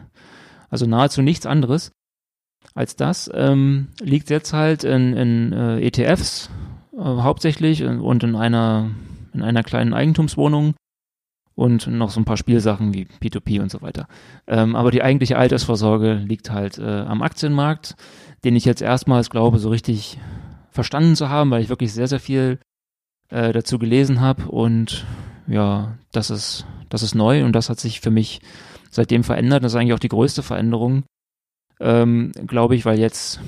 also 0.69 0.85
nahezu 0.85 1.21
nichts 1.21 1.45
anderes, 1.45 1.91
als 2.73 2.95
das, 2.95 3.29
ähm, 3.33 3.89
liegt 4.01 4.29
jetzt 4.29 4.53
halt 4.53 4.83
in, 4.83 5.13
in 5.13 5.53
äh, 5.53 5.79
ETFs 5.81 6.49
äh, 6.93 6.99
hauptsächlich 6.99 7.83
und 7.83 8.23
in 8.23 8.35
einer, 8.35 8.89
in 9.33 9.41
einer 9.41 9.63
kleinen 9.63 9.93
Eigentumswohnung 9.93 10.75
und 11.55 11.87
noch 11.87 12.09
so 12.09 12.19
ein 12.19 12.25
paar 12.25 12.37
Spielsachen 12.37 12.93
wie 12.93 13.07
P2P 13.21 13.61
und 13.61 13.71
so 13.71 13.81
weiter. 13.81 14.07
Ähm, 14.47 14.75
aber 14.75 14.91
die 14.91 15.03
eigentliche 15.03 15.37
Altersvorsorge 15.37 16.15
liegt 16.15 16.51
halt 16.51 16.77
äh, 16.77 16.83
am 16.83 17.21
Aktienmarkt, 17.21 17.95
den 18.43 18.55
ich 18.55 18.65
jetzt 18.65 18.81
erstmals 18.81 19.29
glaube, 19.29 19.59
so 19.59 19.69
richtig 19.69 20.19
verstanden 20.69 21.15
zu 21.15 21.29
haben, 21.29 21.51
weil 21.51 21.61
ich 21.61 21.69
wirklich 21.69 21.93
sehr, 21.93 22.07
sehr 22.07 22.19
viel 22.19 22.59
äh, 23.29 23.53
dazu 23.53 23.79
gelesen 23.79 24.19
habe 24.19 24.49
und 24.49 25.05
ja, 25.47 25.97
das 26.11 26.29
ist, 26.29 26.65
das 26.89 27.03
ist 27.03 27.15
neu 27.15 27.43
und 27.43 27.53
das 27.53 27.69
hat 27.69 27.79
sich 27.79 28.01
für 28.01 28.11
mich 28.11 28.41
seitdem 28.89 29.23
verändert. 29.23 29.63
Das 29.63 29.73
ist 29.73 29.75
eigentlich 29.75 29.93
auch 29.93 29.99
die 29.99 30.09
größte 30.09 30.43
Veränderung, 30.43 31.03
ähm, 31.79 32.31
glaube 32.47 32.75
ich, 32.75 32.85
weil 32.85 32.99
jetzt 32.99 33.39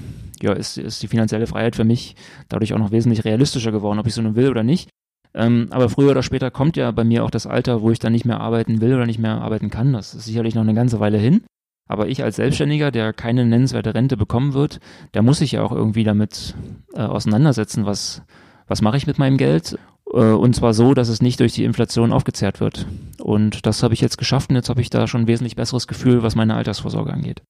ja, 0.42 0.54
ist, 0.54 0.78
ist 0.78 1.02
die 1.02 1.08
finanzielle 1.08 1.48
Freiheit 1.48 1.76
für 1.76 1.84
mich 1.84 2.16
dadurch 2.50 2.74
auch 2.74 2.80
noch 2.80 2.92
wesentlich 2.92 3.26
realistischer 3.26 3.72
geworden, 3.72 4.00
ob 4.00 4.08
ich 4.08 4.14
so 4.14 4.22
nun 4.22 4.36
will 4.36 4.50
oder 4.50 4.64
nicht. 4.64 4.90
Ähm, 5.34 5.68
aber 5.72 5.90
früher 5.90 6.12
oder 6.12 6.24
später 6.24 6.52
kommt 6.52 6.78
ja 6.78 6.90
bei 6.92 7.04
mir 7.04 7.24
auch 7.24 7.32
das 7.32 7.48
Alter, 7.48 7.82
wo 7.82 7.92
ich 7.92 8.00
dann 8.00 8.12
nicht 8.12 8.26
mehr 8.26 8.40
arbeiten 8.40 8.82
will 8.82 8.96
oder 8.96 9.06
nicht 9.06 9.20
mehr 9.20 9.42
arbeiten 9.42 9.70
kann. 9.70 9.94
Das 9.94 10.14
ist 10.14 10.26
sicherlich 10.26 10.56
noch 10.56 10.64
eine 10.64 10.74
ganze 10.74 11.00
Weile 11.00 11.18
hin. 11.18 11.44
Aber 11.88 12.10
ich 12.10 12.24
als 12.24 12.36
Selbstständiger, 12.36 12.92
der 12.92 13.14
keine 13.14 13.46
nennenswerte 13.46 13.94
Rente 13.94 14.18
bekommen 14.18 14.54
wird, 14.54 14.80
der 15.14 15.22
muss 15.22 15.38
sich 15.38 15.54
ja 15.54 15.64
auch 15.64 15.72
irgendwie 15.72 16.04
damit 16.04 16.56
äh, 16.94 17.02
auseinandersetzen, 17.02 17.86
was, 17.86 18.24
was 18.68 18.82
mache 18.82 18.98
ich 18.98 19.08
mit 19.08 19.20
meinem 19.20 19.38
Geld. 19.38 19.78
Äh, 20.14 20.18
und 20.18 20.56
zwar 20.56 20.74
so, 20.74 20.94
dass 20.94 21.10
es 21.10 21.22
nicht 21.22 21.40
durch 21.40 21.54
die 21.54 21.64
Inflation 21.64 22.12
aufgezehrt 22.12 22.60
wird. 22.60 22.88
Und 23.20 23.66
das 23.66 23.84
habe 23.84 23.94
ich 23.94 24.02
jetzt 24.02 24.18
geschafft 24.18 24.50
und 24.50 24.56
jetzt 24.56 24.70
habe 24.70 24.82
ich 24.82 24.90
da 24.90 25.08
schon 25.08 25.22
ein 25.22 25.28
wesentlich 25.28 25.56
besseres 25.56 25.88
Gefühl, 25.88 26.24
was 26.24 26.36
meine 26.36 26.56
Altersvorsorge 26.56 27.12
angeht. 27.12 27.42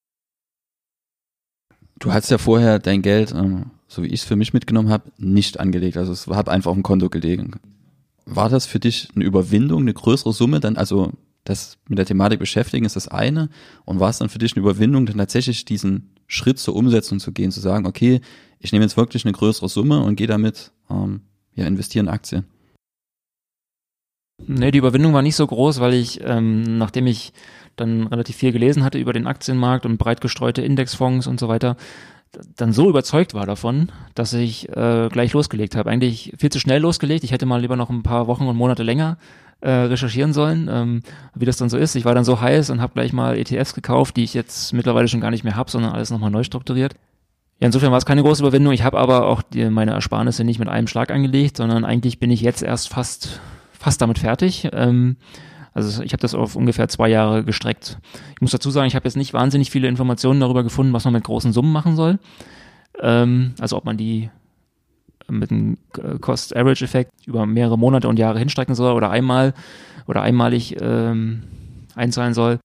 Du 1.98 2.12
hast 2.12 2.30
ja 2.30 2.38
vorher 2.38 2.78
dein 2.78 3.02
Geld, 3.02 3.32
ähm, 3.32 3.70
so 3.88 4.02
wie 4.02 4.08
ich 4.08 4.20
es 4.20 4.24
für 4.24 4.36
mich 4.36 4.52
mitgenommen 4.52 4.90
habe, 4.90 5.10
nicht 5.18 5.58
angelegt. 5.58 5.96
Also 5.96 6.12
es 6.12 6.26
hat 6.28 6.48
einfach 6.48 6.70
auf 6.70 6.76
dem 6.76 6.82
Konto 6.82 7.08
gelegen. 7.08 7.52
War 8.24 8.48
das 8.48 8.66
für 8.66 8.78
dich 8.78 9.08
eine 9.14 9.24
Überwindung, 9.24 9.80
eine 9.80 9.94
größere 9.94 10.32
Summe 10.32 10.60
dann, 10.60 10.76
also 10.76 11.12
das 11.44 11.78
mit 11.88 11.98
der 11.98 12.06
Thematik 12.06 12.38
beschäftigen 12.38 12.84
ist 12.84 12.96
das 12.96 13.08
eine. 13.08 13.48
Und 13.84 14.00
war 14.00 14.10
es 14.10 14.18
dann 14.18 14.28
für 14.28 14.38
dich 14.38 14.54
eine 14.54 14.60
Überwindung, 14.60 15.06
dann 15.06 15.16
tatsächlich 15.16 15.64
diesen 15.64 16.10
Schritt 16.26 16.58
zur 16.58 16.76
Umsetzung 16.76 17.20
zu 17.20 17.32
gehen, 17.32 17.50
zu 17.50 17.60
sagen, 17.60 17.86
okay, 17.86 18.20
ich 18.60 18.72
nehme 18.72 18.84
jetzt 18.84 18.96
wirklich 18.96 19.24
eine 19.24 19.32
größere 19.32 19.68
Summe 19.68 20.02
und 20.02 20.16
gehe 20.16 20.26
damit 20.26 20.72
ähm, 20.90 21.22
ja 21.58 21.66
investieren 21.66 22.06
in 22.06 22.12
Aktien? 22.12 22.44
Nee, 24.46 24.70
die 24.70 24.78
Überwindung 24.78 25.12
war 25.12 25.22
nicht 25.22 25.36
so 25.36 25.46
groß, 25.46 25.80
weil 25.80 25.94
ich, 25.94 26.20
ähm, 26.24 26.78
nachdem 26.78 27.06
ich 27.06 27.32
dann 27.76 28.06
relativ 28.06 28.36
viel 28.36 28.52
gelesen 28.52 28.84
hatte 28.84 28.98
über 28.98 29.12
den 29.12 29.26
Aktienmarkt 29.26 29.84
und 29.84 29.98
breit 29.98 30.20
gestreute 30.20 30.62
Indexfonds 30.62 31.26
und 31.26 31.40
so 31.40 31.48
weiter, 31.48 31.76
dann 32.56 32.72
so 32.72 32.88
überzeugt 32.88 33.34
war 33.34 33.46
davon, 33.46 33.90
dass 34.14 34.32
ich 34.32 34.68
äh, 34.68 35.08
gleich 35.10 35.32
losgelegt 35.32 35.76
habe. 35.76 35.90
Eigentlich 35.90 36.34
viel 36.38 36.50
zu 36.50 36.60
schnell 36.60 36.80
losgelegt. 36.80 37.24
Ich 37.24 37.32
hätte 37.32 37.46
mal 37.46 37.60
lieber 37.60 37.76
noch 37.76 37.90
ein 37.90 38.02
paar 38.02 38.26
Wochen 38.26 38.46
und 38.46 38.56
Monate 38.56 38.82
länger 38.82 39.18
äh, 39.60 39.70
recherchieren 39.70 40.32
sollen, 40.32 40.68
ähm, 40.70 41.02
wie 41.34 41.46
das 41.46 41.56
dann 41.56 41.68
so 41.68 41.78
ist. 41.78 41.96
Ich 41.96 42.04
war 42.04 42.14
dann 42.14 42.24
so 42.24 42.40
heiß 42.40 42.70
und 42.70 42.80
habe 42.80 42.92
gleich 42.92 43.12
mal 43.12 43.36
ETFs 43.36 43.74
gekauft, 43.74 44.16
die 44.16 44.24
ich 44.24 44.34
jetzt 44.34 44.72
mittlerweile 44.72 45.08
schon 45.08 45.20
gar 45.20 45.30
nicht 45.30 45.44
mehr 45.44 45.56
habe, 45.56 45.70
sondern 45.70 45.92
alles 45.92 46.10
nochmal 46.10 46.30
neu 46.30 46.44
strukturiert. 46.44 46.94
Ja, 47.60 47.66
insofern 47.66 47.90
war 47.90 47.98
es 47.98 48.06
keine 48.06 48.22
große 48.22 48.42
Überwindung. 48.42 48.72
Ich 48.72 48.84
habe 48.84 48.98
aber 48.98 49.26
auch 49.26 49.42
die, 49.42 49.68
meine 49.68 49.92
Ersparnisse 49.92 50.44
nicht 50.44 50.58
mit 50.58 50.68
einem 50.68 50.86
Schlag 50.86 51.10
angelegt, 51.10 51.56
sondern 51.56 51.84
eigentlich 51.84 52.20
bin 52.20 52.30
ich 52.30 52.40
jetzt 52.40 52.62
erst 52.62 52.88
fast 52.88 53.40
fast 53.78 54.00
damit 54.00 54.18
fertig. 54.18 54.68
Ähm, 54.72 55.16
also 55.72 56.02
ich 56.02 56.12
habe 56.12 56.20
das 56.20 56.34
auf 56.34 56.56
ungefähr 56.56 56.88
zwei 56.88 57.08
Jahre 57.08 57.44
gestreckt. 57.44 57.98
Ich 58.34 58.40
muss 58.40 58.50
dazu 58.50 58.70
sagen, 58.70 58.88
ich 58.88 58.96
habe 58.96 59.06
jetzt 59.06 59.16
nicht 59.16 59.32
wahnsinnig 59.32 59.70
viele 59.70 59.88
Informationen 59.88 60.40
darüber 60.40 60.64
gefunden, 60.64 60.92
was 60.92 61.04
man 61.04 61.14
mit 61.14 61.24
großen 61.24 61.52
Summen 61.52 61.72
machen 61.72 61.94
soll. 61.94 62.18
Ähm, 63.00 63.54
also 63.60 63.76
ob 63.76 63.84
man 63.84 63.96
die 63.96 64.30
mit 65.30 65.50
einem 65.50 65.76
Cost-Average-Effekt 66.20 67.12
über 67.26 67.44
mehrere 67.44 67.78
Monate 67.78 68.08
und 68.08 68.18
Jahre 68.18 68.38
hinstrecken 68.38 68.74
soll 68.74 68.94
oder 68.94 69.10
einmal 69.10 69.52
oder 70.06 70.22
einmalig 70.22 70.76
ähm, 70.80 71.42
einzahlen 71.94 72.32
soll. 72.32 72.58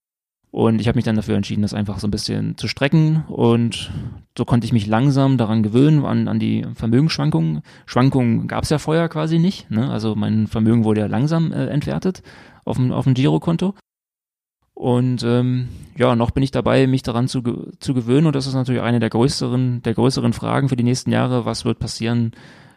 Und 0.54 0.80
ich 0.80 0.88
habe 0.88 0.98
mich 0.98 1.04
dann 1.04 1.16
dafür 1.16 1.36
entschieden, 1.36 1.64
das 1.64 1.74
einfach 1.74 1.98
so 1.98 2.06
ein 2.06 2.12
bisschen 2.12 2.56
zu 2.60 2.68
strecken. 2.68 3.24
Und 3.28 3.92
so 4.38 4.46
konnte 4.46 4.66
ich 4.66 4.72
mich 4.72 4.86
langsam 4.86 5.40
daran 5.40 5.64
gewöhnen, 5.64 6.06
an, 6.06 6.28
an 6.28 6.38
die 6.38 6.64
Vermögensschwankungen. 6.76 7.64
Schwankungen 7.88 8.48
gab 8.48 8.64
es 8.64 8.70
ja 8.70 8.78
vorher 8.78 9.10
quasi 9.10 9.40
nicht. 9.40 9.72
Ne? 9.72 9.90
Also 9.90 10.14
mein 10.14 10.46
Vermögen 10.46 10.84
wurde 10.84 11.02
ja 11.02 11.08
langsam 11.08 11.52
äh, 11.52 11.66
entwertet 11.70 12.22
auf 12.66 12.78
dem, 12.78 12.92
auf 12.92 13.06
dem 13.06 13.16
Girokonto. 13.16 13.74
Und 14.76 15.24
ähm, 15.24 15.70
ja, 15.98 16.16
noch 16.16 16.30
bin 16.30 16.44
ich 16.44 16.52
dabei, 16.52 16.86
mich 16.86 17.02
daran 17.02 17.28
zu, 17.28 17.42
zu 17.80 17.96
gewöhnen. 17.96 18.28
Und 18.28 18.36
das 18.36 18.46
ist 18.46 18.54
natürlich 18.54 18.84
eine 18.84 19.00
der 19.00 19.10
größeren, 19.10 19.82
der 19.82 19.96
größeren 19.96 20.34
Fragen 20.34 20.70
für 20.70 20.76
die 20.76 20.84
nächsten 20.84 21.10
Jahre. 21.10 21.46
Was 21.46 21.66
wird 21.66 21.80
passieren, 21.80 22.32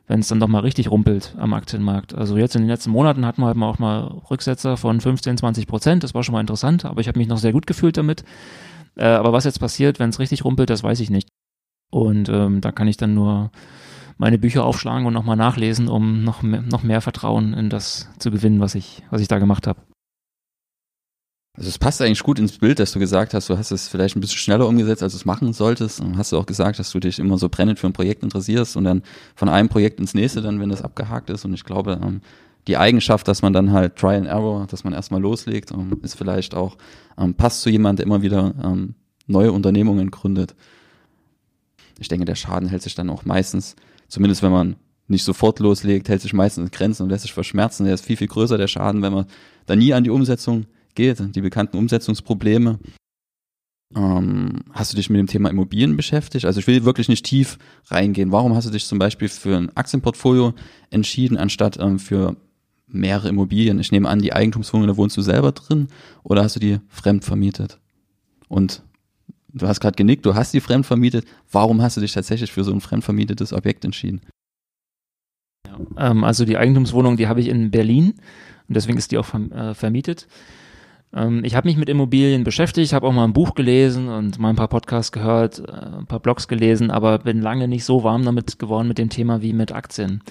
wenn 0.06 0.20
es 0.20 0.28
dann 0.28 0.40
doch 0.40 0.48
mal 0.48 0.60
richtig 0.60 0.90
rumpelt 0.90 1.34
am 1.38 1.52
Aktienmarkt. 1.52 2.14
Also 2.14 2.36
jetzt 2.36 2.54
in 2.54 2.62
den 2.62 2.68
letzten 2.68 2.90
Monaten 2.90 3.26
hatten 3.26 3.42
wir 3.42 3.46
halt 3.46 3.56
mal 3.56 3.68
auch 3.68 3.78
mal 3.78 4.04
Rücksetzer 4.30 4.76
von 4.76 5.00
15, 5.00 5.38
20 5.38 5.66
Prozent. 5.66 6.04
Das 6.04 6.14
war 6.14 6.22
schon 6.22 6.32
mal 6.32 6.40
interessant, 6.40 6.84
aber 6.84 7.00
ich 7.00 7.08
habe 7.08 7.18
mich 7.18 7.28
noch 7.28 7.38
sehr 7.38 7.52
gut 7.52 7.66
gefühlt 7.66 7.96
damit. 7.96 8.24
Äh, 8.96 9.06
aber 9.06 9.32
was 9.32 9.44
jetzt 9.44 9.58
passiert, 9.58 9.98
wenn 9.98 10.10
es 10.10 10.18
richtig 10.18 10.44
rumpelt, 10.44 10.70
das 10.70 10.82
weiß 10.82 11.00
ich 11.00 11.10
nicht. 11.10 11.28
Und 11.90 12.28
ähm, 12.28 12.60
da 12.60 12.72
kann 12.72 12.88
ich 12.88 12.96
dann 12.96 13.14
nur 13.14 13.50
meine 14.18 14.38
Bücher 14.38 14.64
aufschlagen 14.64 15.06
und 15.06 15.12
nochmal 15.12 15.36
nachlesen, 15.36 15.88
um 15.88 16.24
noch 16.24 16.42
mehr, 16.42 16.62
noch 16.62 16.82
mehr 16.82 17.00
Vertrauen 17.00 17.52
in 17.52 17.68
das 17.68 18.08
zu 18.18 18.30
gewinnen, 18.30 18.60
was 18.60 18.74
ich, 18.74 19.02
was 19.10 19.20
ich 19.20 19.28
da 19.28 19.38
gemacht 19.38 19.66
habe. 19.66 19.80
Also 21.56 21.70
es 21.70 21.78
passt 21.78 22.02
eigentlich 22.02 22.22
gut 22.22 22.38
ins 22.38 22.58
Bild, 22.58 22.78
dass 22.78 22.92
du 22.92 22.98
gesagt 22.98 23.32
hast, 23.32 23.48
du 23.48 23.56
hast 23.56 23.70
es 23.70 23.88
vielleicht 23.88 24.14
ein 24.14 24.20
bisschen 24.20 24.38
schneller 24.38 24.68
umgesetzt, 24.68 25.02
als 25.02 25.14
du 25.14 25.16
es 25.16 25.24
machen 25.24 25.54
solltest. 25.54 26.00
Und 26.00 26.18
hast 26.18 26.32
du 26.32 26.38
auch 26.38 26.44
gesagt, 26.44 26.78
dass 26.78 26.90
du 26.90 27.00
dich 27.00 27.18
immer 27.18 27.38
so 27.38 27.48
brennend 27.48 27.78
für 27.78 27.86
ein 27.86 27.94
Projekt 27.94 28.22
interessierst 28.22 28.76
und 28.76 28.84
dann 28.84 29.02
von 29.34 29.48
einem 29.48 29.70
Projekt 29.70 29.98
ins 29.98 30.12
nächste 30.12 30.42
dann, 30.42 30.60
wenn 30.60 30.68
das 30.68 30.82
abgehakt 30.82 31.30
ist. 31.30 31.46
Und 31.46 31.54
ich 31.54 31.64
glaube, 31.64 31.98
ähm, 32.02 32.20
die 32.66 32.76
Eigenschaft, 32.76 33.26
dass 33.26 33.40
man 33.40 33.54
dann 33.54 33.72
halt 33.72 33.96
Try 33.96 34.16
and 34.16 34.26
Error, 34.26 34.66
dass 34.66 34.84
man 34.84 34.92
erstmal 34.92 35.22
loslegt, 35.22 35.70
ähm, 35.70 35.98
ist 36.02 36.16
vielleicht 36.16 36.54
auch, 36.54 36.76
ähm, 37.16 37.34
passt 37.34 37.62
zu 37.62 37.70
jemandem, 37.70 37.96
der 37.96 38.06
immer 38.06 38.22
wieder 38.22 38.54
neue 39.26 39.50
Unternehmungen 39.50 40.10
gründet. 40.10 40.54
Ich 41.98 42.08
denke, 42.08 42.26
der 42.26 42.34
Schaden 42.34 42.68
hält 42.68 42.82
sich 42.82 42.94
dann 42.94 43.08
auch 43.08 43.24
meistens, 43.24 43.76
zumindest 44.08 44.42
wenn 44.42 44.52
man 44.52 44.76
nicht 45.08 45.24
sofort 45.24 45.58
loslegt, 45.60 46.08
hält 46.08 46.20
sich 46.20 46.34
meistens 46.34 46.66
in 46.66 46.70
Grenzen 46.70 47.04
und 47.04 47.08
lässt 47.08 47.22
sich 47.22 47.32
verschmerzen. 47.32 47.84
Der 47.84 47.94
ist 47.94 48.04
viel, 48.04 48.16
viel 48.16 48.26
größer, 48.26 48.58
der 48.58 48.68
Schaden, 48.68 49.02
wenn 49.02 49.12
man 49.12 49.26
da 49.64 49.74
nie 49.74 49.94
an 49.94 50.04
die 50.04 50.10
Umsetzung 50.10 50.66
geht, 50.96 51.34
die 51.34 51.40
bekannten 51.40 51.76
Umsetzungsprobleme. 51.76 52.78
Ähm, 53.94 54.64
hast 54.72 54.92
du 54.92 54.96
dich 54.96 55.10
mit 55.10 55.18
dem 55.18 55.28
Thema 55.28 55.48
Immobilien 55.48 55.96
beschäftigt? 55.96 56.44
Also 56.44 56.58
ich 56.58 56.66
will 56.66 56.84
wirklich 56.84 57.08
nicht 57.08 57.24
tief 57.24 57.58
reingehen. 57.86 58.32
Warum 58.32 58.54
hast 58.54 58.66
du 58.66 58.72
dich 58.72 58.86
zum 58.86 58.98
Beispiel 58.98 59.28
für 59.28 59.56
ein 59.56 59.76
Aktienportfolio 59.76 60.54
entschieden, 60.90 61.36
anstatt 61.36 61.78
ähm, 61.78 61.98
für 61.98 62.36
mehrere 62.88 63.28
Immobilien? 63.28 63.78
Ich 63.78 63.92
nehme 63.92 64.08
an, 64.08 64.20
die 64.20 64.32
Eigentumswohnung, 64.32 64.88
da 64.88 64.96
wohnst 64.96 65.16
du 65.16 65.22
selber 65.22 65.52
drin 65.52 65.88
oder 66.24 66.42
hast 66.42 66.56
du 66.56 66.60
die 66.60 66.80
fremd 66.88 67.24
vermietet? 67.24 67.78
Und 68.48 68.82
du 69.48 69.68
hast 69.68 69.80
gerade 69.80 69.96
genickt, 69.96 70.26
du 70.26 70.34
hast 70.34 70.52
die 70.52 70.60
fremd 70.60 70.84
vermietet. 70.84 71.24
Warum 71.52 71.80
hast 71.80 71.96
du 71.96 72.00
dich 72.00 72.12
tatsächlich 72.12 72.50
für 72.50 72.64
so 72.64 72.72
ein 72.72 72.80
fremd 72.80 73.04
vermietetes 73.04 73.52
Objekt 73.52 73.84
entschieden? 73.84 74.20
Ähm, 75.96 76.24
also 76.24 76.44
die 76.44 76.56
Eigentumswohnung, 76.56 77.16
die 77.16 77.28
habe 77.28 77.40
ich 77.40 77.48
in 77.48 77.70
Berlin 77.70 78.14
und 78.68 78.76
deswegen 78.76 78.98
ist 78.98 79.12
die 79.12 79.18
auch 79.18 79.32
äh, 79.32 79.74
vermietet. 79.74 80.26
Ähm, 81.14 81.44
ich 81.44 81.54
habe 81.54 81.68
mich 81.68 81.76
mit 81.76 81.88
Immobilien 81.88 82.44
beschäftigt, 82.44 82.92
habe 82.92 83.06
auch 83.06 83.12
mal 83.12 83.24
ein 83.24 83.32
Buch 83.32 83.54
gelesen 83.54 84.08
und 84.08 84.38
mal 84.38 84.50
ein 84.50 84.56
paar 84.56 84.68
Podcasts 84.68 85.12
gehört, 85.12 85.60
äh, 85.60 85.98
ein 85.98 86.06
paar 86.06 86.20
Blogs 86.20 86.48
gelesen, 86.48 86.90
aber 86.90 87.18
bin 87.18 87.40
lange 87.40 87.68
nicht 87.68 87.84
so 87.84 88.04
warm 88.04 88.24
damit 88.24 88.58
geworden 88.58 88.88
mit 88.88 88.98
dem 88.98 89.10
Thema 89.10 89.42
wie 89.42 89.52
mit 89.52 89.72
Aktien. 89.72 90.22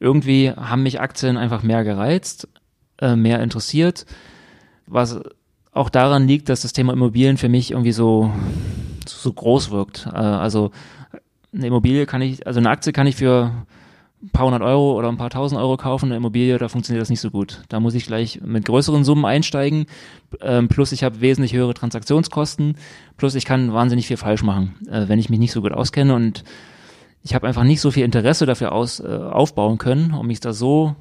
Irgendwie 0.00 0.50
haben 0.50 0.82
mich 0.82 1.00
Aktien 1.00 1.36
einfach 1.36 1.62
mehr 1.62 1.84
gereizt, 1.84 2.48
äh, 3.00 3.16
mehr 3.16 3.40
interessiert, 3.40 4.06
was 4.86 5.20
auch 5.72 5.88
daran 5.88 6.26
liegt, 6.26 6.48
dass 6.48 6.62
das 6.62 6.72
Thema 6.72 6.92
Immobilien 6.92 7.36
für 7.36 7.48
mich 7.48 7.70
irgendwie 7.70 7.92
so, 7.92 8.30
so 9.06 9.32
groß 9.32 9.70
wirkt. 9.70 10.06
Äh, 10.06 10.16
also 10.16 10.70
eine 11.54 11.66
Immobilie 11.66 12.06
kann 12.06 12.22
ich, 12.22 12.46
also 12.46 12.60
eine 12.60 12.70
Aktie 12.70 12.92
kann 12.92 13.06
ich 13.06 13.16
für 13.16 13.52
ein 14.22 14.30
paar 14.30 14.46
hundert 14.46 14.62
Euro 14.62 14.96
oder 14.96 15.08
ein 15.08 15.16
paar 15.16 15.30
tausend 15.30 15.60
Euro 15.60 15.76
kaufen, 15.76 16.06
eine 16.06 16.16
Immobilie, 16.16 16.56
da 16.58 16.68
funktioniert 16.68 17.02
das 17.02 17.10
nicht 17.10 17.20
so 17.20 17.30
gut. 17.30 17.62
Da 17.68 17.80
muss 17.80 17.94
ich 17.94 18.06
gleich 18.06 18.40
mit 18.44 18.64
größeren 18.64 19.02
Summen 19.02 19.24
einsteigen, 19.24 19.86
ähm, 20.40 20.68
plus 20.68 20.92
ich 20.92 21.02
habe 21.02 21.20
wesentlich 21.20 21.54
höhere 21.54 21.74
Transaktionskosten, 21.74 22.76
plus 23.16 23.34
ich 23.34 23.44
kann 23.44 23.72
wahnsinnig 23.72 24.06
viel 24.06 24.16
falsch 24.16 24.44
machen, 24.44 24.76
äh, 24.88 25.08
wenn 25.08 25.18
ich 25.18 25.28
mich 25.28 25.40
nicht 25.40 25.52
so 25.52 25.60
gut 25.60 25.72
auskenne 25.72 26.14
und 26.14 26.44
ich 27.24 27.34
habe 27.34 27.46
einfach 27.46 27.64
nicht 27.64 27.80
so 27.80 27.90
viel 27.90 28.04
Interesse 28.04 28.46
dafür 28.46 28.72
aus, 28.72 29.00
äh, 29.00 29.06
aufbauen 29.06 29.78
können, 29.78 30.12
um 30.12 30.26
mich 30.26 30.40
da 30.40 30.52
so 30.52 30.94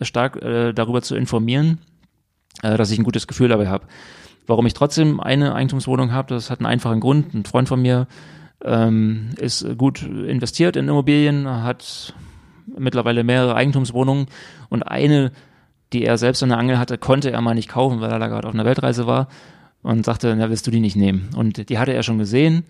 stark 0.00 0.36
äh, 0.36 0.72
darüber 0.72 1.02
zu 1.02 1.16
informieren, 1.16 1.78
äh, 2.62 2.76
dass 2.76 2.90
ich 2.90 2.98
ein 2.98 3.04
gutes 3.04 3.26
Gefühl 3.26 3.48
dabei 3.48 3.68
habe. 3.68 3.86
Warum 4.46 4.66
ich 4.66 4.74
trotzdem 4.74 5.18
eine 5.18 5.54
Eigentumswohnung 5.54 6.12
habe, 6.12 6.32
das 6.32 6.50
hat 6.50 6.60
einen 6.60 6.66
einfachen 6.66 7.00
Grund. 7.00 7.34
Ein 7.34 7.44
Freund 7.44 7.68
von 7.68 7.82
mir 7.82 8.06
ähm, 8.64 9.30
ist 9.38 9.66
gut 9.76 10.02
investiert 10.02 10.76
in 10.76 10.88
Immobilien, 10.88 11.48
hat 11.48 12.14
mittlerweile 12.66 13.24
mehrere 13.24 13.54
Eigentumswohnungen 13.54 14.26
und 14.68 14.82
eine, 14.82 15.32
die 15.92 16.04
er 16.04 16.18
selbst 16.18 16.42
an 16.42 16.50
der 16.50 16.58
Angel 16.58 16.78
hatte, 16.78 16.98
konnte 16.98 17.30
er 17.30 17.40
mal 17.40 17.54
nicht 17.54 17.68
kaufen, 17.68 18.00
weil 18.00 18.10
er 18.10 18.18
da 18.18 18.28
gerade 18.28 18.48
auf 18.48 18.54
einer 18.54 18.64
Weltreise 18.64 19.06
war 19.06 19.28
und 19.82 20.04
sagte, 20.04 20.34
na, 20.36 20.50
willst 20.50 20.66
du 20.66 20.70
die 20.70 20.80
nicht 20.80 20.96
nehmen? 20.96 21.30
Und 21.36 21.68
die 21.68 21.78
hatte 21.78 21.92
er 21.92 22.02
schon 22.02 22.18
gesehen. 22.18 22.64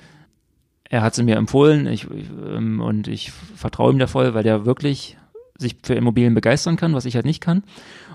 Er 0.88 1.02
hat 1.02 1.14
sie 1.14 1.22
mir 1.22 1.36
empfohlen 1.36 1.86
ich, 1.86 2.06
ähm, 2.10 2.80
und 2.80 3.08
ich 3.08 3.32
vertraue 3.32 3.92
ihm 3.92 3.98
da 3.98 4.06
voll, 4.06 4.34
weil 4.34 4.42
der 4.42 4.66
wirklich 4.66 5.16
sich 5.58 5.76
für 5.82 5.94
Immobilien 5.94 6.34
begeistern 6.34 6.76
kann, 6.76 6.94
was 6.94 7.06
ich 7.06 7.14
halt 7.14 7.24
nicht 7.24 7.40
kann. 7.40 7.64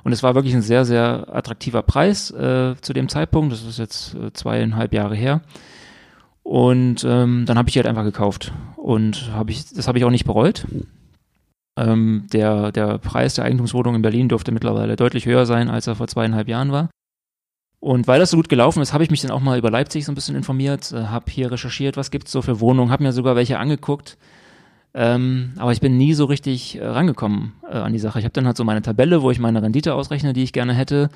Und 0.04 0.12
es 0.12 0.24
war 0.24 0.36
wirklich 0.36 0.54
ein 0.54 0.62
sehr, 0.62 0.86
sehr 0.86 1.28
attraktiver 1.34 1.82
Preis 1.82 2.32
äh, 2.32 2.76
zu 2.82 2.94
dem 2.94 3.10
Zeitpunkt. 3.10 3.52
Das 3.52 3.66
ist 3.66 3.80
jetzt 3.80 4.16
äh, 4.16 4.32
zweieinhalb 4.34 4.94
Jahre 4.94 5.16
her. 5.16 5.42
Und 6.44 7.04
ähm, 7.04 7.46
dann 7.46 7.58
habe 7.58 7.70
ich 7.70 7.74
die 7.74 7.80
halt 7.80 7.88
einfach 7.88 8.04
gekauft. 8.04 8.52
Und 8.78 9.32
hab 9.34 9.50
ich, 9.50 9.74
das 9.74 9.88
habe 9.88 9.98
ich 9.98 10.06
auch 10.06 10.12
nicht 10.12 10.26
bereut. 10.26 10.66
Ähm, 11.78 12.28
der, 12.34 12.72
der 12.72 12.98
Preis 12.98 13.36
der 13.36 13.46
Eigentumswohnung 13.46 13.96
in 13.96 14.02
Berlin 14.02 14.30
dürfte 14.30 14.52
mittlerweile 14.52 14.96
deutlich 14.96 15.26
höher 15.26 15.46
sein, 15.46 15.70
als 15.70 15.88
er 15.88 15.96
vor 15.96 16.08
zweieinhalb 16.08 16.48
Jahren 16.48 16.72
war. 16.72 16.90
Und 17.80 18.08
weil 18.08 18.20
das 18.20 18.30
so 18.30 18.38
gut 18.38 18.50
gelaufen 18.50 18.82
ist, 18.82 18.94
habe 18.94 19.04
ich 19.04 19.10
mich 19.10 19.22
dann 19.22 19.32
auch 19.32 19.40
mal 19.40 19.58
über 19.58 19.72
Leipzig 19.72 20.06
so 20.06 20.12
ein 20.12 20.16
bisschen 20.16 20.36
informiert, 20.36 20.92
äh, 20.92 21.06
habe 21.06 21.32
hier 21.32 21.52
recherchiert, 21.52 21.98
was 21.98 22.12
gibt's 22.12 22.32
so 22.32 22.42
für 22.42 22.60
Wohnungen, 22.60 22.92
habe 22.92 23.04
mir 23.04 23.12
sogar 23.12 23.36
welche 23.36 23.58
angeguckt. 23.58 24.18
Ähm, 24.94 25.54
aber 25.58 25.72
ich 25.72 25.82
bin 25.82 25.98
nie 25.98 26.14
so 26.14 26.26
richtig 26.26 26.78
äh, 26.78 26.86
rangekommen 26.86 27.54
äh, 27.68 27.78
an 27.78 27.94
die 27.94 28.00
Sache. 28.00 28.20
Ich 28.20 28.26
habe 28.26 28.34
dann 28.34 28.46
halt 28.46 28.58
so 28.58 28.64
meine 28.64 28.82
Tabelle, 28.82 29.22
wo 29.22 29.32
ich 29.32 29.40
meine 29.40 29.62
Rendite 29.64 29.96
ausrechne, 29.96 30.34
die 30.34 30.44
ich 30.44 30.54
gerne 30.54 30.74
hätte. 30.74 31.10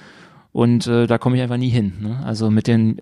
Und 0.54 0.88
äh, 0.88 1.06
da 1.06 1.18
komme 1.18 1.36
ich 1.36 1.42
einfach 1.44 1.58
nie 1.58 1.70
hin. 1.70 1.94
Ne? 2.00 2.24
Also 2.26 2.50
mit 2.50 2.68
den 2.68 3.00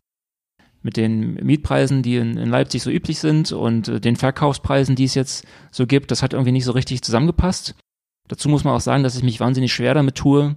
mit 0.83 0.97
den 0.97 1.35
Mietpreisen, 1.35 2.03
die 2.03 2.17
in, 2.17 2.37
in 2.37 2.49
Leipzig 2.49 2.83
so 2.83 2.91
üblich 2.91 3.19
sind 3.19 3.51
und 3.51 3.87
äh, 3.87 3.99
den 3.99 4.15
Verkaufspreisen, 4.15 4.95
die 4.95 5.05
es 5.05 5.15
jetzt 5.15 5.45
so 5.71 5.87
gibt, 5.87 6.11
das 6.11 6.21
hat 6.21 6.33
irgendwie 6.33 6.51
nicht 6.51 6.65
so 6.65 6.73
richtig 6.73 7.01
zusammengepasst. 7.01 7.75
Dazu 8.27 8.49
muss 8.49 8.63
man 8.63 8.75
auch 8.75 8.81
sagen, 8.81 9.03
dass 9.03 9.17
ich 9.17 9.23
mich 9.23 9.39
wahnsinnig 9.39 9.73
schwer 9.73 9.93
damit 9.93 10.15
tue, 10.15 10.55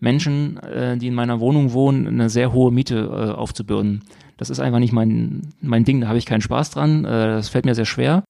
Menschen, 0.00 0.58
äh, 0.58 0.96
die 0.98 1.06
in 1.06 1.14
meiner 1.14 1.40
Wohnung 1.40 1.72
wohnen, 1.72 2.06
eine 2.06 2.28
sehr 2.28 2.52
hohe 2.52 2.72
Miete 2.72 2.98
äh, 2.98 3.32
aufzubürden. 3.32 4.04
Das 4.36 4.50
ist 4.50 4.60
einfach 4.60 4.78
nicht 4.78 4.92
mein, 4.92 5.54
mein 5.60 5.84
Ding, 5.84 6.00
da 6.00 6.08
habe 6.08 6.18
ich 6.18 6.26
keinen 6.26 6.40
Spaß 6.40 6.70
dran, 6.70 7.04
äh, 7.04 7.08
das 7.08 7.48
fällt 7.48 7.64
mir 7.64 7.74
sehr 7.74 7.86
schwer. 7.86 8.24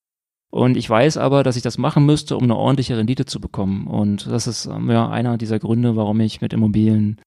Und 0.50 0.76
ich 0.76 0.88
weiß 0.88 1.18
aber, 1.18 1.42
dass 1.42 1.56
ich 1.56 1.62
das 1.62 1.76
machen 1.76 2.06
müsste, 2.06 2.36
um 2.36 2.44
eine 2.44 2.56
ordentliche 2.56 2.96
Rendite 2.96 3.26
zu 3.26 3.40
bekommen. 3.40 3.86
Und 3.86 4.26
das 4.26 4.46
ist 4.46 4.66
ähm, 4.66 4.90
ja 4.90 5.08
einer 5.08 5.36
dieser 5.36 5.58
Gründe, 5.58 5.96
warum 5.96 6.20
ich 6.20 6.40
mit 6.40 6.54
Immobilien 6.54 7.20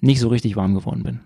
nicht 0.00 0.20
so 0.20 0.28
richtig 0.28 0.54
warm 0.54 0.74
geworden 0.74 1.02
bin. 1.02 1.20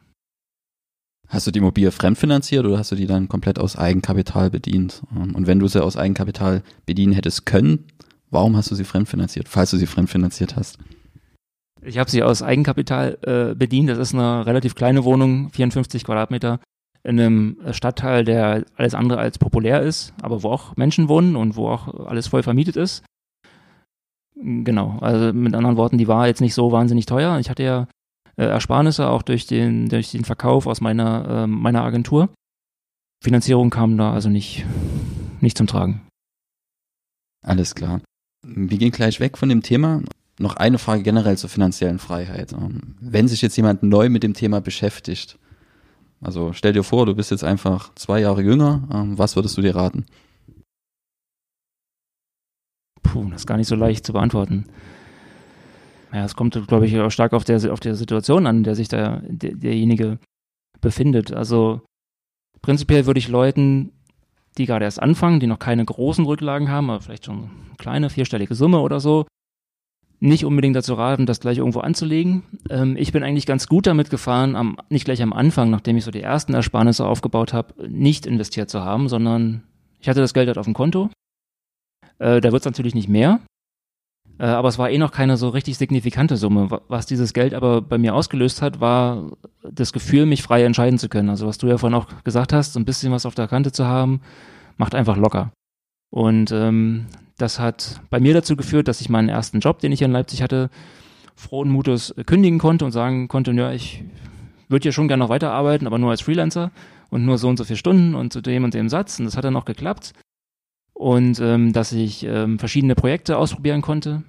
Hast 1.29 1.47
du 1.47 1.51
die 1.51 1.59
Immobilie 1.59 1.93
fremdfinanziert 1.93 2.65
oder 2.65 2.79
hast 2.79 2.91
du 2.91 2.97
die 2.97 3.07
dann 3.07 3.29
komplett 3.29 3.59
aus 3.59 3.77
Eigenkapital 3.77 4.51
bedient? 4.51 5.03
Ähm, 5.15 5.35
und 5.35 5.47
wenn 5.47 5.59
du 5.59 5.69
sie 5.69 5.83
aus 5.83 5.97
Eigenkapital 5.97 6.63
bedienen 6.87 7.13
hättest 7.13 7.45
können, 7.45 7.85
warum 8.31 8.57
hast 8.57 8.71
du 8.71 8.75
sie 8.75 8.85
fremdfinanziert, 8.85 9.49
falls 9.49 9.71
du 9.71 9.77
sie 9.77 9.87
fremdfinanziert 9.87 10.57
hast? 10.57 10.79
Ich 11.83 11.99
habe 11.99 12.11
sie 12.11 12.23
aus 12.23 12.43
Eigenkapital 12.43 13.19
äh, 13.23 13.55
bedient. 13.55 13.91
Das 13.91 13.99
ist 13.99 14.15
eine 14.15 14.47
relativ 14.47 14.75
kleine 14.75 15.05
Wohnung, 15.05 15.51
54 15.51 16.03
Quadratmeter, 16.03 16.61
in 17.05 17.21
einem 17.21 17.57
Stadtteil, 17.71 18.25
der 18.25 18.65
alles 18.77 18.95
andere 18.95 19.19
als 19.21 19.39
populär 19.39 19.83
ist, 19.83 20.15
aber 20.21 20.43
wo 20.43 20.49
auch 20.49 20.77
Menschen 20.77 21.09
wohnen 21.09 21.37
und 21.37 21.57
wo 21.57 21.69
auch 21.69 22.07
alles 22.07 22.27
voll 22.27 22.43
vermietet 22.43 22.77
ist. 22.77 23.05
Genau, 24.35 24.99
also 25.01 25.33
mit 25.33 25.55
anderen 25.55 25.77
Worten, 25.77 25.99
die 25.99 26.09
war 26.09 26.27
jetzt 26.27 26.41
nicht 26.41 26.55
so 26.55 26.73
wahnsinnig 26.73 27.07
teuer. 27.07 27.39
Ich 27.39 27.51
hatte 27.51 27.63
ja 27.63 27.89
äh, 28.39 28.45
Ersparnisse 28.45 29.09
auch 29.09 29.23
durch 29.23 29.47
den, 29.47 29.89
durch 29.89 30.13
den 30.13 30.25
Verkauf 30.25 30.67
aus 30.67 30.81
meiner, 30.81 31.45
äh, 31.45 31.47
meiner 31.47 31.83
Agentur. 31.83 32.31
Finanzierung 33.23 33.71
kam 33.71 33.99
da 33.99 34.13
also 34.13 34.31
nicht, 34.31 34.65
nicht 35.41 35.59
zum 35.59 35.67
Tragen. 35.67 36.07
Alles 37.45 37.75
klar. 37.75 38.01
Wir 38.47 38.79
gehen 38.79 38.93
gleich 38.93 39.21
weg 39.21 39.37
von 39.37 39.49
dem 39.49 39.63
Thema 39.63 40.03
noch 40.39 40.57
eine 40.57 40.79
Frage 40.79 41.03
generell 41.03 41.37
zur 41.37 41.51
finanziellen 41.51 41.99
Freiheit. 41.99 42.53
Ähm, 42.53 42.95
wenn 43.01 43.29
sich 43.29 43.43
jetzt 43.43 43.57
jemand 43.57 43.83
neu 43.83 44.09
mit 44.09 44.23
dem 44.23 44.35
Thema 44.35 44.61
beschäftigt, 44.61 45.39
also 46.21 46.53
stell 46.53 46.73
dir 46.73 46.85
vor, 46.85 47.07
du 47.07 47.15
bist 47.15 47.31
jetzt 47.31 47.45
einfach 47.45 47.93
zwei 47.95 48.21
Jahre 48.21 48.43
jünger, 48.43 48.89
ähm, 48.93 49.19
was 49.19 49.37
würdest 49.37 49.57
du 49.57 49.63
dir 49.63 49.75
raten? 49.75 50.07
Puh, 53.03 53.29
das 53.31 53.43
ist 53.43 53.47
gar 53.47 53.57
nicht 53.57 53.69
so 53.69 53.75
leicht 53.75 54.05
zu 54.05 54.13
beantworten. 54.13 54.67
Ja, 56.13 56.25
es 56.25 56.37
kommt, 56.37 56.59
glaube 56.67 56.87
ich, 56.87 56.99
auch 56.99 57.11
stark 57.11 57.33
auf 57.33 57.45
der, 57.45 57.73
auf 57.73 57.81
der 57.81 57.95
Situation 57.95 58.47
an, 58.47 58.59
in 58.59 58.65
der 58.65 58.75
sich 58.75 58.89
der, 58.89 59.23
der, 59.29 59.55
derjenige 59.55 60.19
befindet. 60.81 61.33
Also 61.33 61.83
prinzipiell 62.63 63.07
würde 63.07 63.19
ich 63.19 63.29
Leuten, 63.29 63.93
die 64.57 64.67
gerade 64.67 64.85
erst 64.85 65.03
anfangen, 65.03 65.41
die 65.41 65.47
noch 65.47 65.59
keine 65.59 65.85
großen 65.85 66.25
Rücklagen 66.25 66.71
haben, 66.71 66.91
aber 66.91 67.01
vielleicht 67.01 67.27
schon 67.27 67.39
eine 67.39 67.77
kleine 67.77 68.11
vierstellige 68.11 68.55
Summe 68.55 68.81
oder 68.81 69.01
so, 69.01 69.27
nicht 70.21 70.45
unbedingt 70.45 70.75
dazu 70.75 70.95
raten, 70.95 71.27
das 71.27 71.41
gleich 71.41 71.59
irgendwo 71.59 71.81
anzulegen. 71.81 72.43
Ähm, 72.71 72.97
ich 72.97 73.13
bin 73.13 73.23
eigentlich 73.23 73.47
ganz 73.47 73.69
gut 73.69 73.87
damit 73.87 74.11
gefahren, 74.11 74.57
am, 74.57 74.77
nicht 74.89 75.05
gleich 75.05 75.23
am 75.23 75.33
Anfang, 75.33 75.71
nachdem 75.71 75.97
ich 75.97 76.05
so 76.05 76.11
die 76.11 76.23
ersten 76.23 76.55
Ersparnisse 76.55 77.07
aufgebaut 77.07 77.53
habe, 77.53 77.89
nicht 77.89 78.27
investiert 78.27 78.69
zu 78.69 78.83
haben, 78.83 79.09
sondern 79.09 79.63
ich 80.01 80.09
hatte 80.09 80.21
das 80.21 80.35
Geld 80.35 80.49
halt 80.49 80.59
auf 80.59 80.67
dem 80.67 80.75
Konto. 80.75 81.11
Äh, 82.19 82.41
da 82.41 82.51
wird 82.51 82.63
es 82.63 82.67
natürlich 82.67 82.95
nicht 82.95 83.09
mehr. 83.09 83.41
Äh, 84.39 84.47
aber 84.47 84.69
es 84.69 84.79
war 84.79 84.91
eh 84.91 84.99
noch 84.99 85.13
keine 85.13 85.37
so 85.37 85.49
richtig 85.49 85.79
signifikante 85.79 86.37
Summe. 86.37 86.81
Was 86.89 87.07
dieses 87.07 87.33
Geld 87.33 87.55
aber 87.55 87.83
bei 87.83 87.99
mir 87.99 88.15
ausgelöst 88.15 88.63
hat, 88.63 88.81
war 88.81 89.33
das 89.63 89.93
Gefühl, 89.93 90.27
mich 90.27 90.43
frei 90.43 90.63
entscheiden 90.65 90.99
zu 90.99 91.09
können. 91.09 91.31
Also 91.31 91.47
was 91.47 91.59
du 91.59 91.67
ja 91.67 91.79
vorhin 91.79 91.99
auch 91.99 92.07
gesagt 92.25 92.53
hast, 92.53 92.73
so 92.73 92.81
ein 92.81 92.85
bisschen 92.85 93.13
was 93.13 93.27
auf 93.27 93.35
der 93.35 93.49
Kante 93.49 93.73
zu 93.73 93.87
haben, 93.87 94.21
macht 94.77 94.95
einfach 94.95 95.17
locker. 95.17 95.53
Und 96.11 96.53
ähm, 96.53 97.07
das 97.37 97.59
hat 97.59 98.01
bei 98.11 98.21
mir 98.21 98.35
dazu 98.35 98.57
geführt, 98.57 98.89
dass 98.89 99.01
ich 99.01 99.09
meinen 99.09 99.29
ersten 99.29 99.61
Job, 99.61 99.81
den 99.81 99.93
ich 99.93 100.03
in 100.03 100.13
Leipzig 100.13 100.43
hatte, 100.43 100.71
frohen 101.35 101.71
Mutes 101.71 102.15
kündigen 102.27 102.59
konnte 102.59 102.85
und 102.85 102.93
sagen 102.93 103.29
konnte, 103.29 103.53
ja, 103.53 103.73
ich 103.73 104.05
würde 104.69 104.85
hier 104.85 104.93
schon 104.93 105.09
gerne 105.09 105.23
noch 105.23 105.31
weiterarbeiten, 105.31 105.87
aber 105.87 105.99
nur 105.99 106.11
als 106.11 106.21
Freelancer 106.21 106.71
und 107.11 107.25
nur 107.25 107.39
so 107.39 107.49
und 107.49 107.57
so 107.57 107.65
viele 107.65 107.77
Stunden 107.77 108.15
und 108.15 108.33
zu 108.33 108.41
dem 108.41 108.65
und 108.65 108.75
dem 108.75 108.89
Satz. 108.89 109.19
Und 109.19 109.27
das 109.27 109.37
hat 109.37 109.45
dann 109.45 109.57
auch 109.57 109.65
geklappt. 109.65 110.13
Und 110.99 111.39
ähm, 111.41 111.73
dass 111.73 111.93
ich 111.93 112.25
ähm, 112.25 112.59
verschiedene 112.59 112.97
Projekte 112.97 113.39
ausprobieren 113.39 113.83
konnte, 113.83 114.25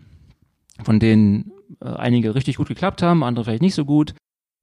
von 0.84 1.00
denen 1.00 1.52
äh, 1.82 1.90
einige 1.90 2.36
richtig 2.36 2.58
gut 2.58 2.68
geklappt 2.68 3.02
haben, 3.02 3.24
andere 3.24 3.46
vielleicht 3.46 3.64
nicht 3.64 3.74
so 3.74 3.86
gut. 3.86 4.14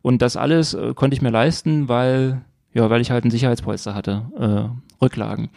Und 0.03 0.23
das 0.23 0.37
alles 0.37 0.75
äh, 0.75 0.95
konnte 0.95 1.17
ich 1.17 1.23
mir 1.23 1.31
leisten, 1.31 1.89
weil, 1.89 2.45
ja, 2.73 2.89
weil 2.91 3.01
ich 3.01 3.11
halt 3.11 3.25
ein 3.25 3.31
Sicherheitspolster 3.33 3.95
hatte, 3.95 4.31
äh, 4.39 5.03
Rücklagen 5.03 5.51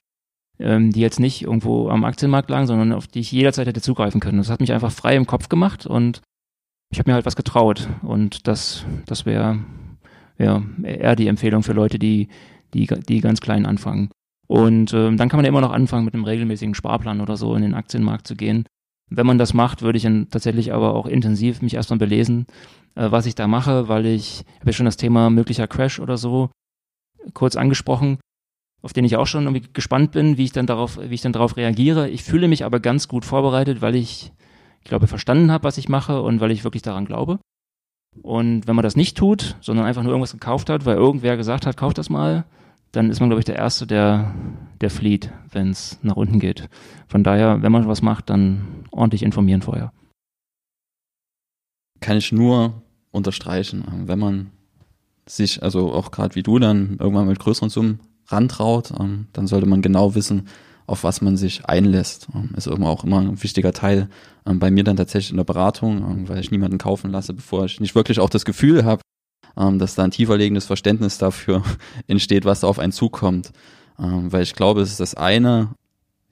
ähm, 0.59 0.91
die 0.91 0.99
jetzt 0.99 1.19
nicht 1.19 1.43
irgendwo 1.43 1.89
am 1.89 2.03
Aktienmarkt 2.03 2.49
lagen, 2.49 2.67
sondern 2.67 2.91
auf 2.91 3.07
die 3.07 3.21
ich 3.21 3.31
jederzeit 3.31 3.67
hätte 3.67 3.81
zugreifen 3.81 4.19
können. 4.19 4.37
Das 4.37 4.49
hat 4.49 4.59
mich 4.59 4.73
einfach 4.73 4.91
frei 4.91 5.15
im 5.15 5.25
Kopf 5.25 5.49
gemacht 5.49 5.85
und 5.85 6.21
ich 6.91 6.99
habe 6.99 7.09
mir 7.09 7.15
halt 7.15 7.25
was 7.25 7.35
getraut. 7.35 7.87
Und 8.01 8.47
das, 8.47 8.85
das 9.05 9.25
wäre 9.25 9.59
wär 10.37 10.63
eher 10.83 11.15
die 11.15 11.27
Empfehlung 11.27 11.63
für 11.63 11.73
Leute, 11.73 11.99
die, 11.99 12.27
die, 12.73 12.87
die 12.87 13.21
ganz 13.21 13.41
klein 13.41 13.65
anfangen. 13.65 14.09
Und 14.49 14.93
ähm, 14.93 15.17
dann 15.17 15.29
kann 15.29 15.37
man 15.37 15.45
ja 15.45 15.49
immer 15.49 15.61
noch 15.61 15.71
anfangen, 15.71 16.05
mit 16.05 16.13
einem 16.13 16.23
regelmäßigen 16.23 16.73
Sparplan 16.73 17.21
oder 17.21 17.37
so 17.37 17.53
in 17.55 17.61
den 17.61 17.75
Aktienmarkt 17.75 18.27
zu 18.27 18.35
gehen. 18.35 18.65
Wenn 19.11 19.27
man 19.27 19.37
das 19.37 19.53
macht, 19.53 19.81
würde 19.81 19.97
ich 19.97 20.03
dann 20.03 20.29
tatsächlich 20.29 20.73
aber 20.73 20.95
auch 20.95 21.05
intensiv 21.05 21.61
mich 21.61 21.75
erstmal 21.75 21.99
belesen, 21.99 22.47
äh, 22.95 23.11
was 23.11 23.25
ich 23.25 23.35
da 23.35 23.47
mache, 23.47 23.87
weil 23.87 24.05
ich 24.05 24.43
habe 24.59 24.67
ja 24.67 24.73
schon 24.73 24.85
das 24.85 24.97
Thema 24.97 25.29
möglicher 25.29 25.67
Crash 25.67 25.99
oder 25.99 26.17
so 26.17 26.49
kurz 27.33 27.55
angesprochen 27.55 28.17
auf 28.81 28.93
den 28.93 29.05
ich 29.05 29.17
auch 29.17 29.27
schon 29.27 29.43
irgendwie 29.43 29.67
gespannt 29.73 30.11
bin, 30.11 30.37
wie 30.37 30.45
ich 30.45 30.51
dann 30.51 30.65
darauf, 30.65 30.99
wie 31.01 31.13
ich 31.13 31.21
dann 31.21 31.33
darauf 31.33 31.57
reagiere. 31.57 32.09
Ich 32.09 32.23
fühle 32.23 32.47
mich 32.47 32.63
aber 32.63 32.79
ganz 32.79 33.07
gut 33.07 33.25
vorbereitet, 33.25 33.81
weil 33.81 33.95
ich, 33.95 34.31
ich 34.81 34.89
glaube, 34.89 35.07
verstanden 35.07 35.51
habe, 35.51 35.65
was 35.65 35.77
ich 35.77 35.89
mache 35.89 36.21
und 36.21 36.39
weil 36.39 36.51
ich 36.51 36.63
wirklich 36.63 36.83
daran 36.83 37.05
glaube. 37.05 37.39
Und 38.21 38.67
wenn 38.67 38.75
man 38.75 38.83
das 38.83 38.95
nicht 38.95 39.17
tut, 39.17 39.57
sondern 39.61 39.85
einfach 39.85 40.01
nur 40.01 40.11
irgendwas 40.11 40.31
gekauft 40.31 40.69
hat, 40.69 40.85
weil 40.85 40.95
irgendwer 40.95 41.37
gesagt 41.37 41.65
hat, 41.65 41.77
kauf 41.77 41.93
das 41.93 42.09
mal, 42.09 42.45
dann 42.91 43.09
ist 43.09 43.19
man, 43.19 43.29
glaube 43.29 43.39
ich, 43.39 43.45
der 43.45 43.55
Erste, 43.55 43.85
der, 43.85 44.33
der 44.81 44.89
flieht, 44.89 45.31
wenn 45.51 45.69
es 45.69 45.99
nach 46.01 46.15
unten 46.15 46.39
geht. 46.39 46.69
Von 47.07 47.23
daher, 47.23 47.61
wenn 47.61 47.71
man 47.71 47.87
was 47.87 48.01
macht, 48.01 48.29
dann 48.29 48.85
ordentlich 48.91 49.23
informieren 49.23 49.61
vorher. 49.61 49.91
Kann 51.99 52.17
ich 52.17 52.31
nur 52.31 52.81
unterstreichen, 53.11 53.83
wenn 54.05 54.19
man 54.19 54.51
sich, 55.27 55.61
also 55.61 55.93
auch 55.93 56.11
gerade 56.11 56.35
wie 56.35 56.43
du 56.43 56.59
dann 56.59 56.97
irgendwann 56.99 57.27
mit 57.27 57.39
größeren 57.39 57.69
Summen 57.69 57.99
rantraut, 58.27 58.91
ähm, 58.99 59.27
dann 59.33 59.47
sollte 59.47 59.67
man 59.67 59.81
genau 59.81 60.15
wissen, 60.15 60.47
auf 60.87 61.03
was 61.03 61.21
man 61.21 61.37
sich 61.37 61.65
einlässt. 61.65 62.27
Ähm, 62.33 62.49
ist 62.55 62.67
immer 62.67 62.89
auch 62.89 63.03
immer 63.03 63.19
ein 63.19 63.41
wichtiger 63.43 63.73
Teil 63.73 64.09
ähm, 64.45 64.59
bei 64.59 64.71
mir 64.71 64.83
dann 64.83 64.97
tatsächlich 64.97 65.31
in 65.31 65.37
der 65.37 65.43
Beratung, 65.43 65.97
ähm, 65.97 66.29
weil 66.29 66.39
ich 66.39 66.51
niemanden 66.51 66.77
kaufen 66.77 67.11
lasse, 67.11 67.33
bevor 67.33 67.65
ich 67.65 67.79
nicht 67.79 67.95
wirklich 67.95 68.19
auch 68.19 68.29
das 68.29 68.45
Gefühl 68.45 68.85
habe, 68.85 69.01
ähm, 69.57 69.79
dass 69.79 69.95
da 69.95 70.03
ein 70.03 70.11
tieferlegendes 70.11 70.65
Verständnis 70.65 71.17
dafür 71.17 71.63
entsteht, 72.07 72.45
was 72.45 72.61
da 72.61 72.67
auf 72.67 72.79
einen 72.79 72.91
zukommt. 72.91 73.51
Ähm, 73.99 74.31
weil 74.31 74.43
ich 74.43 74.55
glaube, 74.55 74.81
es 74.81 74.91
ist 74.91 74.99
das 74.99 75.15
eine, 75.15 75.69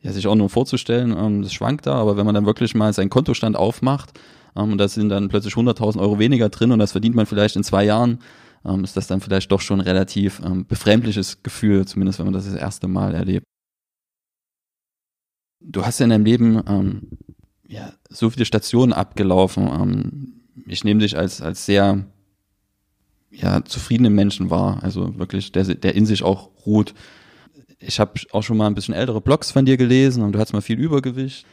ja, 0.01 0.11
sich 0.11 0.28
auch 0.28 0.36
nur 0.36 0.49
vorzustellen, 0.49 1.15
ähm, 1.18 1.41
das 1.41 1.53
schwankt 1.53 1.86
da, 1.86 1.95
aber 1.95 2.18
wenn 2.18 2.26
man 2.26 2.36
dann 2.36 2.45
wirklich 2.45 2.76
mal 2.76 2.93
seinen 2.93 3.09
Kontostand 3.09 3.55
aufmacht 3.55 4.18
ähm, 4.55 4.72
und 4.72 4.78
da 4.78 4.88
sind 4.88 5.09
dann 5.09 5.30
plötzlich 5.30 5.53
100.000 5.53 5.99
Euro 5.99 6.20
weniger 6.20 6.49
drin 6.49 6.72
und 6.72 6.80
das 6.80 6.93
verdient 6.93 7.15
man 7.15 7.26
vielleicht 7.26 7.55
in 7.55 7.63
zwei 7.63 7.84
Jahren, 7.84 8.20
ähm, 8.63 8.84
ist 8.84 8.95
das 8.95 9.07
dann 9.07 9.22
vielleicht 9.22 9.51
doch 9.51 9.61
schon 9.61 9.82
ein 9.82 9.88
relativ 9.88 10.41
ähm, 10.45 10.65
befremdliches 10.65 11.43
Gefühl, 11.43 11.86
zumindest 11.86 12.20
wenn 12.20 12.26
man 12.26 12.34
das 12.34 12.45
das 12.45 12.55
erste 12.55 12.88
Mal 12.88 13.13
erlebt. 13.13 13.45
Du 15.59 15.86
hast 15.86 15.99
ja 15.99 16.05
in 16.05 16.11
deinem 16.11 16.26
Leben 16.26 17.11
ja, 17.68 17.91
so 18.09 18.30
viele 18.30 18.45
Stationen 18.45 18.93
abgelaufen. 18.93 20.43
Ich 20.68 20.84
nehme 20.84 21.01
dich 21.01 21.18
als, 21.18 21.41
als 21.41 21.65
sehr 21.65 22.05
ja, 23.32 23.63
zufriedenen 23.65 24.13
Menschen 24.13 24.49
wahr, 24.49 24.80
also 24.82 25.17
wirklich, 25.17 25.51
der, 25.51 25.63
der 25.63 25.95
in 25.95 26.05
sich 26.05 26.23
auch 26.23 26.49
ruht. 26.65 26.93
Ich 27.80 27.99
habe 27.99 28.19
auch 28.32 28.43
schon 28.43 28.57
mal 28.57 28.67
ein 28.67 28.75
bisschen 28.75 28.95
ältere 28.95 29.21
Blogs 29.21 29.51
von 29.51 29.65
dir 29.65 29.78
gelesen 29.78 30.23
und 30.23 30.32
du 30.32 30.39
hast 30.39 30.53
mal 30.53 30.61
viel 30.61 30.80
Übergewicht. 30.80 31.45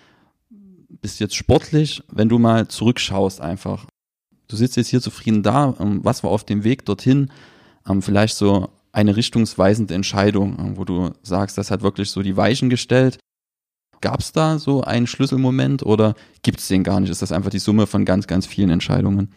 Bist 1.03 1.20
jetzt 1.20 1.35
sportlich, 1.35 2.03
wenn 2.11 2.29
du 2.29 2.39
mal 2.39 2.68
zurückschaust 2.68 3.41
einfach 3.41 3.87
du 4.49 4.57
sitzt 4.57 4.77
jetzt 4.77 4.89
hier 4.89 5.01
zufrieden 5.01 5.43
da, 5.43 5.75
ähm, 5.79 6.01
was 6.03 6.22
war 6.22 6.31
auf 6.31 6.45
dem 6.45 6.64
Weg 6.64 6.85
dorthin, 6.85 7.31
ähm, 7.89 8.03
vielleicht 8.03 8.37
so 8.37 8.70
eine 8.93 9.16
richtungsweisende 9.16 9.95
Entscheidung, 9.95 10.57
ähm, 10.59 10.77
wo 10.77 10.85
du 10.85 11.11
sagst, 11.22 11.59
das 11.59 11.70
hat 11.70 11.83
wirklich 11.83 12.11
so 12.11 12.22
die 12.22 12.37
Weichen 12.37 12.70
gestellt. 12.70 13.18
Gab 14.01 14.20
es 14.20 14.33
da 14.33 14.59
so 14.59 14.83
einen 14.83 15.07
Schlüsselmoment 15.07 15.85
oder 15.85 16.14
gibt 16.43 16.61
es 16.61 16.68
den 16.68 16.85
gar 16.85 17.01
nicht? 17.01 17.11
Ist 17.11 17.22
das 17.22 17.33
einfach 17.33 17.51
die 17.51 17.59
Summe 17.59 17.87
von 17.87 18.05
ganz, 18.05 18.27
ganz 18.27 18.47
vielen 18.47 18.70
Entscheidungen? 18.70 19.35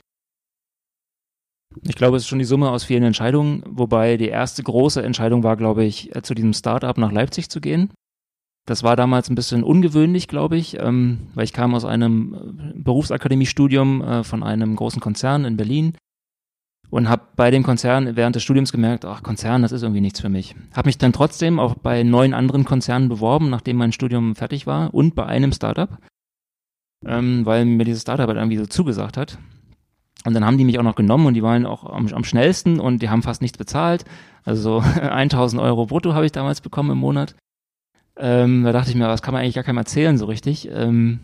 Ich 1.84 1.96
glaube, 1.96 2.18
es 2.18 2.24
ist 2.24 2.30
schon 2.30 2.40
die 2.40 2.46
Summe 2.46 2.70
aus 2.70 2.84
vielen 2.84 3.04
Entscheidungen, 3.04 3.64
wobei 3.68 4.18
die 4.18 4.30
erste 4.30 4.64
große 4.64 5.02
Entscheidung 5.02 5.44
war, 5.44 5.58
glaube 5.58 5.84
ich, 5.84 6.12
zu 6.24 6.34
diesem 6.34 6.54
Startup 6.54 6.98
nach 6.98 7.12
Leipzig 7.12 7.50
zu 7.50 7.62
gehen. 7.62 7.92
Das 8.68 8.84
war 8.84 8.98
damals 8.98 9.30
ein 9.30 9.36
bisschen 9.36 9.64
ungewöhnlich, 9.64 10.28
glaube 10.28 10.58
ich, 10.58 10.78
ähm, 10.78 11.30
weil 11.34 11.46
ich 11.46 11.54
kam 11.54 11.74
aus 11.74 11.86
einem 11.86 12.34
äh, 12.34 12.74
Berufsakademiestudium 12.76 14.02
äh, 14.02 14.24
von 14.26 14.44
einem 14.44 14.76
großen 14.76 15.00
Konzern 15.00 15.46
in 15.46 15.56
Berlin 15.56 15.94
und 16.90 17.08
habe 17.08 17.24
bei 17.38 17.50
dem 17.50 17.64
Konzern 17.64 18.18
während 18.18 18.36
des 18.36 18.44
Studiums 18.44 18.74
gemerkt, 18.74 19.06
ach 19.06 19.24
Konzern, 19.24 19.62
das 19.62 19.72
ist 19.72 19.84
irgendwie 19.84 20.02
nichts 20.02 20.20
für 20.20 20.28
mich. 20.28 20.54
Habe 20.76 20.90
mich 20.90 20.98
dann 20.98 21.14
trotzdem 21.14 21.62
auch 21.62 21.76
bei 21.76 22.04
neun 22.04 22.34
anderen 22.34 22.66
Konzernen 22.66 23.08
beworben, 23.08 23.50
nachdem 23.50 23.78
mein 23.78 23.94
Studium 23.94 24.36
fertig 24.36 24.68
war 24.68 24.94
und 24.94 25.16
bei 25.16 25.26
einem 25.26 25.54
Startup, 25.54 25.98
ähm, 27.06 27.46
weil 27.46 27.64
mir 27.64 27.86
dieses 27.86 28.02
Startup 28.02 28.28
halt 28.28 28.38
irgendwie 28.38 28.58
so 28.58 28.66
zugesagt 28.66 29.16
hat. 29.16 29.38
Und 30.26 30.34
dann 30.34 30.46
haben 30.46 30.58
die 30.58 30.66
mich 30.66 30.80
auch 30.80 30.84
noch 30.84 30.96
genommen 30.96 31.26
und 31.26 31.36
die 31.36 31.44
waren 31.44 31.66
auch 31.66 31.86
am, 31.86 32.08
am 32.08 32.24
schnellsten 32.24 32.80
und 32.80 33.02
die 33.02 33.10
haben 33.10 33.22
fast 33.22 33.42
nichts 33.42 33.58
bezahlt. 33.58 34.04
Also 34.44 34.80
1000 35.02 35.62
Euro 35.62 35.86
brutto 35.86 36.14
habe 36.14 36.26
ich 36.26 36.32
damals 36.32 36.62
bekommen 36.62 36.92
im 36.92 36.98
Monat. 36.98 37.36
Ähm, 38.18 38.64
da 38.64 38.72
dachte 38.72 38.90
ich 38.90 38.96
mir, 38.96 39.08
was 39.08 39.22
kann 39.22 39.34
man 39.34 39.44
eigentlich 39.44 39.56
gar 39.56 39.64
keinem 39.64 39.78
erzählen 39.78 40.18
so 40.18 40.26
richtig. 40.26 40.70
Ähm, 40.72 41.20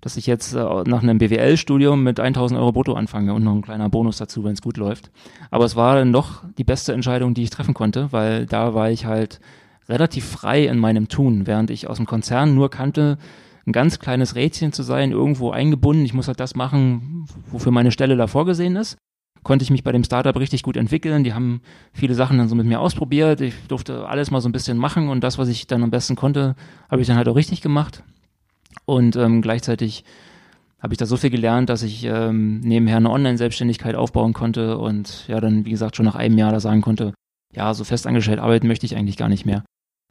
dass 0.00 0.16
ich 0.16 0.26
jetzt 0.26 0.54
äh, 0.54 0.58
nach 0.86 1.02
einem 1.02 1.18
BWL-Studium 1.18 2.02
mit 2.02 2.20
1000 2.20 2.60
Euro 2.60 2.72
brutto 2.72 2.94
anfange 2.94 3.34
und 3.34 3.42
noch 3.42 3.54
ein 3.54 3.62
kleiner 3.62 3.88
Bonus 3.88 4.18
dazu, 4.18 4.44
wenn 4.44 4.52
es 4.52 4.62
gut 4.62 4.76
läuft. 4.76 5.10
Aber 5.50 5.64
es 5.64 5.74
war 5.74 5.96
dann 5.96 6.12
doch 6.12 6.44
die 6.58 6.64
beste 6.64 6.92
Entscheidung, 6.92 7.34
die 7.34 7.42
ich 7.42 7.50
treffen 7.50 7.74
konnte, 7.74 8.12
weil 8.12 8.46
da 8.46 8.74
war 8.74 8.90
ich 8.90 9.06
halt 9.06 9.40
relativ 9.88 10.24
frei 10.24 10.66
in 10.66 10.78
meinem 10.78 11.08
Tun, 11.08 11.46
während 11.46 11.70
ich 11.70 11.88
aus 11.88 11.96
dem 11.96 12.06
Konzern 12.06 12.54
nur 12.54 12.70
kannte, 12.70 13.18
ein 13.66 13.72
ganz 13.72 13.98
kleines 13.98 14.34
Rädchen 14.34 14.72
zu 14.72 14.82
sein, 14.82 15.10
irgendwo 15.10 15.50
eingebunden. 15.50 16.04
Ich 16.04 16.14
muss 16.14 16.28
halt 16.28 16.40
das 16.40 16.54
machen, 16.54 17.26
wofür 17.50 17.72
meine 17.72 17.90
Stelle 17.90 18.16
da 18.16 18.26
vorgesehen 18.26 18.76
ist. 18.76 18.96
Konnte 19.42 19.62
ich 19.62 19.70
mich 19.70 19.84
bei 19.84 19.92
dem 19.92 20.04
Startup 20.04 20.36
richtig 20.36 20.62
gut 20.62 20.76
entwickeln. 20.76 21.24
Die 21.24 21.34
haben 21.34 21.60
viele 21.92 22.14
Sachen 22.14 22.38
dann 22.38 22.48
so 22.48 22.54
mit 22.54 22.66
mir 22.66 22.80
ausprobiert. 22.80 23.40
Ich 23.40 23.54
durfte 23.68 24.08
alles 24.08 24.30
mal 24.30 24.40
so 24.40 24.48
ein 24.48 24.52
bisschen 24.52 24.78
machen 24.78 25.08
und 25.08 25.22
das, 25.22 25.38
was 25.38 25.48
ich 25.48 25.66
dann 25.66 25.82
am 25.82 25.90
besten 25.90 26.16
konnte, 26.16 26.54
habe 26.90 27.00
ich 27.00 27.08
dann 27.08 27.16
halt 27.16 27.28
auch 27.28 27.36
richtig 27.36 27.60
gemacht. 27.60 28.02
Und 28.84 29.16
ähm, 29.16 29.42
gleichzeitig 29.42 30.04
habe 30.80 30.94
ich 30.94 30.98
da 30.98 31.06
so 31.06 31.16
viel 31.16 31.30
gelernt, 31.30 31.68
dass 31.68 31.82
ich 31.82 32.04
ähm, 32.04 32.60
nebenher 32.60 32.98
eine 32.98 33.10
Online-Selbstständigkeit 33.10 33.94
aufbauen 33.94 34.32
konnte 34.32 34.78
und 34.78 35.26
ja 35.26 35.40
dann, 35.40 35.64
wie 35.64 35.70
gesagt, 35.70 35.96
schon 35.96 36.06
nach 36.06 36.14
einem 36.14 36.38
Jahr 36.38 36.52
da 36.52 36.60
sagen 36.60 36.82
konnte, 36.82 37.12
ja, 37.52 37.72
so 37.74 37.84
festangestellt 37.84 38.38
arbeiten 38.38 38.68
möchte 38.68 38.86
ich 38.86 38.96
eigentlich 38.96 39.16
gar 39.16 39.28
nicht 39.28 39.46
mehr. 39.46 39.64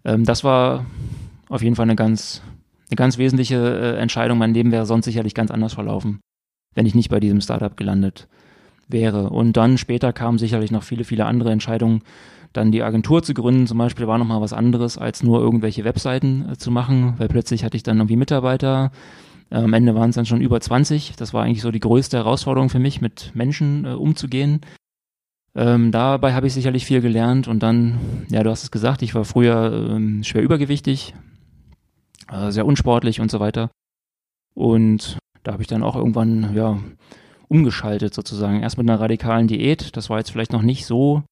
Ähm, 0.03 0.25
das 0.25 0.43
war 0.43 0.85
auf 1.47 1.61
jeden 1.61 1.75
Fall 1.75 1.83
eine 1.83 1.95
ganz, 1.95 2.41
eine 2.89 2.95
ganz 2.95 3.17
wesentliche 3.17 3.57
äh, 3.57 3.99
Entscheidung. 3.99 4.37
Mein 4.37 4.53
Leben 4.53 4.71
wäre 4.71 4.85
sonst 4.85 5.05
sicherlich 5.05 5.33
ganz 5.33 5.51
anders 5.51 5.73
verlaufen, 5.73 6.19
wenn 6.73 6.85
ich 6.85 6.95
nicht 6.95 7.09
bei 7.09 7.19
diesem 7.19 7.41
Startup 7.41 7.75
gelandet 7.75 8.27
wäre. 8.87 9.29
Und 9.29 9.57
dann 9.57 9.77
später 9.77 10.13
kamen 10.13 10.37
sicherlich 10.37 10.71
noch 10.71 10.83
viele, 10.83 11.03
viele 11.03 11.25
andere 11.25 11.51
Entscheidungen, 11.51 12.01
dann 12.55 12.71
die 12.71 12.83
Agentur 12.83 13.21
zu 13.21 13.33
gründen 13.33 13.67
zum 13.67 13.77
Beispiel 13.77 14.07
war 14.07 14.17
nochmal 14.17 14.39
was 14.39 14.53
anderes, 14.53 14.97
als 14.97 15.23
nur 15.23 15.41
irgendwelche 15.41 15.83
Webseiten 15.83 16.49
äh, 16.51 16.57
zu 16.57 16.71
machen, 16.71 17.15
weil 17.17 17.27
plötzlich 17.27 17.63
hatte 17.63 17.75
ich 17.75 17.83
dann 17.83 17.97
irgendwie 17.97 18.15
Mitarbeiter. 18.15 18.91
Äh, 19.49 19.57
am 19.57 19.73
Ende 19.73 19.93
waren 19.93 20.09
es 20.09 20.15
dann 20.15 20.25
schon 20.25 20.41
über 20.41 20.61
20. 20.61 21.15
Das 21.17 21.33
war 21.33 21.43
eigentlich 21.43 21.61
so 21.61 21.71
die 21.71 21.81
größte 21.81 22.17
Herausforderung 22.17 22.69
für 22.69 22.79
mich, 22.79 23.01
mit 23.01 23.31
Menschen 23.35 23.85
äh, 23.85 23.89
umzugehen. 23.89 24.61
Ähm, 25.53 25.91
dabei 25.91 26.33
habe 26.33 26.47
ich 26.47 26.53
sicherlich 26.53 26.85
viel 26.85 27.01
gelernt 27.01 27.47
und 27.47 27.61
dann, 27.61 27.97
ja, 28.29 28.43
du 28.43 28.49
hast 28.49 28.63
es 28.63 28.71
gesagt, 28.71 29.01
ich 29.01 29.15
war 29.15 29.25
früher 29.25 29.89
ähm, 29.89 30.23
schwer 30.23 30.43
übergewichtig, 30.43 31.13
äh, 32.31 32.51
sehr 32.51 32.65
unsportlich 32.65 33.19
und 33.21 33.31
so 33.31 33.39
weiter. 33.39 33.69
Und 34.53 35.17
da 35.43 35.53
habe 35.53 35.61
ich 35.61 35.67
dann 35.67 35.83
auch 35.83 35.95
irgendwann, 35.95 36.55
ja, 36.55 36.79
umgeschaltet 37.47 38.13
sozusagen. 38.13 38.61
Erst 38.61 38.77
mit 38.77 38.89
einer 38.89 38.99
radikalen 38.99 39.47
Diät, 39.47 39.95
das 39.95 40.09
war 40.09 40.17
jetzt 40.17 40.31
vielleicht 40.31 40.51
noch 40.51 40.61
nicht 40.63 40.85
so 40.85 41.23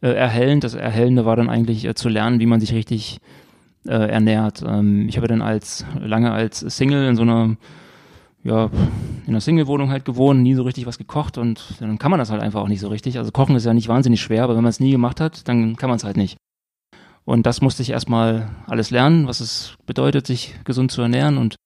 äh, 0.00 0.08
erhellend. 0.08 0.64
Das 0.64 0.74
Erhellende 0.74 1.24
war 1.24 1.36
dann 1.36 1.50
eigentlich 1.50 1.84
äh, 1.84 1.94
zu 1.94 2.08
lernen, 2.08 2.40
wie 2.40 2.46
man 2.46 2.60
sich 2.60 2.72
richtig 2.72 3.18
äh, 3.86 4.10
ernährt. 4.10 4.62
Ähm, 4.66 5.08
ich 5.08 5.16
habe 5.16 5.28
dann 5.28 5.42
als 5.42 5.84
lange 6.00 6.32
als 6.32 6.60
Single 6.60 7.06
in 7.06 7.16
so 7.16 7.22
einer 7.22 7.56
ja, 8.44 8.70
in 9.24 9.28
einer 9.28 9.40
Single-Wohnung 9.40 9.90
halt 9.90 10.04
gewohnt, 10.04 10.42
nie 10.42 10.54
so 10.54 10.64
richtig 10.64 10.86
was 10.86 10.98
gekocht 10.98 11.38
und 11.38 11.80
dann 11.80 11.98
kann 11.98 12.10
man 12.10 12.18
das 12.18 12.30
halt 12.30 12.42
einfach 12.42 12.60
auch 12.60 12.68
nicht 12.68 12.80
so 12.80 12.88
richtig. 12.88 13.18
Also 13.18 13.30
kochen 13.30 13.54
ist 13.54 13.64
ja 13.64 13.72
nicht 13.72 13.88
wahnsinnig 13.88 14.20
schwer, 14.20 14.42
aber 14.42 14.56
wenn 14.56 14.64
man 14.64 14.70
es 14.70 14.80
nie 14.80 14.90
gemacht 14.90 15.20
hat, 15.20 15.46
dann 15.46 15.76
kann 15.76 15.88
man 15.88 15.96
es 15.96 16.04
halt 16.04 16.16
nicht. 16.16 16.36
Und 17.24 17.46
das 17.46 17.60
musste 17.60 17.82
ich 17.82 17.90
erstmal 17.90 18.50
alles 18.66 18.90
lernen, 18.90 19.26
was 19.26 19.40
es 19.40 19.76
bedeutet, 19.86 20.26
sich 20.26 20.54
gesund 20.64 20.90
zu 20.90 21.02
ernähren 21.02 21.38
und 21.38 21.56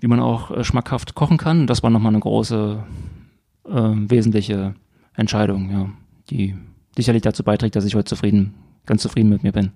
wie 0.00 0.08
man 0.08 0.20
auch 0.20 0.50
äh, 0.50 0.64
schmackhaft 0.64 1.14
kochen 1.14 1.38
kann. 1.38 1.66
Das 1.66 1.82
war 1.82 1.90
nochmal 1.90 2.12
eine 2.12 2.20
große, 2.20 2.84
äh, 3.66 3.70
wesentliche 3.72 4.74
Entscheidung, 5.14 5.70
ja, 5.70 5.90
die 6.30 6.56
sicherlich 6.96 7.22
dazu 7.22 7.44
beiträgt, 7.44 7.76
dass 7.76 7.84
ich 7.84 7.94
heute 7.94 8.06
zufrieden, 8.06 8.54
ganz 8.86 9.02
zufrieden 9.02 9.30
mit 9.30 9.42
mir 9.42 9.52
bin. 9.52 9.72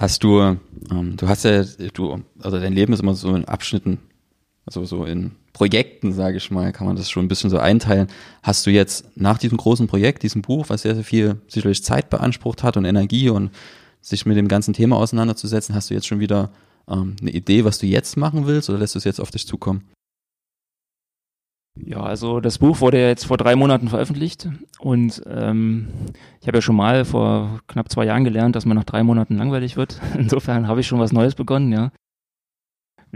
Hast 0.00 0.24
du, 0.24 0.40
ähm, 0.40 1.16
du 1.16 1.28
hast 1.28 1.44
ja, 1.44 1.64
du, 1.94 2.22
also 2.40 2.58
dein 2.58 2.74
Leben 2.74 2.92
ist 2.92 3.00
immer 3.00 3.14
so 3.14 3.34
in 3.34 3.46
Abschnitten, 3.46 3.98
also 4.66 4.84
so 4.84 5.04
in 5.04 5.32
Projekten, 5.56 6.12
sage 6.12 6.36
ich 6.36 6.50
mal, 6.50 6.70
kann 6.70 6.86
man 6.86 6.96
das 6.96 7.08
schon 7.08 7.24
ein 7.24 7.28
bisschen 7.28 7.48
so 7.48 7.56
einteilen. 7.56 8.08
Hast 8.42 8.66
du 8.66 8.70
jetzt 8.70 9.16
nach 9.16 9.38
diesem 9.38 9.56
großen 9.56 9.86
Projekt, 9.86 10.22
diesem 10.22 10.42
Buch, 10.42 10.66
was 10.68 10.82
sehr, 10.82 10.94
sehr 10.94 11.02
viel 11.02 11.40
sicherlich 11.48 11.82
Zeit 11.82 12.10
beansprucht 12.10 12.62
hat 12.62 12.76
und 12.76 12.84
Energie 12.84 13.30
und 13.30 13.50
sich 14.02 14.26
mit 14.26 14.36
dem 14.36 14.48
ganzen 14.48 14.74
Thema 14.74 14.98
auseinanderzusetzen, 14.98 15.74
hast 15.74 15.88
du 15.88 15.94
jetzt 15.94 16.06
schon 16.06 16.20
wieder 16.20 16.50
ähm, 16.86 17.16
eine 17.22 17.30
Idee, 17.30 17.64
was 17.64 17.78
du 17.78 17.86
jetzt 17.86 18.18
machen 18.18 18.46
willst 18.46 18.68
oder 18.68 18.78
lässt 18.78 18.96
du 18.96 18.98
es 18.98 19.04
jetzt 19.04 19.18
auf 19.18 19.30
dich 19.30 19.46
zukommen? 19.46 19.88
Ja, 21.82 22.02
also 22.02 22.40
das 22.40 22.58
Buch 22.58 22.82
wurde 22.82 23.00
ja 23.00 23.08
jetzt 23.08 23.24
vor 23.24 23.38
drei 23.38 23.56
Monaten 23.56 23.88
veröffentlicht 23.88 24.50
und 24.78 25.22
ähm, 25.26 25.88
ich 26.42 26.48
habe 26.48 26.58
ja 26.58 26.62
schon 26.62 26.76
mal 26.76 27.06
vor 27.06 27.60
knapp 27.66 27.90
zwei 27.90 28.04
Jahren 28.04 28.24
gelernt, 28.24 28.56
dass 28.56 28.66
man 28.66 28.76
nach 28.76 28.84
drei 28.84 29.02
Monaten 29.02 29.38
langweilig 29.38 29.78
wird. 29.78 30.02
Insofern 30.18 30.68
habe 30.68 30.80
ich 30.80 30.86
schon 30.86 31.00
was 31.00 31.14
Neues 31.14 31.34
begonnen, 31.34 31.72
ja. 31.72 31.92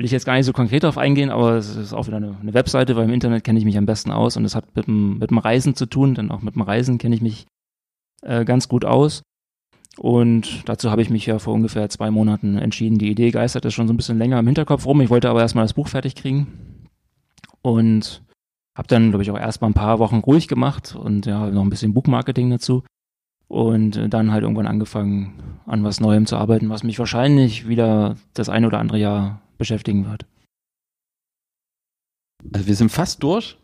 Will 0.00 0.06
ich 0.06 0.12
jetzt 0.12 0.24
gar 0.24 0.32
nicht 0.32 0.46
so 0.46 0.54
konkret 0.54 0.82
darauf 0.82 0.96
eingehen, 0.96 1.28
aber 1.28 1.56
es 1.56 1.76
ist 1.76 1.92
auch 1.92 2.06
wieder 2.06 2.16
eine, 2.16 2.34
eine 2.40 2.54
Webseite, 2.54 2.96
weil 2.96 3.04
im 3.04 3.12
Internet 3.12 3.44
kenne 3.44 3.58
ich 3.58 3.66
mich 3.66 3.76
am 3.76 3.84
besten 3.84 4.10
aus 4.10 4.34
und 4.38 4.46
es 4.46 4.54
hat 4.54 4.74
mit 4.74 4.86
dem, 4.86 5.18
mit 5.18 5.28
dem 5.28 5.36
Reisen 5.36 5.74
zu 5.74 5.84
tun, 5.84 6.14
denn 6.14 6.30
auch 6.30 6.40
mit 6.40 6.54
dem 6.54 6.62
Reisen 6.62 6.96
kenne 6.96 7.14
ich 7.14 7.20
mich 7.20 7.46
äh, 8.22 8.46
ganz 8.46 8.66
gut 8.66 8.86
aus. 8.86 9.20
Und 9.98 10.66
dazu 10.66 10.90
habe 10.90 11.02
ich 11.02 11.10
mich 11.10 11.26
ja 11.26 11.38
vor 11.38 11.52
ungefähr 11.52 11.90
zwei 11.90 12.10
Monaten 12.10 12.56
entschieden. 12.56 12.96
Die 12.96 13.10
Idee 13.10 13.30
geisterte 13.30 13.70
schon 13.70 13.88
so 13.88 13.92
ein 13.92 13.98
bisschen 13.98 14.16
länger 14.16 14.38
im 14.38 14.46
Hinterkopf 14.46 14.86
rum. 14.86 15.02
Ich 15.02 15.10
wollte 15.10 15.28
aber 15.28 15.42
erstmal 15.42 15.64
das 15.64 15.74
Buch 15.74 15.88
fertig 15.88 16.14
kriegen. 16.14 16.46
Und 17.60 18.22
hab 18.74 18.88
dann, 18.88 19.10
glaube 19.10 19.22
ich, 19.22 19.30
auch 19.30 19.38
erstmal 19.38 19.68
ein 19.68 19.74
paar 19.74 19.98
Wochen 19.98 20.20
ruhig 20.20 20.48
gemacht 20.48 20.96
und 20.96 21.26
ja, 21.26 21.50
noch 21.50 21.60
ein 21.60 21.68
bisschen 21.68 21.92
Buchmarketing 21.92 22.48
dazu. 22.48 22.84
Und 23.48 24.00
dann 24.08 24.32
halt 24.32 24.44
irgendwann 24.44 24.66
angefangen, 24.66 25.34
an 25.66 25.84
was 25.84 26.00
Neuem 26.00 26.24
zu 26.24 26.38
arbeiten, 26.38 26.70
was 26.70 26.84
mich 26.84 26.98
wahrscheinlich 26.98 27.68
wieder 27.68 28.16
das 28.32 28.48
ein 28.48 28.64
oder 28.64 28.78
andere 28.78 28.96
Jahr 28.96 29.42
beschäftigen 29.60 30.10
wird. 30.10 30.26
Also 32.52 32.66
wir 32.66 32.74
sind 32.74 32.90
fast 32.90 33.22
durch. 33.22 33.56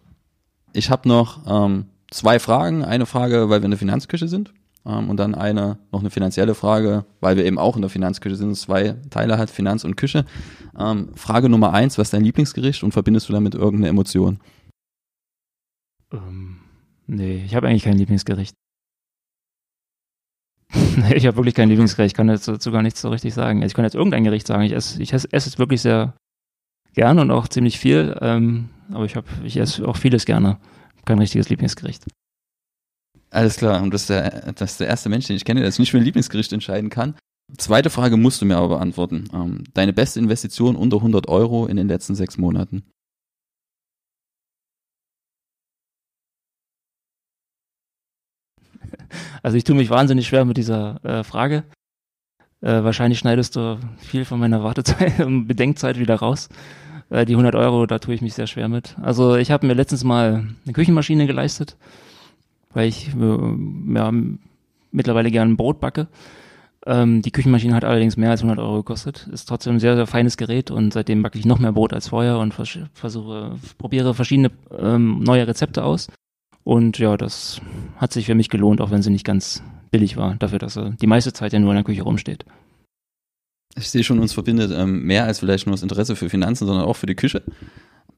Ich 0.72 0.90
habe 0.90 1.08
noch 1.08 1.42
ähm, 1.48 1.86
zwei 2.10 2.38
Fragen. 2.38 2.84
Eine 2.84 3.06
Frage, 3.06 3.48
weil 3.48 3.60
wir 3.60 3.64
in 3.64 3.72
der 3.72 3.78
Finanzküche 3.78 4.28
sind. 4.28 4.52
Ähm, 4.84 5.08
und 5.10 5.16
dann 5.16 5.34
eine, 5.34 5.78
noch 5.90 6.00
eine 6.00 6.10
finanzielle 6.10 6.54
Frage, 6.54 7.06
weil 7.20 7.36
wir 7.36 7.44
eben 7.44 7.58
auch 7.58 7.74
in 7.76 7.82
der 7.82 7.90
Finanzküche 7.90 8.36
sind. 8.36 8.54
Zwei 8.56 8.92
Teile 9.10 9.38
hat 9.38 9.50
Finanz 9.50 9.84
und 9.84 9.96
Küche. 9.96 10.24
Ähm, 10.78 11.08
Frage 11.16 11.48
Nummer 11.48 11.72
eins, 11.72 11.98
was 11.98 12.08
ist 12.08 12.12
dein 12.12 12.24
Lieblingsgericht 12.24 12.84
und 12.84 12.92
verbindest 12.92 13.28
du 13.28 13.32
damit 13.32 13.54
irgendeine 13.54 13.88
Emotion? 13.88 14.38
Ähm, 16.12 16.58
nee, 17.06 17.42
ich 17.44 17.54
habe 17.54 17.66
eigentlich 17.66 17.84
kein 17.84 17.98
Lieblingsgericht. 17.98 18.54
ich 21.14 21.26
habe 21.26 21.36
wirklich 21.36 21.54
kein 21.54 21.68
Lieblingsgericht. 21.68 22.12
Ich 22.12 22.16
kann 22.16 22.26
dazu 22.26 22.70
gar 22.70 22.82
nichts 22.82 23.00
so 23.00 23.08
richtig 23.08 23.34
sagen. 23.34 23.58
Also 23.62 23.68
ich 23.68 23.74
kann 23.74 23.84
jetzt 23.84 23.94
irgendein 23.94 24.24
Gericht 24.24 24.46
sagen. 24.46 24.62
Ich 24.62 24.72
esse, 24.72 25.00
ich 25.02 25.12
esse, 25.12 25.28
esse 25.32 25.48
es 25.48 25.58
wirklich 25.58 25.82
sehr 25.82 26.14
gern 26.94 27.18
und 27.18 27.30
auch 27.30 27.48
ziemlich 27.48 27.78
viel. 27.78 28.16
Ähm, 28.20 28.70
aber 28.90 29.04
ich, 29.04 29.16
hab, 29.16 29.24
ich 29.44 29.56
esse 29.56 29.86
auch 29.86 29.96
vieles 29.96 30.24
gerne. 30.24 30.58
Kein 31.04 31.18
richtiges 31.18 31.48
Lieblingsgericht. 31.48 32.04
Alles 33.30 33.56
klar. 33.56 33.82
Und 33.82 33.92
das 33.92 34.02
ist, 34.02 34.10
der, 34.10 34.52
das 34.52 34.72
ist 34.72 34.80
der 34.80 34.88
erste 34.88 35.08
Mensch, 35.08 35.26
den 35.26 35.36
ich 35.36 35.44
kenne, 35.44 35.60
der 35.60 35.70
sich 35.70 35.78
nicht 35.78 35.90
für 35.90 35.98
ein 35.98 36.04
Lieblingsgericht 36.04 36.52
entscheiden 36.52 36.90
kann. 36.90 37.14
Zweite 37.58 37.90
Frage 37.90 38.16
musst 38.16 38.40
du 38.40 38.46
mir 38.46 38.56
aber 38.56 38.68
beantworten. 38.68 39.28
Ähm, 39.32 39.64
deine 39.74 39.92
beste 39.92 40.18
Investition 40.18 40.74
unter 40.74 40.96
100 40.96 41.28
Euro 41.28 41.66
in 41.66 41.76
den 41.76 41.86
letzten 41.86 42.16
sechs 42.16 42.38
Monaten? 42.38 42.84
Also 49.42 49.56
ich 49.56 49.64
tue 49.64 49.76
mich 49.76 49.90
wahnsinnig 49.90 50.26
schwer 50.26 50.44
mit 50.44 50.56
dieser 50.56 51.04
äh, 51.04 51.22
Frage. 51.22 51.62
Äh, 52.60 52.82
wahrscheinlich 52.82 53.18
schneidest 53.18 53.54
du 53.54 53.78
viel 53.98 54.24
von 54.24 54.40
meiner 54.40 54.64
Wartezeit 54.64 55.20
und 55.24 55.46
Bedenkzeit 55.46 55.98
wieder 55.98 56.16
raus. 56.16 56.48
Äh, 57.10 57.24
die 57.24 57.34
100 57.34 57.54
Euro, 57.54 57.86
da 57.86 57.98
tue 57.98 58.14
ich 58.14 58.22
mich 58.22 58.34
sehr 58.34 58.46
schwer 58.46 58.68
mit. 58.68 58.96
Also 59.00 59.36
ich 59.36 59.50
habe 59.50 59.66
mir 59.66 59.74
letztens 59.74 60.04
mal 60.04 60.46
eine 60.64 60.72
Küchenmaschine 60.72 61.26
geleistet, 61.26 61.76
weil 62.72 62.88
ich 62.88 63.14
äh, 63.14 63.94
ja, 63.94 64.12
mittlerweile 64.90 65.30
gerne 65.30 65.54
Brot 65.54 65.80
backe. 65.80 66.08
Ähm, 66.86 67.20
die 67.20 67.32
Küchenmaschine 67.32 67.74
hat 67.74 67.84
allerdings 67.84 68.16
mehr 68.16 68.30
als 68.30 68.42
100 68.42 68.64
Euro 68.64 68.76
gekostet. 68.78 69.28
Ist 69.32 69.48
trotzdem 69.48 69.74
ein 69.74 69.80
sehr, 69.80 69.96
sehr 69.96 70.06
feines 70.06 70.36
Gerät 70.36 70.70
und 70.70 70.92
seitdem 70.92 71.22
backe 71.22 71.38
ich 71.38 71.44
noch 71.44 71.58
mehr 71.58 71.72
Brot 71.72 71.92
als 71.92 72.08
vorher 72.08 72.38
und 72.38 72.54
vers 72.54 72.78
versuche, 72.94 73.56
probiere 73.76 74.14
verschiedene 74.14 74.50
ähm, 74.76 75.22
neue 75.22 75.46
Rezepte 75.46 75.84
aus. 75.84 76.08
Und 76.66 76.98
ja, 76.98 77.16
das 77.16 77.60
hat 77.96 78.12
sich 78.12 78.26
für 78.26 78.34
mich 78.34 78.50
gelohnt, 78.50 78.80
auch 78.80 78.90
wenn 78.90 79.00
sie 79.00 79.10
nicht 79.10 79.24
ganz 79.24 79.62
billig 79.92 80.16
war, 80.16 80.34
dafür, 80.34 80.58
dass 80.58 80.74
sie 80.74 80.96
die 81.00 81.06
meiste 81.06 81.32
Zeit 81.32 81.52
ja 81.52 81.60
nur 81.60 81.70
in 81.70 81.76
der 81.76 81.84
Küche 81.84 82.02
rumsteht. 82.02 82.44
Ich 83.76 83.88
sehe 83.88 84.02
schon, 84.02 84.18
uns 84.18 84.32
verbindet 84.32 84.72
ähm, 84.74 85.04
mehr 85.04 85.26
als 85.26 85.38
vielleicht 85.38 85.66
nur 85.66 85.74
das 85.74 85.84
Interesse 85.84 86.16
für 86.16 86.28
Finanzen, 86.28 86.66
sondern 86.66 86.84
auch 86.84 86.96
für 86.96 87.06
die 87.06 87.14
Küche. 87.14 87.44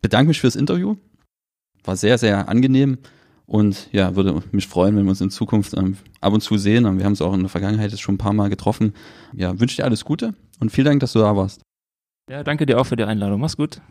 Bedanke 0.00 0.28
mich 0.28 0.40
fürs 0.40 0.56
Interview. 0.56 0.96
War 1.84 1.96
sehr, 1.96 2.16
sehr 2.16 2.48
angenehm 2.48 2.96
und 3.44 3.92
ja, 3.92 4.16
würde 4.16 4.42
mich 4.50 4.66
freuen, 4.66 4.96
wenn 4.96 5.04
wir 5.04 5.10
uns 5.10 5.20
in 5.20 5.28
Zukunft 5.28 5.74
ähm, 5.76 5.98
ab 6.22 6.32
und 6.32 6.40
zu 6.40 6.56
sehen. 6.56 6.84
Wir 6.96 7.04
haben 7.04 7.12
es 7.12 7.20
auch 7.20 7.34
in 7.34 7.40
der 7.40 7.50
Vergangenheit 7.50 7.90
jetzt 7.90 8.00
schon 8.00 8.14
ein 8.14 8.18
paar 8.18 8.32
Mal 8.32 8.48
getroffen. 8.48 8.94
Ja, 9.34 9.60
wünsche 9.60 9.76
dir 9.76 9.84
alles 9.84 10.06
Gute 10.06 10.32
und 10.58 10.70
vielen 10.70 10.86
Dank, 10.86 11.00
dass 11.00 11.12
du 11.12 11.18
da 11.18 11.36
warst. 11.36 11.60
Ja, 12.30 12.42
danke 12.44 12.64
dir 12.64 12.80
auch 12.80 12.84
für 12.84 12.96
die 12.96 13.04
Einladung. 13.04 13.42
Mach's 13.42 13.58
gut. 13.58 13.82